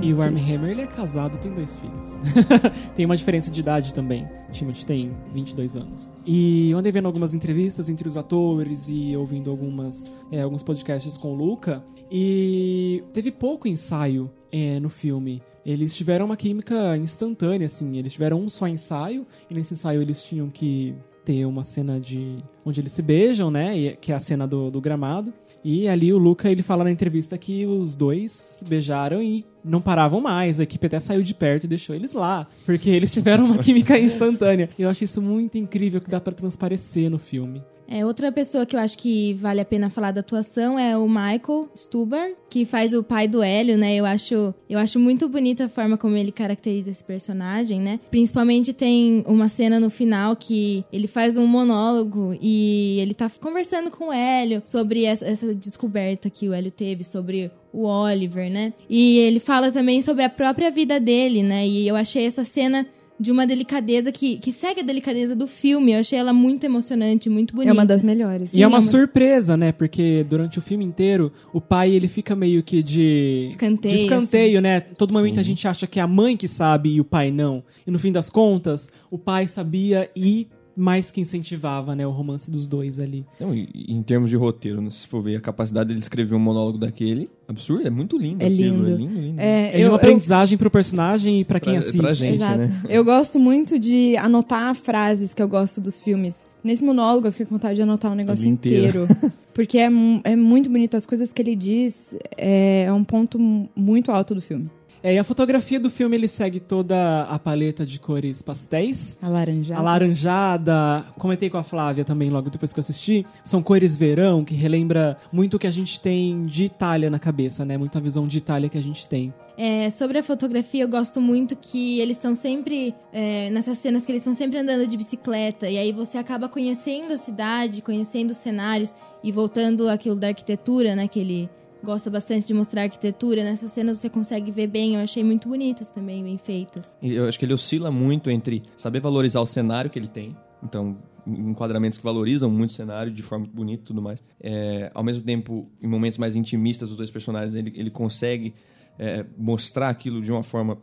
É, 0.00 0.04
E 0.04 0.14
o 0.14 0.22
Armie 0.22 0.42
Hammer, 0.54 0.70
ele 0.70 0.82
é 0.82 0.86
casado, 0.86 1.36
tem 1.38 1.52
dois 1.52 1.76
filhos. 1.76 2.20
tem 2.94 3.04
uma 3.04 3.16
diferença 3.16 3.50
de 3.50 3.60
idade 3.60 3.92
também. 3.94 4.28
Timothy 4.52 4.84
tem 4.84 5.12
22 5.32 5.76
anos. 5.76 6.12
E 6.26 6.70
eu 6.70 6.78
andei 6.78 6.92
vendo 6.92 7.06
algumas 7.06 7.34
entrevistas 7.34 7.88
entre 7.88 8.06
os 8.06 8.16
atores 8.16 8.88
e 8.88 9.16
ouvindo 9.16 9.50
algumas, 9.50 10.10
é, 10.30 10.42
alguns 10.42 10.62
podcasts 10.62 11.16
com 11.16 11.32
o 11.32 11.34
Luca. 11.34 11.82
E 12.10 13.02
teve 13.12 13.30
pouco 13.30 13.66
ensaio 13.66 14.30
é, 14.52 14.78
no 14.78 14.88
filme. 14.90 15.42
Eles 15.64 15.94
tiveram 15.94 16.26
uma 16.26 16.36
química 16.36 16.96
instantânea, 16.96 17.64
assim. 17.66 17.96
Eles 17.96 18.12
tiveram 18.12 18.38
um 18.40 18.48
só 18.48 18.68
ensaio, 18.68 19.26
e 19.50 19.54
nesse 19.54 19.74
ensaio 19.74 20.02
eles 20.02 20.22
tinham 20.22 20.50
que 20.50 20.94
ter 21.24 21.44
uma 21.46 21.64
cena 21.64 21.98
de 22.00 22.36
onde 22.66 22.80
eles 22.80 22.92
se 22.92 23.00
beijam, 23.02 23.50
né? 23.50 23.78
e- 23.78 23.96
Que 23.96 24.12
é 24.12 24.14
a 24.14 24.20
cena 24.20 24.46
do, 24.46 24.70
do 24.70 24.80
gramado. 24.80 25.32
E 25.64 25.86
ali 25.86 26.12
o 26.12 26.18
Luca 26.18 26.50
ele 26.50 26.60
fala 26.60 26.82
na 26.82 26.90
entrevista 26.90 27.38
que 27.38 27.64
os 27.64 27.94
dois 27.94 28.64
beijaram 28.68 29.22
e 29.22 29.44
não 29.64 29.80
paravam 29.80 30.20
mais. 30.20 30.58
A 30.58 30.64
equipe 30.64 30.84
até 30.88 30.98
saiu 30.98 31.22
de 31.22 31.32
perto 31.32 31.62
e 31.64 31.68
deixou 31.68 31.94
eles 31.94 32.12
lá, 32.12 32.48
porque 32.66 32.90
eles 32.90 33.12
tiveram 33.12 33.44
uma 33.44 33.58
química 33.58 33.96
instantânea. 33.96 34.68
Eu 34.76 34.88
acho 34.90 35.04
isso 35.04 35.22
muito 35.22 35.56
incrível 35.56 36.00
que 36.00 36.10
dá 36.10 36.20
pra 36.20 36.32
transparecer 36.32 37.08
no 37.08 37.16
filme. 37.20 37.62
É, 37.92 38.06
outra 38.06 38.32
pessoa 38.32 38.64
que 38.64 38.74
eu 38.74 38.80
acho 38.80 38.96
que 38.96 39.34
vale 39.34 39.60
a 39.60 39.66
pena 39.66 39.90
falar 39.90 40.12
da 40.12 40.20
atuação 40.20 40.78
é 40.78 40.96
o 40.96 41.06
Michael 41.06 41.68
Stuber, 41.76 42.34
que 42.48 42.64
faz 42.64 42.94
o 42.94 43.02
pai 43.02 43.28
do 43.28 43.42
Hélio, 43.42 43.76
né? 43.76 43.94
Eu 43.94 44.06
acho, 44.06 44.54
eu 44.66 44.78
acho 44.78 44.98
muito 44.98 45.28
bonita 45.28 45.66
a 45.66 45.68
forma 45.68 45.98
como 45.98 46.16
ele 46.16 46.32
caracteriza 46.32 46.90
esse 46.90 47.04
personagem, 47.04 47.78
né? 47.82 48.00
Principalmente 48.10 48.72
tem 48.72 49.22
uma 49.26 49.46
cena 49.46 49.78
no 49.78 49.90
final 49.90 50.34
que 50.34 50.82
ele 50.90 51.06
faz 51.06 51.36
um 51.36 51.46
monólogo 51.46 52.34
e 52.40 52.98
ele 52.98 53.12
tá 53.12 53.30
conversando 53.38 53.90
com 53.90 54.08
o 54.08 54.12
Hélio 54.12 54.62
sobre 54.64 55.04
essa, 55.04 55.26
essa 55.26 55.54
descoberta 55.54 56.30
que 56.30 56.48
o 56.48 56.54
Hélio 56.54 56.70
teve 56.70 57.04
sobre 57.04 57.50
o 57.74 57.84
Oliver, 57.84 58.50
né? 58.50 58.72
E 58.88 59.18
ele 59.18 59.38
fala 59.38 59.70
também 59.70 60.00
sobre 60.00 60.24
a 60.24 60.30
própria 60.30 60.70
vida 60.70 60.98
dele, 60.98 61.42
né? 61.42 61.68
E 61.68 61.86
eu 61.86 61.94
achei 61.94 62.24
essa 62.24 62.42
cena 62.42 62.86
de 63.22 63.30
uma 63.30 63.46
delicadeza 63.46 64.10
que, 64.10 64.36
que 64.38 64.50
segue 64.50 64.80
a 64.80 64.82
delicadeza 64.82 65.34
do 65.36 65.46
filme. 65.46 65.92
Eu 65.92 66.00
achei 66.00 66.18
ela 66.18 66.32
muito 66.32 66.64
emocionante, 66.64 67.30
muito 67.30 67.54
bonita. 67.54 67.70
É 67.70 67.72
uma 67.72 67.86
das 67.86 68.02
melhores. 68.02 68.52
e 68.52 68.62
é 68.62 68.66
uma 68.66 68.78
é 68.78 68.80
uma- 68.80 68.82
surpresa, 68.90 69.56
né? 69.56 69.70
Porque 69.70 70.26
durante 70.28 70.58
o 70.58 70.62
filme 70.62 70.84
inteiro, 70.84 71.32
o 71.52 71.60
pai 71.60 71.92
ele 71.92 72.08
fica 72.08 72.34
meio 72.34 72.62
que 72.62 72.82
de 72.82 73.46
Escanteio, 73.48 73.96
de 73.96 74.02
escanteio, 74.02 74.60
né? 74.60 74.80
Todo 74.80 75.12
momento 75.12 75.38
a 75.38 75.42
gente 75.42 75.66
acha 75.68 75.86
que 75.86 76.00
é 76.00 76.02
a 76.02 76.06
mãe 76.06 76.36
que 76.36 76.48
sabe 76.48 76.90
e 76.94 77.00
o 77.00 77.04
pai 77.04 77.30
não. 77.30 77.62
E 77.86 77.90
no 77.90 77.98
fim 77.98 78.10
das 78.10 78.28
contas, 78.28 78.88
o 79.10 79.16
pai 79.16 79.46
sabia 79.46 80.10
e 80.16 80.48
mais 80.76 81.10
que 81.10 81.20
incentivava, 81.20 81.94
né, 81.94 82.06
o 82.06 82.10
romance 82.10 82.50
dos 82.50 82.66
dois 82.66 82.98
ali. 82.98 83.24
Não, 83.40 83.54
e, 83.54 83.68
e 83.74 83.92
em 83.92 84.02
termos 84.02 84.30
de 84.30 84.36
roteiro, 84.36 84.80
né, 84.80 84.90
se 84.90 85.06
for 85.06 85.22
ver 85.22 85.36
a 85.36 85.40
capacidade 85.40 85.88
dele 85.88 86.00
escrever 86.00 86.34
um 86.34 86.38
monólogo 86.38 86.78
daquele, 86.78 87.28
absurdo, 87.48 87.86
é 87.86 87.90
muito 87.90 88.16
lindo. 88.16 88.42
É 88.42 88.46
aquilo, 88.46 88.76
lindo. 88.78 88.90
É 88.90 88.94
lindo, 88.96 89.20
lindo. 89.20 89.40
É, 89.40 89.68
É 89.68 89.76
de 89.76 89.80
eu- 89.82 89.88
uma 89.88 89.92
eu- 89.92 89.96
aprendizagem 89.96 90.56
pro 90.58 90.70
personagem 90.70 91.40
e 91.40 91.44
pra 91.44 91.60
quem 91.60 91.72
Pra- 91.74 91.80
assiste. 91.80 91.98
pra 91.98 92.12
gente. 92.14 92.34
Exato. 92.36 92.58
né? 92.58 92.82
Eu 92.88 93.04
gosto 93.04 93.38
muito 93.38 93.78
de 93.78 94.16
anotar 94.16 94.74
frases 94.74 95.34
que 95.34 95.42
eu 95.42 95.48
gosto 95.48 95.80
dos 95.80 96.00
filmes. 96.00 96.46
Nesse 96.64 96.84
monólogo 96.84 97.26
eu 97.26 97.32
fiquei 97.32 97.44
com 97.46 97.56
vontade 97.56 97.74
de 97.74 97.82
anotar 97.82 98.12
o 98.12 98.14
negócio 98.14 98.42
dia 98.42 98.52
inteiro. 98.52 99.04
inteiro. 99.04 99.32
Porque 99.52 99.78
é, 99.78 99.88
é 100.24 100.36
muito 100.36 100.70
bonito. 100.70 100.96
As 100.96 101.04
coisas 101.04 101.32
que 101.32 101.42
ele 101.42 101.56
diz 101.56 102.14
é, 102.38 102.84
é 102.84 102.92
um 102.92 103.02
ponto 103.04 103.38
mu- 103.38 103.68
muito 103.74 104.10
alto 104.12 104.34
do 104.34 104.40
filme. 104.40 104.70
É, 105.02 105.14
e 105.14 105.18
a 105.18 105.24
fotografia 105.24 105.80
do 105.80 105.90
filme 105.90 106.16
ele 106.16 106.28
segue 106.28 106.60
toda 106.60 107.22
a 107.22 107.38
paleta 107.38 107.84
de 107.84 107.98
cores 107.98 108.40
pastéis. 108.40 109.16
Alaranjado. 109.20 109.80
Alaranjada, 109.80 111.04
comentei 111.18 111.50
com 111.50 111.58
a 111.58 111.62
Flávia 111.62 112.04
também 112.04 112.30
logo 112.30 112.48
depois 112.48 112.72
que 112.72 112.78
eu 112.78 112.82
assisti, 112.82 113.26
são 113.42 113.62
cores 113.62 113.96
verão, 113.96 114.44
que 114.44 114.54
relembra 114.54 115.16
muito 115.32 115.54
o 115.54 115.58
que 115.58 115.66
a 115.66 115.70
gente 115.70 115.98
tem 115.98 116.46
de 116.46 116.64
Itália 116.64 117.10
na 117.10 117.18
cabeça, 117.18 117.64
né? 117.64 117.76
Muito 117.76 117.98
a 117.98 118.00
visão 118.00 118.26
de 118.28 118.38
Itália 118.38 118.68
que 118.68 118.78
a 118.78 118.82
gente 118.82 119.08
tem. 119.08 119.34
É, 119.56 119.90
sobre 119.90 120.18
a 120.18 120.22
fotografia, 120.22 120.84
eu 120.84 120.88
gosto 120.88 121.20
muito 121.20 121.56
que 121.56 122.00
eles 122.00 122.16
estão 122.16 122.34
sempre. 122.34 122.94
é, 123.12 123.50
nessas 123.50 123.78
cenas 123.78 124.04
que 124.04 124.12
eles 124.12 124.22
estão 124.22 124.34
sempre 124.34 124.58
andando 124.58 124.86
de 124.86 124.96
bicicleta. 124.96 125.68
E 125.68 125.76
aí 125.76 125.92
você 125.92 126.16
acaba 126.16 126.48
conhecendo 126.48 127.12
a 127.12 127.16
cidade, 127.16 127.82
conhecendo 127.82 128.30
os 128.30 128.38
cenários 128.38 128.94
e 129.22 129.30
voltando 129.30 129.88
àquilo 129.88 130.16
da 130.16 130.28
arquitetura, 130.28 130.94
né? 130.94 131.06
Que 131.06 131.20
ele 131.20 131.50
gosta 131.84 132.10
bastante 132.10 132.46
de 132.46 132.54
mostrar 132.54 132.82
arquitetura. 132.82 133.44
Nessas 133.44 133.72
cenas 133.72 133.98
você 133.98 134.08
consegue 134.08 134.50
ver 134.50 134.66
bem. 134.66 134.94
Eu 134.94 135.00
achei 135.00 135.22
muito 135.22 135.48
bonitas 135.48 135.90
também, 135.90 136.22
bem 136.22 136.38
feitas. 136.38 136.96
Eu 137.02 137.28
acho 137.28 137.38
que 137.38 137.44
ele 137.44 137.54
oscila 137.54 137.90
muito 137.90 138.30
entre 138.30 138.62
saber 138.76 139.00
valorizar 139.00 139.40
o 139.40 139.46
cenário 139.46 139.90
que 139.90 139.98
ele 139.98 140.08
tem, 140.08 140.36
então 140.62 140.96
enquadramentos 141.26 141.98
que 141.98 142.04
valorizam 142.04 142.50
muito 142.50 142.70
o 142.70 142.72
cenário 142.72 143.12
de 143.12 143.22
forma 143.22 143.46
bonita 143.46 143.82
e 143.82 143.86
tudo 143.86 144.02
mais. 144.02 144.22
É, 144.40 144.90
ao 144.92 145.04
mesmo 145.04 145.22
tempo, 145.22 145.70
em 145.80 145.86
momentos 145.86 146.18
mais 146.18 146.34
intimistas 146.34 146.88
dos 146.88 146.96
dois 146.96 147.10
personagens, 147.10 147.54
ele, 147.54 147.72
ele 147.76 147.90
consegue 147.90 148.54
é, 148.98 149.24
mostrar 149.38 149.88
aquilo 149.88 150.20
de 150.20 150.32
uma 150.32 150.42
forma 150.42 150.78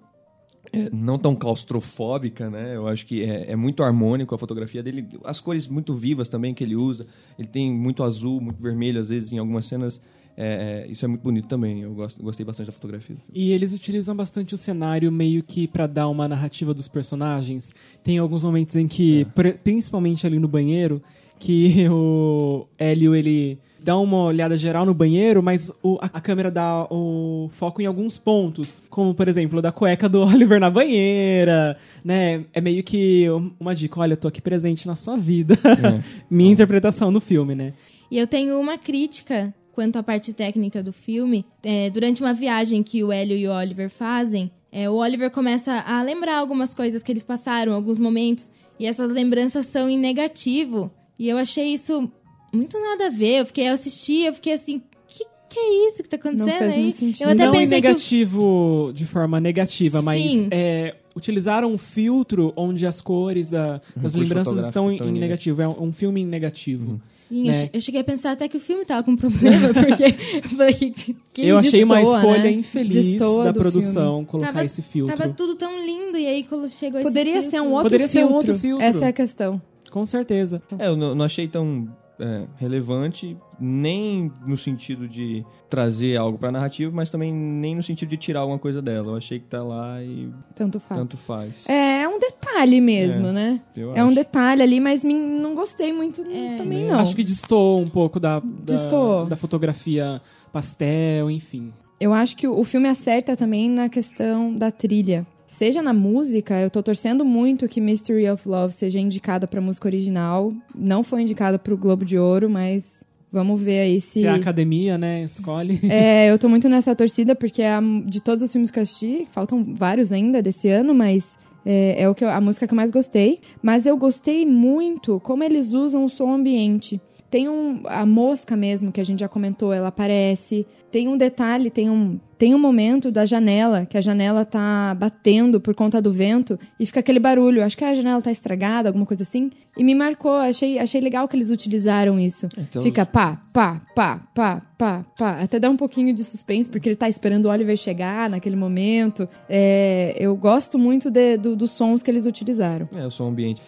é, 0.71 0.89
não 0.91 1.17
tão 1.17 1.35
claustrofóbica, 1.35 2.49
né? 2.49 2.75
Eu 2.75 2.87
acho 2.87 3.05
que 3.05 3.23
é, 3.23 3.51
é 3.51 3.55
muito 3.55 3.83
harmônico 3.83 4.35
a 4.35 4.37
fotografia 4.37 4.83
dele. 4.83 5.07
As 5.23 5.39
cores 5.39 5.67
muito 5.67 5.95
vivas 5.95 6.29
também 6.29 6.53
que 6.53 6.63
ele 6.63 6.75
usa. 6.75 7.07
Ele 7.37 7.47
tem 7.47 7.71
muito 7.71 8.03
azul, 8.03 8.39
muito 8.39 8.61
vermelho, 8.61 8.99
às 8.99 9.09
vezes, 9.09 9.31
em 9.31 9.37
algumas 9.39 9.65
cenas. 9.65 10.01
É, 10.37 10.85
é, 10.87 10.91
isso 10.91 11.03
é 11.03 11.07
muito 11.07 11.21
bonito 11.21 11.47
também. 11.47 11.81
Eu 11.81 11.93
gosto, 11.93 12.21
gostei 12.23 12.45
bastante 12.45 12.67
da 12.67 12.71
fotografia 12.73 13.15
do 13.15 13.19
filme. 13.19 13.21
E 13.33 13.51
eles 13.51 13.73
utilizam 13.73 14.15
bastante 14.15 14.53
o 14.53 14.57
cenário 14.57 15.11
meio 15.11 15.43
que 15.43 15.67
pra 15.67 15.85
dar 15.87 16.07
uma 16.07 16.27
narrativa 16.27 16.73
dos 16.73 16.87
personagens. 16.87 17.73
Tem 18.03 18.17
alguns 18.17 18.43
momentos 18.43 18.75
em 18.75 18.87
que, 18.87 19.25
pr- 19.35 19.57
principalmente 19.63 20.25
ali 20.25 20.39
no 20.39 20.47
banheiro, 20.47 21.01
que 21.37 21.87
o 21.91 22.67
Hélio 22.77 23.13
ele 23.15 23.57
dá 23.81 23.97
uma 23.97 24.23
olhada 24.23 24.57
geral 24.57 24.85
no 24.85 24.93
banheiro, 24.93 25.41
mas 25.41 25.71
o- 25.81 25.97
a, 26.01 26.05
a 26.05 26.21
câmera 26.21 26.51
dá 26.51 26.85
o 26.89 27.49
foco 27.53 27.81
em 27.81 27.85
alguns 27.85 28.17
pontos, 28.19 28.75
como 28.89 29.13
por 29.13 29.27
exemplo, 29.27 29.59
o 29.59 29.61
da 29.61 29.71
cueca 29.71 30.07
do 30.09 30.19
Oliver 30.27 30.59
na 30.59 30.69
banheira, 30.69 31.77
né? 32.03 32.45
É 32.53 32.59
meio 32.61 32.83
que 32.83 33.25
uma 33.59 33.73
dica, 33.75 33.99
olha, 33.99 34.13
eu 34.13 34.17
tô 34.17 34.27
aqui 34.27 34.41
presente 34.41 34.85
na 34.87 34.95
sua 34.95 35.15
vida. 35.17 35.57
Minha 36.29 36.51
interpretação 36.51 37.11
do 37.11 37.19
filme, 37.21 37.55
né? 37.55 37.73
E 38.11 38.17
eu 38.17 38.25
tenho 38.27 38.59
uma 38.59 38.77
crítica 38.77 39.53
quanto 39.79 39.95
à 39.95 40.03
parte 40.03 40.33
técnica 40.33 40.83
do 40.83 40.91
filme. 40.91 41.45
É, 41.63 41.89
durante 41.89 42.21
uma 42.21 42.33
viagem 42.33 42.83
que 42.83 43.01
o 43.01 43.13
Hélio 43.13 43.37
e 43.37 43.47
o 43.47 43.53
Oliver 43.53 43.89
fazem, 43.89 44.51
é, 44.69 44.89
o 44.89 44.95
Oliver 44.95 45.31
começa 45.31 45.71
a 45.71 46.03
lembrar 46.03 46.37
algumas 46.37 46.73
coisas 46.73 47.01
que 47.01 47.09
eles 47.09 47.23
passaram, 47.23 47.73
alguns 47.73 47.97
momentos, 47.97 48.51
e 48.77 48.85
essas 48.85 49.09
lembranças 49.09 49.67
são 49.67 49.89
em 49.89 49.97
negativo. 49.97 50.91
E 51.17 51.29
eu 51.29 51.37
achei 51.37 51.71
isso 51.71 52.11
muito 52.53 52.77
nada 52.77 53.07
a 53.07 53.09
ver. 53.09 53.39
Eu 53.39 53.45
fiquei 53.45 53.69
eu 53.69 53.73
assisti, 53.73 54.23
eu 54.23 54.33
fiquei 54.33 54.51
assim, 54.51 54.83
que 55.07 55.23
que 55.49 55.57
é 55.57 55.87
isso 55.87 56.03
que 56.03 56.09
tá 56.09 56.17
acontecendo 56.17 56.57
fez 56.57 56.75
aí? 56.75 56.81
muito 56.81 56.97
sentido. 56.97 57.25
Eu 57.25 57.31
até 57.31 57.45
não 57.45 57.55
em 57.55 57.59
pensei 57.59 57.81
que 57.81 57.87
negativo 57.87 58.91
de 58.93 59.05
forma 59.05 59.39
negativa, 59.39 60.01
mas 60.01 60.21
Sim. 60.21 60.49
é, 60.51 60.93
utilizaram 61.19 61.71
um 61.71 61.77
filtro 61.77 62.51
onde 62.55 62.87
as 62.87 62.99
cores 63.01 63.51
da- 63.51 63.79
das 63.95 64.15
recurso 64.15 64.19
lembranças 64.19 64.65
estão 64.65 64.91
em, 64.91 64.97
em 64.97 65.11
negativo. 65.11 65.61
É 65.61 65.67
um, 65.67 65.83
um 65.83 65.91
filme 65.93 66.21
em 66.21 66.25
negativo. 66.25 66.99
Sim, 67.29 67.43
né? 67.43 67.49
eu, 67.49 67.53
che- 67.53 67.69
eu 67.73 67.81
cheguei 67.81 68.01
a 68.01 68.03
pensar 68.03 68.31
até 68.31 68.47
que 68.47 68.57
o 68.57 68.59
filme 68.59 68.83
tava 68.85 69.03
com 69.03 69.15
problema, 69.15 69.67
porque 69.73 70.03
eu 70.43 70.49
falei 70.49 70.73
que, 70.73 71.15
que 71.31 71.41
Eu 71.45 71.57
achei 71.57 71.83
uma 71.83 71.97
destoa, 71.97 72.17
escolha 72.17 72.43
né? 72.43 72.51
infeliz 72.51 73.05
Destoa 73.11 73.43
da 73.45 73.53
produção 73.53 74.25
colocar 74.25 74.53
Tava- 74.53 74.65
esse 74.65 74.81
filtro. 74.81 75.15
tava 75.15 75.31
tudo 75.33 75.55
tão 75.55 75.77
lindo 75.85 76.17
e 76.17 76.25
aí 76.25 76.43
quando 76.43 76.67
chegou 76.69 77.01
Poderia 77.03 77.37
esse 77.37 77.51
ser 77.51 77.57
um 77.61 77.65
filtro- 77.65 77.73
outro 77.75 77.83
Poderia 77.89 78.07
ser 78.07 78.17
um 78.17 78.21
filtro. 78.29 78.35
outro 78.37 78.59
filtro. 78.59 78.83
Essa 78.85 79.05
é 79.05 79.07
a 79.09 79.13
questão. 79.13 79.61
Com 79.91 80.05
certeza. 80.05 80.61
É, 80.79 80.87
eu 80.87 80.95
não, 80.95 81.13
não 81.13 81.25
achei 81.25 81.47
tão 81.47 81.87
é, 82.19 82.43
relevante, 82.57 83.37
nem 83.59 84.31
no 84.45 84.57
sentido 84.57 85.07
de 85.07 85.45
trazer 85.69 86.17
algo 86.17 86.37
pra 86.37 86.51
narrativa, 86.51 86.91
mas 86.93 87.09
também 87.09 87.31
nem 87.33 87.75
no 87.75 87.83
sentido 87.83 88.09
de 88.09 88.17
tirar 88.17 88.41
alguma 88.41 88.59
coisa 88.59 88.81
dela. 88.81 89.11
Eu 89.11 89.15
achei 89.15 89.39
que 89.39 89.45
tá 89.45 89.63
lá 89.63 90.01
e 90.03 90.29
Tanto 90.55 90.79
faz. 90.79 91.01
tanto 91.01 91.17
faz. 91.17 91.67
É, 91.67 92.01
é 92.03 92.07
um 92.07 92.19
detalhe 92.19 92.81
mesmo, 92.81 93.27
É, 93.27 93.31
né? 93.31 93.61
eu 93.75 93.93
É 93.95 94.03
um 94.03 94.13
detalhe 94.13 94.61
ali, 94.61 94.79
mas 94.79 95.03
me- 95.03 95.13
não 95.13 95.55
gostei 95.55 95.93
muito 95.93 96.23
também, 96.57 96.85
não. 96.87 96.99
Acho 96.99 97.15
que 97.15 97.23
destoou 97.23 97.81
um 97.81 97.89
pouco 97.89 98.19
da, 98.19 98.39
da, 98.39 99.23
da 99.29 99.35
fotografia 99.35 100.21
pastel, 100.51 101.29
enfim. 101.31 101.71
Eu 101.99 102.13
acho 102.13 102.35
que 102.35 102.47
o 102.47 102.63
filme 102.63 102.87
acerta 102.87 103.35
também 103.35 103.69
na 103.69 103.89
questão 103.89 104.53
da 104.53 104.71
trilha. 104.71 105.25
Seja 105.49 105.81
na 105.81 105.93
música, 105.93 106.59
eu 106.61 106.69
tô 106.69 106.81
torcendo 106.83 107.25
muito 107.25 107.67
que 107.67 107.81
Mystery 107.81 108.29
of 108.29 108.47
Love 108.47 108.71
seja 108.71 108.99
indicada 108.99 109.47
pra 109.47 109.59
música 109.59 109.87
original. 109.87 110.53
Não 110.75 111.03
foi 111.03 111.23
indicada 111.23 111.57
pro 111.57 111.75
Globo 111.75 112.05
de 112.05 112.19
Ouro, 112.19 112.47
mas 112.47 113.03
vamos 113.31 113.59
ver 113.59 113.79
aí 113.79 113.99
se. 113.99 114.21
Se 114.21 114.27
a 114.27 114.35
academia, 114.35 114.95
né, 114.97 115.23
escolhe. 115.23 115.79
É, 115.89 116.29
eu 116.29 116.37
tô 116.37 116.47
muito 116.47 116.69
nessa 116.69 116.95
torcida, 116.95 117.35
porque 117.35 117.63
é 117.63 117.71
a- 117.73 117.81
de 118.05 118.21
todos 118.21 118.43
os 118.43 118.51
filmes 118.51 118.69
que 118.69 118.77
eu 118.77 118.83
assisti, 118.83 119.27
faltam 119.31 119.63
vários 119.73 120.11
ainda 120.11 120.39
desse 120.41 120.69
ano, 120.69 120.93
mas 120.93 121.35
é, 121.65 122.03
é 122.03 122.07
o 122.07 122.13
que 122.13 122.23
eu- 122.23 122.29
a 122.29 122.39
música 122.39 122.67
que 122.67 122.73
eu 122.73 122.77
mais 122.77 122.91
gostei. 122.91 123.39
Mas 123.61 123.87
eu 123.87 123.97
gostei 123.97 124.45
muito 124.45 125.19
como 125.21 125.43
eles 125.43 125.73
usam 125.73 126.05
o 126.05 126.09
som 126.09 126.31
ambiente. 126.31 127.01
Tem 127.29 127.47
um, 127.47 127.81
a 127.85 128.05
mosca 128.05 128.55
mesmo, 128.57 128.91
que 128.91 128.99
a 128.99 129.03
gente 129.03 129.19
já 129.19 129.27
comentou, 129.27 129.71
ela 129.71 129.89
aparece. 129.89 130.65
Tem 130.91 131.07
um 131.07 131.15
detalhe, 131.17 131.69
tem 131.69 131.89
um 131.89 132.19
tem 132.39 132.55
um 132.55 132.57
momento 132.57 133.11
da 133.11 133.25
janela, 133.25 133.85
que 133.85 133.97
a 133.97 134.01
janela 134.01 134.45
tá 134.45 134.95
batendo 134.97 135.59
por 135.59 135.75
conta 135.75 136.01
do 136.01 136.09
vento 136.09 136.57
e 136.79 136.85
fica 136.85 137.01
aquele 137.01 137.19
barulho. 137.19 137.61
Acho 137.61 137.75
que 137.77 137.83
a 137.83 137.93
janela 137.93 138.21
tá 138.21 138.31
estragada, 138.31 138.87
alguma 138.87 139.05
coisa 139.05 139.23
assim. 139.23 139.49
E 139.77 139.83
me 139.83 139.93
marcou, 139.93 140.31
achei, 140.31 140.79
achei 140.79 141.01
legal 141.01 141.27
que 141.27 141.35
eles 141.35 141.49
utilizaram 141.49 142.17
isso. 142.17 142.47
Então- 142.57 142.81
Fica 142.81 143.05
pá, 143.05 143.41
pá, 143.51 143.81
pá, 143.93 144.21
pá, 144.33 144.61
pá, 144.77 145.05
pá. 145.17 145.31
Até 145.41 145.59
dá 145.59 145.69
um 145.69 145.75
pouquinho 145.75 146.13
de 146.13 146.23
suspense, 146.23 146.69
porque 146.69 146.87
ele 146.87 146.95
tá 146.95 147.09
esperando 147.09 147.47
o 147.47 147.49
Oliver 147.49 147.75
chegar 147.75 148.29
naquele 148.29 148.55
momento. 148.55 149.27
É, 149.49 150.15
eu 150.17 150.33
gosto 150.37 150.79
muito 150.79 151.11
de- 151.11 151.35
do- 151.35 151.57
dos 151.57 151.71
sons 151.71 152.01
que 152.01 152.09
eles 152.09 152.25
utilizaram. 152.25 152.87
É, 152.95 153.05
o 153.05 153.11
som 153.11 153.27
ambiente. 153.27 153.61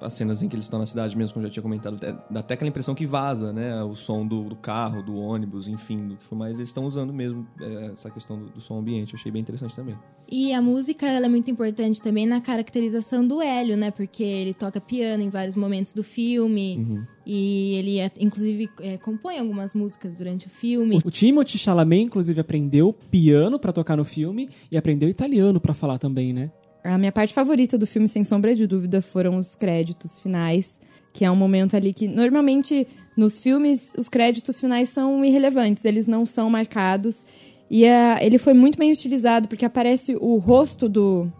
As 0.00 0.14
cenas 0.14 0.42
em 0.42 0.48
que 0.48 0.54
eles 0.56 0.66
estão 0.66 0.78
na 0.78 0.86
cidade 0.86 1.16
mesmo, 1.16 1.34
como 1.34 1.44
eu 1.44 1.48
já 1.48 1.52
tinha 1.54 1.62
comentado, 1.62 1.96
é- 2.04 2.16
dá 2.30 2.40
até 2.40 2.54
aquela 2.54 2.68
impressão 2.68 2.94
que 2.94 3.04
vaza, 3.06 3.52
né? 3.52 3.82
O 3.82 3.94
som 3.94 4.26
do, 4.26 4.44
do 4.44 4.56
carro, 4.56 5.02
do 5.02 5.16
ônibus, 5.16 5.66
enfim, 5.68 6.08
do 6.08 6.16
que 6.16 6.24
for 6.24 6.36
mais. 6.36 6.54
Eles 6.56 6.68
estão 6.68 6.84
usando 6.84 7.12
mesmo 7.12 7.46
é, 7.60 7.86
essa 7.92 8.10
questão 8.10 8.38
do, 8.38 8.46
do 8.50 8.60
som 8.60 8.78
ambiente. 8.78 9.14
Eu 9.14 9.18
achei 9.18 9.30
bem 9.32 9.42
interessante 9.42 9.74
também. 9.74 9.96
E 10.28 10.52
a 10.52 10.60
música 10.60 11.06
ela 11.06 11.26
é 11.26 11.28
muito 11.28 11.50
importante 11.50 12.02
também 12.02 12.26
na 12.26 12.40
caracterização 12.40 13.26
do 13.26 13.40
Hélio, 13.40 13.76
né? 13.76 13.90
Porque 13.90 14.22
ele 14.24 14.54
toca 14.54 14.80
piano 14.80 15.22
em 15.22 15.28
vários 15.28 15.54
momentos 15.56 15.92
do 15.94 16.02
filme. 16.02 17.06
E 17.24 17.74
ele, 17.74 17.98
é- 17.98 18.10
inclusive, 18.20 18.68
é, 18.80 18.96
compõe 18.98 19.38
algumas 19.38 19.74
músicas 19.74 20.14
durante 20.14 20.46
o 20.46 20.50
filme. 20.50 20.98
O 21.04 21.10
Timothy 21.10 21.58
Chalamet, 21.58 22.02
inclusive, 22.04 22.40
aprendeu 22.40 22.92
piano 23.10 23.58
pra 23.58 23.72
tocar 23.72 23.96
no 23.96 24.04
filme 24.04 24.48
e 24.70 24.76
aprendeu 24.76 25.08
italiano 25.08 25.60
pra 25.60 25.74
falar 25.74 25.98
também, 25.98 26.32
né? 26.32 26.50
A 26.86 26.98
minha 26.98 27.12
parte 27.12 27.34
favorita 27.34 27.76
do 27.76 27.86
filme, 27.86 28.08
sem 28.08 28.22
sombra 28.24 28.54
de 28.54 28.66
dúvida, 28.66 29.02
foram 29.02 29.38
os 29.38 29.54
créditos 29.54 30.18
finais, 30.18 30.80
que 31.12 31.24
é 31.24 31.30
um 31.30 31.36
momento 31.36 31.76
ali 31.76 31.92
que 31.92 32.06
normalmente 32.06 32.86
nos 33.16 33.40
filmes 33.40 33.92
os 33.96 34.08
créditos 34.08 34.60
finais 34.60 34.90
são 34.90 35.24
irrelevantes, 35.24 35.84
eles 35.84 36.06
não 36.06 36.26
são 36.26 36.50
marcados. 36.50 37.24
E 37.70 37.86
ah, 37.86 38.18
ele 38.20 38.38
foi 38.38 38.52
muito 38.52 38.78
bem 38.78 38.92
utilizado 38.92 39.48
porque 39.48 39.64
aparece 39.64 40.16
o 40.20 40.36
rosto 40.36 40.88
do. 40.88 41.30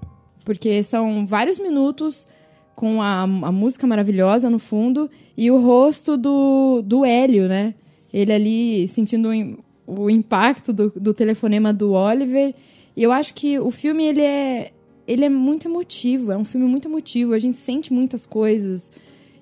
Porque 0.44 0.82
são 0.82 1.26
vários 1.26 1.58
minutos 1.58 2.26
com 2.74 3.00
a, 3.00 3.22
a 3.22 3.52
música 3.52 3.86
maravilhosa 3.86 4.50
no 4.50 4.58
fundo 4.58 5.10
e 5.36 5.50
o 5.50 5.60
rosto 5.60 6.16
do, 6.16 6.82
do 6.82 7.04
Hélio, 7.04 7.48
né? 7.48 7.74
Ele 8.12 8.32
ali 8.32 8.88
sentindo 8.88 9.30
o, 9.86 10.04
o 10.04 10.10
impacto 10.10 10.72
do, 10.72 10.92
do 10.96 11.14
telefonema 11.14 11.72
do 11.72 11.92
Oliver. 11.92 12.54
E 12.96 13.02
eu 13.02 13.12
acho 13.12 13.34
que 13.34 13.58
o 13.58 13.70
filme 13.70 14.04
ele 14.04 14.22
é, 14.22 14.72
ele 15.06 15.24
é 15.24 15.28
muito 15.28 15.68
emotivo, 15.68 16.32
é 16.32 16.36
um 16.36 16.44
filme 16.44 16.66
muito 16.66 16.88
emotivo, 16.88 17.32
a 17.32 17.38
gente 17.38 17.56
sente 17.56 17.92
muitas 17.92 18.26
coisas. 18.26 18.90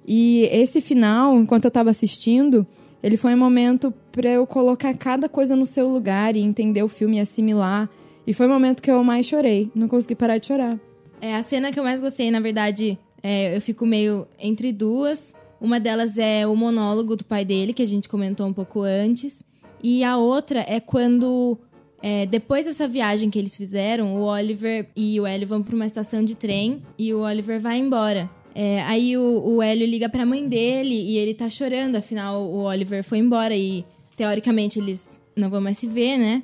E 0.07 0.49
esse 0.53 0.81
final, 0.81 1.37
enquanto 1.37 1.65
eu 1.65 1.69
estava 1.69 1.91
assistindo, 1.91 2.67
ele 3.03 3.17
foi 3.17 3.35
um 3.35 3.39
momento 3.39 3.93
para 4.13 4.31
eu 4.31 4.47
colocar 4.47 4.95
cada 4.95 5.29
coisa 5.29 5.57
no 5.57 5.67
seu 5.67 5.89
lugar 5.89 6.37
e 6.37 6.41
entender 6.41 6.83
o 6.83 6.89
filme 6.89 7.17
e 7.17 7.21
assimilar. 7.21 7.89
E 8.27 8.33
foi 8.33 8.47
o 8.47 8.49
momento 8.49 8.83
que 8.83 8.91
eu 8.91 9.03
mais 9.05 9.27
chorei, 9.27 9.71
não 9.75 9.89
consegui 9.89 10.15
parar 10.15 10.39
de 10.39 10.47
chorar. 10.47 10.79
É, 11.21 11.35
a 11.37 11.43
cena 11.43 11.73
que 11.73 11.79
eu 11.79 11.85
mais 11.85 12.01
gostei, 12.01 12.31
na 12.31 12.41
verdade, 12.41 12.99
é, 13.23 13.57
eu 13.57 13.61
fico 13.61 13.87
meio 13.87 14.27
entre 14.39 14.73
duas. 14.73 15.35
Uma 15.61 15.81
delas 15.81 16.19
é 16.19 16.47
o 16.47 16.55
monólogo 16.55 17.17
do 17.17 17.25
pai 17.25 17.45
dele, 17.45 17.73
que 17.73 17.83
a 17.83 17.87
gente 17.87 18.09
comentou 18.09 18.47
um 18.47 18.53
pouco 18.53 18.83
antes. 18.83 19.43
E 19.83 20.03
a 20.03 20.17
outra 20.17 20.65
é 20.67 20.81
quando, 20.81 21.59
é, 22.07 22.27
depois 22.27 22.67
dessa 22.67 22.87
viagem 22.87 23.31
que 23.31 23.39
eles 23.39 23.57
fizeram, 23.57 24.15
o 24.15 24.25
Oliver 24.25 24.87
e 24.95 25.19
o 25.19 25.27
Hélio 25.27 25.49
vão 25.49 25.63
para 25.63 25.75
uma 25.75 25.87
estação 25.87 26.23
de 26.23 26.35
trem 26.35 26.83
e 26.99 27.15
o 27.15 27.21
Oliver 27.21 27.59
vai 27.59 27.79
embora. 27.79 28.29
É, 28.55 28.83
aí 28.83 29.17
o, 29.17 29.43
o 29.43 29.63
Hélio 29.63 29.87
liga 29.87 30.07
pra 30.07 30.27
mãe 30.27 30.47
dele 30.47 30.95
e 30.95 31.17
ele 31.17 31.33
tá 31.33 31.49
chorando, 31.49 31.97
afinal 31.97 32.43
o 32.43 32.65
Oliver 32.65 33.03
foi 33.03 33.17
embora 33.17 33.57
e 33.57 33.87
teoricamente 34.19 34.79
eles 34.79 35.19
não 35.35 35.49
vão 35.49 35.63
mais 35.63 35.79
se 35.79 35.87
ver, 35.87 36.19
né? 36.19 36.43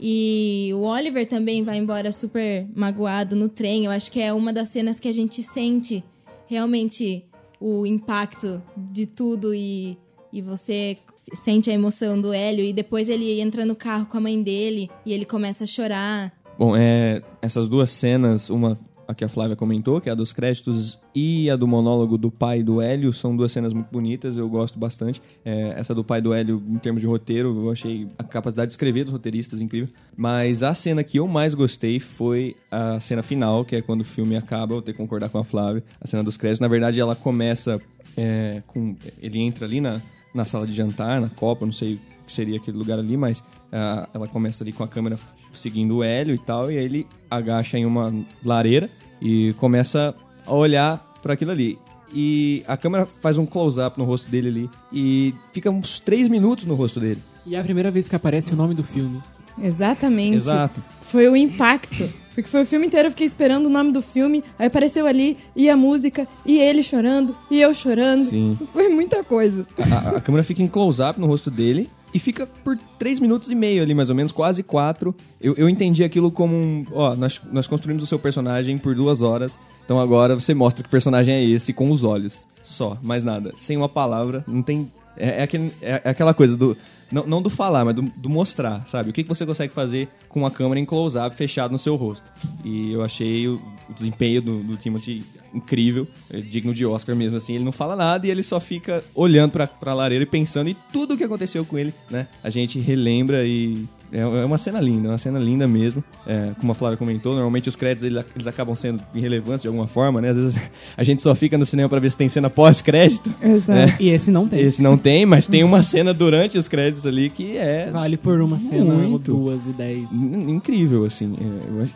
E 0.00 0.70
o 0.72 0.80
Oliver 0.80 1.28
também 1.28 1.62
vai 1.62 1.76
embora 1.76 2.10
super 2.10 2.66
magoado 2.74 3.36
no 3.36 3.50
trem. 3.50 3.84
Eu 3.84 3.90
acho 3.90 4.10
que 4.10 4.18
é 4.18 4.32
uma 4.32 4.50
das 4.50 4.68
cenas 4.68 4.98
que 4.98 5.08
a 5.08 5.12
gente 5.12 5.42
sente 5.42 6.02
realmente 6.46 7.22
o 7.60 7.84
impacto 7.84 8.62
de 8.74 9.04
tudo 9.04 9.54
e, 9.54 9.98
e 10.32 10.40
você 10.40 10.96
sente 11.34 11.70
a 11.70 11.72
emoção 11.72 12.20
do 12.20 12.32
Hélio. 12.32 12.64
E 12.64 12.72
depois 12.72 13.08
ele 13.08 13.40
entra 13.40 13.64
no 13.64 13.74
carro 13.74 14.06
com 14.06 14.16
a 14.16 14.20
mãe 14.20 14.42
dele 14.42 14.90
e 15.04 15.12
ele 15.12 15.24
começa 15.24 15.64
a 15.64 15.66
chorar. 15.66 16.32
Bom, 16.58 16.76
é, 16.76 17.22
essas 17.40 17.68
duas 17.68 17.90
cenas, 17.90 18.50
uma 18.50 18.78
a 19.06 19.14
que 19.14 19.24
a 19.24 19.28
Flávia 19.28 19.54
comentou, 19.54 20.00
que 20.00 20.08
é 20.08 20.12
a 20.12 20.14
dos 20.14 20.32
créditos, 20.32 20.98
e 21.14 21.50
a 21.50 21.56
do 21.56 21.66
monólogo 21.66 22.16
do 22.16 22.30
pai 22.30 22.62
do 22.62 22.80
Hélio, 22.80 23.12
são 23.12 23.36
duas 23.36 23.52
cenas 23.52 23.72
muito 23.72 23.88
bonitas, 23.90 24.36
eu 24.36 24.48
gosto 24.48 24.78
bastante. 24.78 25.20
É, 25.44 25.74
essa 25.76 25.94
do 25.94 26.02
pai 26.02 26.20
do 26.20 26.32
Hélio, 26.32 26.62
em 26.68 26.78
termos 26.78 27.00
de 27.00 27.06
roteiro, 27.06 27.64
eu 27.64 27.70
achei 27.70 28.08
a 28.18 28.24
capacidade 28.24 28.68
de 28.68 28.72
escrever 28.72 29.04
dos 29.04 29.12
roteiristas 29.12 29.60
incrível. 29.60 29.88
Mas 30.16 30.62
a 30.62 30.74
cena 30.74 31.04
que 31.04 31.18
eu 31.18 31.28
mais 31.28 31.54
gostei 31.54 32.00
foi 32.00 32.56
a 32.70 32.98
cena 32.98 33.22
final, 33.22 33.64
que 33.64 33.76
é 33.76 33.82
quando 33.82 34.00
o 34.00 34.04
filme 34.04 34.36
acaba, 34.36 34.74
eu 34.74 34.82
tenho 34.82 34.94
que 34.94 35.02
concordar 35.02 35.28
com 35.28 35.38
a 35.38 35.44
Flávia. 35.44 35.84
A 36.00 36.06
cena 36.06 36.24
dos 36.24 36.36
créditos, 36.36 36.60
na 36.60 36.68
verdade, 36.68 37.00
ela 37.00 37.14
começa 37.14 37.78
é, 38.16 38.62
com. 38.66 38.96
Ele 39.20 39.40
entra 39.40 39.66
ali 39.66 39.80
na, 39.80 40.00
na 40.34 40.44
sala 40.44 40.66
de 40.66 40.72
jantar, 40.72 41.20
na 41.20 41.28
Copa, 41.28 41.64
não 41.66 41.72
sei 41.72 41.94
o 41.94 41.98
que 42.26 42.32
seria 42.32 42.56
aquele 42.56 42.76
lugar 42.76 42.98
ali, 42.98 43.16
mas 43.16 43.42
ah, 43.72 44.08
ela 44.12 44.28
começa 44.28 44.64
ali 44.64 44.72
com 44.72 44.82
a 44.82 44.88
câmera 44.88 45.18
seguindo 45.52 45.98
o 45.98 46.02
Hélio 46.02 46.34
e 46.34 46.38
tal, 46.38 46.70
e 46.70 46.78
aí 46.78 46.84
ele 46.84 47.06
agacha 47.30 47.78
em 47.78 47.84
uma 47.84 48.12
lareira 48.44 48.88
e 49.20 49.52
começa 49.54 50.14
a 50.46 50.52
olhar 50.52 50.98
para 51.22 51.34
aquilo 51.34 51.50
ali. 51.50 51.78
E 52.14 52.62
a 52.66 52.76
câmera 52.76 53.06
faz 53.06 53.38
um 53.38 53.46
close-up 53.46 53.98
no 53.98 54.04
rosto 54.04 54.30
dele 54.30 54.48
ali 54.48 54.70
e 54.92 55.34
fica 55.52 55.70
uns 55.70 55.98
três 55.98 56.28
minutos 56.28 56.64
no 56.64 56.74
rosto 56.74 57.00
dele. 57.00 57.20
E 57.46 57.54
é 57.54 57.60
a 57.60 57.62
primeira 57.62 57.90
vez 57.90 58.08
que 58.08 58.14
aparece 58.14 58.52
o 58.52 58.56
nome 58.56 58.74
do 58.74 58.84
filme. 58.84 59.22
Exatamente. 59.58 60.36
Exato. 60.36 60.82
Foi 61.02 61.28
o 61.28 61.36
impacto. 61.36 62.12
Porque 62.34 62.48
foi 62.48 62.62
o 62.62 62.66
filme 62.66 62.86
inteiro, 62.86 63.08
eu 63.08 63.10
fiquei 63.10 63.26
esperando 63.26 63.66
o 63.66 63.70
nome 63.70 63.92
do 63.92 64.00
filme, 64.00 64.42
aí 64.58 64.66
apareceu 64.66 65.06
ali, 65.06 65.36
e 65.54 65.68
a 65.68 65.76
música, 65.76 66.26
e 66.46 66.58
ele 66.58 66.82
chorando, 66.82 67.36
e 67.50 67.60
eu 67.60 67.74
chorando. 67.74 68.28
Sim. 68.30 68.58
Foi 68.72 68.88
muita 68.88 69.22
coisa. 69.22 69.66
A, 69.78 69.94
a- 69.94 70.16
a 70.16 70.20
câmera 70.20 70.42
fica 70.42 70.62
em 70.62 70.66
close-up 70.68 71.20
no 71.20 71.26
rosto 71.26 71.50
dele 71.50 71.90
e 72.14 72.18
fica 72.18 72.46
por 72.46 72.76
três 72.98 73.18
minutos 73.20 73.50
e 73.50 73.54
meio 73.54 73.82
ali, 73.82 73.94
mais 73.94 74.08
ou 74.10 74.14
menos, 74.16 74.32
quase 74.32 74.62
quatro. 74.62 75.14
Eu, 75.40 75.54
eu 75.56 75.68
entendi 75.68 76.04
aquilo 76.04 76.30
como 76.30 76.54
um. 76.56 76.84
Ó, 76.92 77.14
nós, 77.14 77.40
nós 77.52 77.66
construímos 77.66 78.02
o 78.02 78.06
seu 78.06 78.18
personagem 78.18 78.76
por 78.78 78.94
duas 78.94 79.20
horas, 79.22 79.58
então 79.84 79.98
agora 80.00 80.34
você 80.34 80.54
mostra 80.54 80.82
que 80.82 80.88
personagem 80.90 81.34
é 81.34 81.44
esse 81.44 81.72
com 81.72 81.90
os 81.90 82.02
olhos. 82.04 82.46
Só, 82.62 82.96
mais 83.02 83.24
nada. 83.24 83.52
Sem 83.58 83.76
uma 83.76 83.88
palavra, 83.88 84.44
não 84.46 84.62
tem. 84.62 84.90
É, 85.16 85.40
é 85.40 85.42
aquele- 85.42 85.72
é- 85.82 86.00
é 86.04 86.10
aquela 86.10 86.32
coisa 86.34 86.56
do. 86.56 86.76
Não, 87.10 87.26
não 87.26 87.42
do 87.42 87.50
falar, 87.50 87.84
mas 87.84 87.94
do, 87.94 88.02
do 88.02 88.30
mostrar, 88.30 88.86
sabe? 88.86 89.10
O 89.10 89.12
que, 89.12 89.22
que 89.22 89.28
você 89.28 89.44
consegue 89.44 89.72
fazer 89.74 90.08
com 90.30 90.46
a 90.46 90.50
câmera 90.50 90.80
em 90.80 90.84
close-up 90.86 91.36
fechado 91.36 91.70
no 91.70 91.78
seu 91.78 91.94
rosto. 91.94 92.24
E 92.64 92.90
eu 92.92 93.02
achei 93.02 93.46
o, 93.46 93.60
o 93.90 93.92
desempenho 93.94 94.40
do, 94.40 94.58
do 94.62 94.76
Timothy 94.78 95.22
incrível, 95.52 96.08
é 96.32 96.38
digno 96.38 96.72
de 96.72 96.86
Oscar 96.86 97.14
mesmo, 97.14 97.36
assim. 97.36 97.54
Ele 97.56 97.64
não 97.64 97.72
fala 97.72 97.94
nada 97.94 98.26
e 98.26 98.30
ele 98.30 98.42
só 98.42 98.58
fica 98.58 99.04
olhando 99.14 99.50
pra, 99.50 99.66
pra 99.66 99.92
lareira 99.92 100.24
e 100.24 100.26
pensando 100.26 100.68
em 100.70 100.76
tudo 100.90 101.12
o 101.12 101.16
que 101.18 101.24
aconteceu 101.24 101.62
com 101.66 101.78
ele, 101.78 101.92
né? 102.10 102.26
A 102.42 102.48
gente 102.48 102.78
relembra 102.78 103.44
e 103.46 103.84
é 104.12 104.20
é 104.20 104.44
uma 104.44 104.58
cena 104.58 104.80
linda, 104.80 105.08
é 105.08 105.10
uma 105.12 105.18
cena 105.18 105.38
linda 105.38 105.66
mesmo. 105.66 106.02
É, 106.26 106.50
como 106.60 106.72
a 106.72 106.74
Flávia 106.74 106.96
comentou, 106.96 107.32
normalmente 107.34 107.68
os 107.68 107.76
créditos 107.76 108.04
eles, 108.04 108.24
eles 108.34 108.46
acabam 108.46 108.74
sendo 108.76 109.02
irrelevantes 109.14 109.62
de 109.62 109.68
alguma 109.68 109.86
forma, 109.86 110.20
né? 110.20 110.30
Às 110.30 110.36
vezes 110.36 110.60
a 110.96 111.02
gente 111.04 111.22
só 111.22 111.34
fica 111.34 111.56
no 111.58 111.64
cinema 111.66 111.88
pra 111.88 111.98
ver 111.98 112.10
se 112.10 112.16
tem 112.16 112.28
cena 112.28 112.48
pós-crédito. 112.50 113.32
Exato. 113.42 113.94
E 114.02 114.08
esse 114.10 114.30
não 114.30 114.46
tem. 114.46 114.60
Esse 114.60 114.82
não 114.82 114.96
tem, 114.98 115.24
mas 115.26 115.46
tem 115.46 115.64
uma 115.64 115.82
cena 115.82 116.12
durante 116.14 116.58
os 116.58 116.68
créditos 116.68 117.06
ali 117.06 117.30
que 117.30 117.56
é 117.56 117.90
Vale 117.90 118.16
por 118.16 118.40
uma 118.40 118.58
cena 118.58 118.92
ou 118.94 119.00
Muito. 119.00 119.32
duas 119.32 119.66
e 119.66 119.70
dez. 119.72 120.12
in- 120.12 120.50
incrível, 120.50 121.04
assim. 121.04 121.34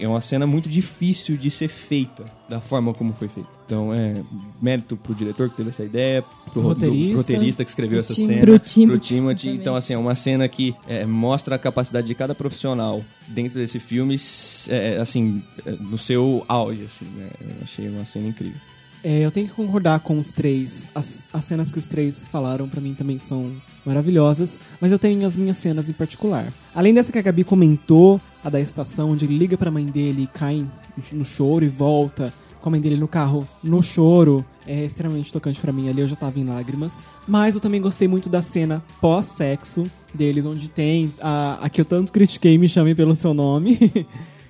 É, 0.01 0.05
É 0.05 0.09
uma 0.09 0.21
cena 0.21 0.47
muito 0.47 0.69
difícil 0.69 1.37
de 1.37 1.51
ser 1.51 1.69
feita 1.69 2.25
da 2.49 2.61
forma 2.61 2.95
como 2.95 3.13
foi 3.13 3.29
feita. 3.29 3.49
Então, 3.67 3.93
é 3.93 4.23
mérito 4.63 4.97
pro 4.97 5.15
diretor 5.15 5.51
que 5.51 5.57
teve 5.57 5.71
essa 5.71 5.83
ideia, 5.83 6.23
pro 6.53 6.63
ro- 6.63 6.75
do- 6.75 6.81
Roteirista. 6.87 7.17
roteirista 7.17 7.65
que 7.65 7.71
escreveu 7.71 7.99
essa 8.01 8.15
cena, 8.15 8.41
pro 8.43 8.59
Timothy. 8.59 8.87
pro 8.87 8.99
Timothy. 9.01 9.47
Também. 9.49 9.61
Então, 9.61 9.75
assim, 9.77 9.93
é 9.95 9.99
uma 9.99 10.15
cena 10.15 10.49
que 10.49 10.75
é, 10.87 11.05
mostra 11.05 11.57
a 11.57 11.59
capacidade 11.59 12.07
de 12.07 12.15
cada 12.15 12.35
profissional 12.35 13.03
dentro 13.27 13.59
desse 13.59 13.81
filme, 13.81 14.15
s- 14.15 14.71
é, 14.73 14.99
assim, 14.99 15.43
é, 15.65 15.73
no 15.73 15.99
seu 15.99 16.45
auge, 16.49 16.85
assim. 16.85 17.07
né? 17.17 17.29
Eu 17.41 17.57
achei 17.65 17.89
uma 17.89 18.05
cena 18.05 18.29
incrível. 18.29 18.61
É, 19.05 19.21
eu 19.21 19.31
tenho 19.31 19.47
que 19.47 19.55
concordar 19.55 20.01
com 20.01 20.19
os 20.19 20.33
três. 20.33 20.89
As, 20.95 21.29
as 21.33 21.45
cenas 21.45 21.71
que 21.71 21.79
os 21.79 21.87
três 21.87 22.27
falaram 22.27 22.69
pra 22.69 22.81
mim 22.81 22.95
também 22.95 23.19
são 23.19 23.53
maravilhosas, 23.85 24.59
mas 24.81 24.91
eu 24.91 24.99
tenho 24.99 25.27
as 25.27 25.37
minhas 25.37 25.57
cenas 25.57 25.89
em 25.89 25.93
particular. 25.93 26.53
Além 26.75 26.93
dessa 26.93 27.13
que 27.13 27.19
a 27.19 27.23
Gabi 27.23 27.45
comentou, 27.45 28.21
a 28.45 28.51
da 28.51 28.61
estação, 28.61 29.11
onde 29.11 29.25
ele 29.25 29.39
liga 29.39 29.57
pra 29.57 29.71
mãe 29.71 29.85
dele 29.85 30.25
e 30.25 30.27
cai 30.27 30.67
no 31.13 31.25
choro 31.25 31.65
e 31.65 31.69
volta, 31.69 32.33
com 32.61 32.69
a 32.69 32.73
mãe 32.73 32.81
dele 32.81 32.97
no 32.97 33.07
carro 33.07 33.47
no 33.63 33.81
choro, 33.81 34.45
é 34.67 34.85
extremamente 34.85 35.33
tocante 35.33 35.61
pra 35.61 35.73
mim. 35.73 35.89
Ali 35.89 36.01
eu 36.01 36.09
já 36.09 36.17
tava 36.17 36.41
em 36.41 36.45
lágrimas. 36.45 37.01
Mas 37.29 37.55
eu 37.55 37.61
também 37.61 37.81
gostei 37.81 38.09
muito 38.09 38.29
da 38.29 38.43
cena 38.43 38.83
pós-sexo 39.01 39.85
deles, 40.13 40.45
onde 40.45 40.69
tem 40.69 41.13
a, 41.21 41.65
a 41.65 41.71
que 41.71 41.81
eu 41.81 41.85
tanto 41.85 42.11
critiquei, 42.11 42.59
me 42.59 42.69
chamem 42.69 42.95
pelo 42.95 43.15
seu 43.15 43.33
nome. 43.33 43.79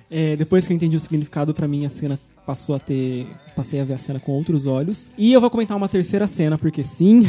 É, 0.09 0.37
depois 0.37 0.65
que 0.65 0.71
eu 0.71 0.75
entendi 0.75 0.95
o 0.95 0.99
significado, 1.01 1.53
pra 1.53 1.67
mim 1.67 1.85
a 1.85 1.89
cena 1.89 2.17
passou 2.47 2.75
a 2.75 2.79
ter. 2.79 3.27
Passei 3.53 3.81
a 3.81 3.83
ver 3.83 3.93
a 3.95 3.97
cena 3.97 4.19
com 4.19 4.31
outros 4.31 4.65
olhos. 4.65 5.05
E 5.17 5.33
eu 5.33 5.41
vou 5.41 5.49
comentar 5.49 5.75
uma 5.75 5.89
terceira 5.89 6.25
cena, 6.25 6.57
porque 6.57 6.81
sim. 6.81 7.21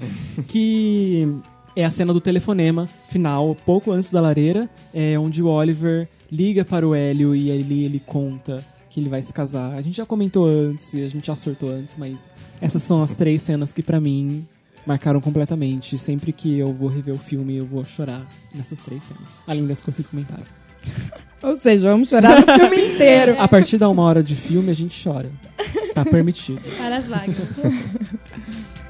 que 0.48 1.28
é 1.76 1.84
a 1.84 1.90
cena 1.90 2.12
do 2.12 2.20
telefonema 2.20 2.88
final, 3.08 3.54
pouco 3.66 3.92
antes 3.92 4.10
da 4.10 4.20
lareira, 4.20 4.70
é 4.94 5.18
onde 5.18 5.42
o 5.42 5.46
Oliver 5.46 6.08
liga 6.30 6.64
para 6.64 6.88
o 6.88 6.94
Hélio 6.94 7.34
e 7.34 7.52
ali 7.52 7.84
ele 7.84 8.00
conta 8.00 8.64
que 8.88 9.00
ele 9.00 9.08
vai 9.08 9.22
se 9.22 9.32
casar. 9.32 9.74
A 9.74 9.82
gente 9.82 9.96
já 9.96 10.06
comentou 10.06 10.46
antes, 10.46 10.94
a 10.94 11.08
gente 11.08 11.26
já 11.26 11.36
sortou 11.36 11.70
antes, 11.70 11.96
mas 11.98 12.30
essas 12.60 12.82
são 12.82 13.02
as 13.02 13.14
três 13.14 13.42
cenas 13.42 13.72
que 13.72 13.82
pra 13.82 14.00
mim 14.00 14.46
marcaram 14.86 15.20
completamente. 15.20 15.98
Sempre 15.98 16.32
que 16.32 16.58
eu 16.58 16.72
vou 16.72 16.88
rever 16.88 17.14
o 17.14 17.18
filme, 17.18 17.56
eu 17.56 17.66
vou 17.66 17.84
chorar 17.84 18.26
nessas 18.54 18.80
três 18.80 19.02
cenas. 19.02 19.28
Além 19.46 19.66
das 19.66 19.80
que 19.80 19.90
vocês 19.90 20.06
comentaram. 20.06 20.44
Ou 21.42 21.56
seja, 21.56 21.90
vamos 21.90 22.08
chorar 22.08 22.40
no 22.40 22.54
filme 22.54 22.94
inteiro. 22.94 23.34
A 23.38 23.48
partir 23.48 23.76
da 23.76 23.88
uma 23.88 24.02
hora 24.02 24.22
de 24.22 24.34
filme, 24.34 24.70
a 24.70 24.74
gente 24.74 25.02
chora. 25.02 25.30
Tá 25.92 26.04
permitido. 26.04 26.62
Para 26.78 26.96
as 26.96 27.08
lágrimas. 27.08 27.48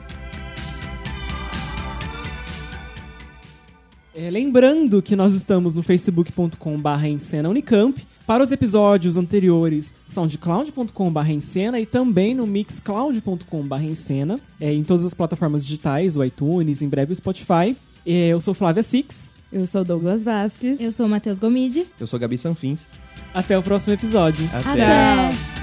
É, 4.14 4.30
lembrando 4.30 5.00
que 5.00 5.16
nós 5.16 5.32
estamos 5.32 5.74
no 5.74 5.82
facebook.com.br 5.82 7.04
em 7.06 7.18
cena 7.18 7.48
Unicamp. 7.48 8.06
Para 8.26 8.44
os 8.44 8.52
episódios 8.52 9.16
anteriores, 9.16 9.94
soundcloud.com.br 10.06 11.30
em 11.30 11.40
cena 11.40 11.80
e 11.80 11.86
também 11.86 12.34
no 12.34 12.46
mixcloud.com.br 12.46 13.82
em 13.82 13.94
cena, 13.94 14.38
é, 14.60 14.72
em 14.72 14.84
todas 14.84 15.06
as 15.06 15.14
plataformas 15.14 15.64
digitais, 15.64 16.16
o 16.16 16.22
iTunes, 16.22 16.82
em 16.82 16.88
breve 16.88 17.12
o 17.12 17.16
Spotify. 17.16 17.74
É, 18.04 18.28
eu 18.28 18.40
sou 18.40 18.52
Flávia 18.52 18.82
Six. 18.82 19.31
Eu 19.52 19.66
sou 19.66 19.84
Douglas 19.84 20.22
Vasquez. 20.22 20.80
Eu 20.80 20.90
sou 20.90 21.06
o 21.06 21.08
Matheus 21.08 21.38
Gomide. 21.38 21.86
Eu 22.00 22.06
sou 22.06 22.18
Gabi 22.18 22.38
Sanfins. 22.38 22.86
Até 23.34 23.56
o 23.58 23.62
próximo 23.62 23.92
episódio. 23.92 24.44
Até. 24.52 24.82
Até. 24.82 25.61